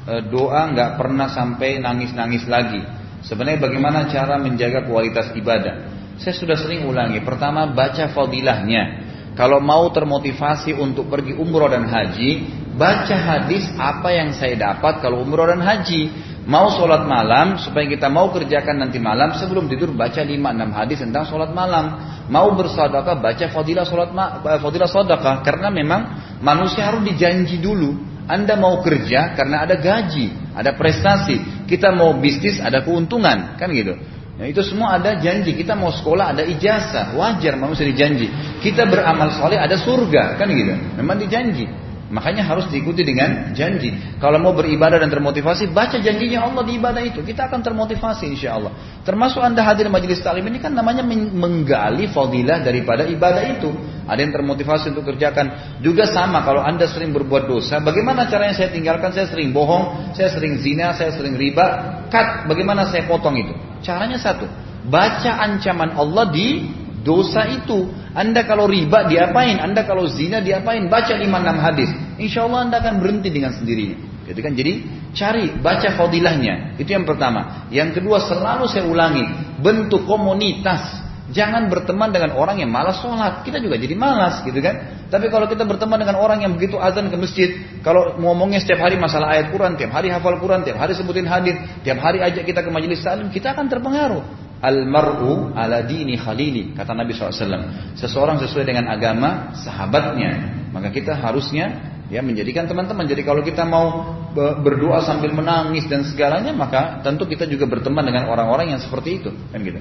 [0.04, 2.80] e, doa nggak pernah sampai nangis-nangis lagi.
[3.24, 5.92] Sebenarnya bagaimana cara menjaga kualitas ibadah?
[6.20, 7.20] Saya sudah sering ulangi.
[7.20, 9.11] Pertama baca fadilahnya.
[9.32, 12.44] Kalau mau termotivasi untuk pergi umroh dan haji,
[12.76, 16.32] baca hadis apa yang saya dapat kalau umroh dan haji.
[16.42, 21.24] Mau sholat malam supaya kita mau kerjakan nanti malam sebelum tidur baca 5-6 hadis tentang
[21.24, 21.96] sholat malam.
[22.28, 26.00] Mau bersedekah baca fadilah sholat eh, fadilah sedekah karena memang
[26.42, 27.94] manusia harus dijanji dulu.
[28.26, 31.66] Anda mau kerja karena ada gaji, ada prestasi.
[31.70, 33.96] Kita mau bisnis ada keuntungan, kan gitu.
[34.40, 35.52] Ya, itu semua ada janji.
[35.52, 37.12] Kita mau sekolah ada ijazah.
[37.12, 38.32] Wajar manusia dijanji.
[38.64, 40.40] Kita beramal soleh ada surga.
[40.40, 40.72] Kan gitu.
[40.96, 41.68] Memang dijanji.
[42.12, 43.88] Makanya harus diikuti dengan janji.
[44.20, 47.24] Kalau mau beribadah dan termotivasi, baca janjinya Allah di ibadah itu.
[47.24, 48.76] Kita akan termotivasi insya Allah.
[49.00, 53.72] Termasuk anda hadir majelis talim ini kan namanya menggali fadilah daripada ibadah itu.
[54.04, 55.80] Ada yang termotivasi untuk kerjakan.
[55.80, 57.80] Juga sama kalau anda sering berbuat dosa.
[57.80, 59.08] Bagaimana caranya saya tinggalkan?
[59.16, 61.96] Saya sering bohong, saya sering zina, saya sering riba.
[62.12, 63.56] Cut, bagaimana saya potong itu?
[63.80, 64.44] Caranya satu.
[64.84, 66.68] Baca ancaman Allah di
[67.02, 67.90] dosa itu.
[68.14, 69.58] Anda kalau riba diapain?
[69.58, 70.86] Anda kalau zina diapain?
[70.86, 71.90] Baca lima enam hadis.
[72.18, 73.98] Insya Allah Anda akan berhenti dengan sendirinya.
[74.26, 74.52] Gitu kan?
[74.54, 74.72] Jadi
[75.12, 76.78] cari baca fadilahnya.
[76.78, 77.68] Itu yang pertama.
[77.74, 79.26] Yang kedua selalu saya ulangi
[79.60, 81.02] bentuk komunitas.
[81.32, 83.40] Jangan berteman dengan orang yang malas sholat.
[83.40, 85.08] Kita juga jadi malas gitu kan.
[85.08, 87.56] Tapi kalau kita berteman dengan orang yang begitu azan ke masjid.
[87.80, 89.80] Kalau ngomongnya setiap hari masalah ayat Quran.
[89.80, 90.60] Tiap hari hafal Quran.
[90.60, 91.56] Tiap hari sebutin hadis.
[91.82, 93.32] Tiap hari ajak kita ke majelis salim.
[93.32, 94.51] Kita akan terpengaruh.
[94.62, 97.98] Al-mar'u ala dini khalili kata Nabi SAW.
[97.98, 100.62] Seseorang sesuai dengan agama sahabatnya.
[100.70, 103.04] Maka kita harusnya ya menjadikan teman-teman.
[103.10, 108.30] Jadi kalau kita mau berdoa sambil menangis dan segalanya, maka tentu kita juga berteman dengan
[108.30, 109.80] orang-orang yang seperti itu, kan gitu.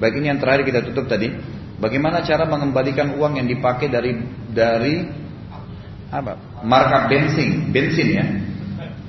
[0.00, 1.30] Baik ini yang terakhir kita tutup tadi.
[1.78, 4.14] Bagaimana cara mengembalikan uang yang dipakai dari
[4.50, 5.02] dari
[6.10, 6.62] apa?
[6.62, 8.24] Markup bensin, bensin ya.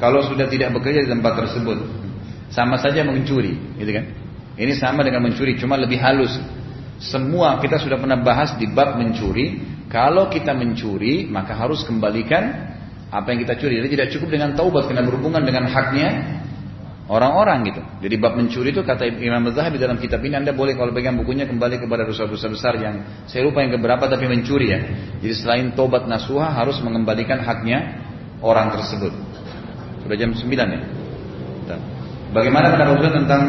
[0.01, 1.77] Kalau sudah tidak bekerja di tempat tersebut,
[2.49, 4.05] sama saja mencuri, gitu kan?
[4.53, 6.37] Ini sama dengan mencuri, cuma lebih halus.
[7.01, 9.73] Semua kita sudah pernah bahas di bab mencuri.
[9.89, 12.73] Kalau kita mencuri, maka harus kembalikan
[13.13, 13.77] apa yang kita curi.
[13.77, 16.41] Jadi tidak cukup dengan taubat karena berhubungan dengan haknya
[17.05, 17.81] orang-orang gitu.
[18.01, 21.45] Jadi bab mencuri itu kata Imam Zahabi dalam kitab ini Anda boleh kalau pegang bukunya
[21.45, 24.79] kembali kepada dosa-dosa besar yang saya lupa yang keberapa tapi mencuri ya.
[25.21, 28.01] Jadi selain taubat nasuha harus mengembalikan haknya
[28.41, 29.13] orang tersebut.
[30.03, 30.81] Sudah jam 9 ya.
[32.33, 33.43] Bagaimana pendapat tentang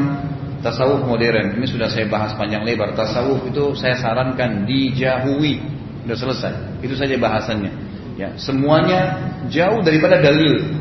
[0.64, 1.60] tasawuf modern.
[1.60, 2.96] Ini sudah saya bahas panjang lebar.
[2.96, 5.60] Tasawuf itu saya sarankan dijauhi.
[6.08, 6.54] Sudah selesai.
[6.80, 7.72] Itu saja bahasannya.
[8.16, 9.20] Ya semuanya
[9.52, 10.80] jauh daripada dalil.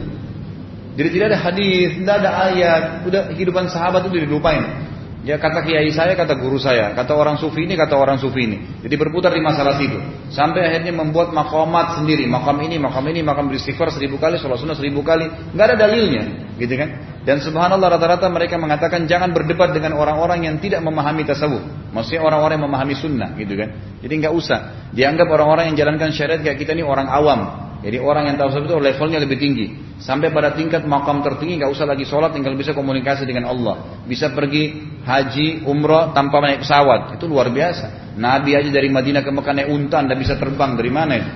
[0.93, 2.83] Jadi tidak ada hadis tidak ada ayat.
[3.03, 4.82] Udah kehidupan sahabat itu dilupain
[5.23, 8.83] Ya kata kiai saya, kata guru saya, kata orang sufi ini, kata orang sufi ini.
[8.83, 9.95] Jadi berputar di masalah situ.
[10.27, 12.27] Sampai akhirnya membuat makomat sendiri.
[12.27, 15.31] Makam ini, makam ini, makam beristighfar seribu kali, sholat sunnah seribu kali.
[15.55, 16.23] Nggak ada dalilnya.
[16.59, 16.89] Gitu kan?
[17.23, 21.63] Dan subhanallah rata-rata mereka mengatakan jangan berdebat dengan orang-orang yang tidak memahami tasawuf.
[21.95, 23.79] Maksudnya orang-orang yang memahami sunnah gitu kan.
[24.03, 24.91] Jadi nggak usah.
[24.91, 27.71] Dianggap orang-orang yang jalankan syariat kayak kita ini orang awam.
[27.83, 29.67] Jadi orang yang tahu itu levelnya lebih tinggi.
[29.99, 33.99] Sampai pada tingkat makam tertinggi nggak usah lagi sholat, tinggal bisa komunikasi dengan Allah.
[34.07, 34.71] Bisa pergi
[35.03, 37.19] haji, umroh tanpa naik pesawat.
[37.19, 38.15] Itu luar biasa.
[38.15, 41.31] Nabi aja dari Madinah ke Mekah naik unta, anda bisa terbang dari mana itu?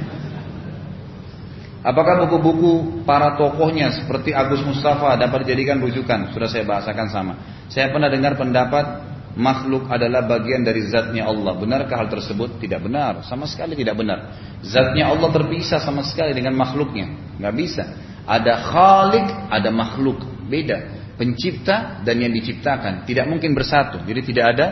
[1.83, 6.31] Apakah buku-buku para tokohnya seperti Agus Mustafa dapat dijadikan rujukan?
[6.31, 7.33] Sudah saya bahasakan sama.
[7.67, 9.03] Saya pernah dengar pendapat
[9.37, 11.53] makhluk adalah bagian dari zatnya Allah.
[11.53, 12.57] Benarkah hal tersebut?
[12.57, 14.33] Tidak benar, sama sekali tidak benar.
[14.65, 17.83] Zatnya Allah terpisah sama sekali dengan makhluknya, nggak bisa.
[18.27, 20.19] Ada khalik, ada makhluk,
[20.49, 20.97] beda.
[21.17, 24.01] Pencipta dan yang diciptakan tidak mungkin bersatu.
[24.05, 24.65] Jadi tidak ada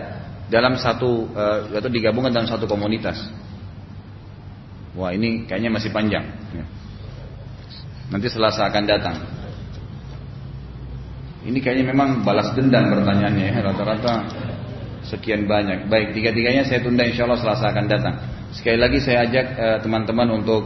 [0.45, 3.17] dalam satu uh, atau digabungkan dalam satu komunitas.
[4.93, 6.25] Wah ini kayaknya masih panjang.
[6.53, 6.65] Ya.
[8.13, 9.17] Nanti Selasa akan datang.
[11.45, 13.57] Ini kayaknya memang balas dendam pertanyaannya ya.
[13.65, 14.13] Rata-rata
[15.07, 15.87] sekian banyak.
[15.87, 18.15] Baik, tiga-tiganya saya tunda insya Allah selasa akan datang.
[18.55, 20.61] Sekali lagi saya ajak eh, teman-teman uh, untuk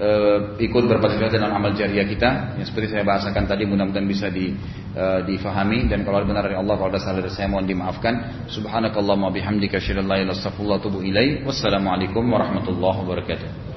[0.00, 2.56] uh, ikut berpartisipasi dalam amal jariah kita.
[2.58, 4.56] Yang seperti saya bahasakan tadi mudah-mudahan bisa di,
[4.96, 8.48] uh, difahami dan kalau benar dari Allah kalau ada salah dari saya mohon dimaafkan.
[8.48, 11.50] Subhanakallahumma bihamdika asyhadu an la ilaha illa anta astaghfiruka wa.
[11.52, 13.73] Wassalamualaikum warahmatullahi wabarakatuh.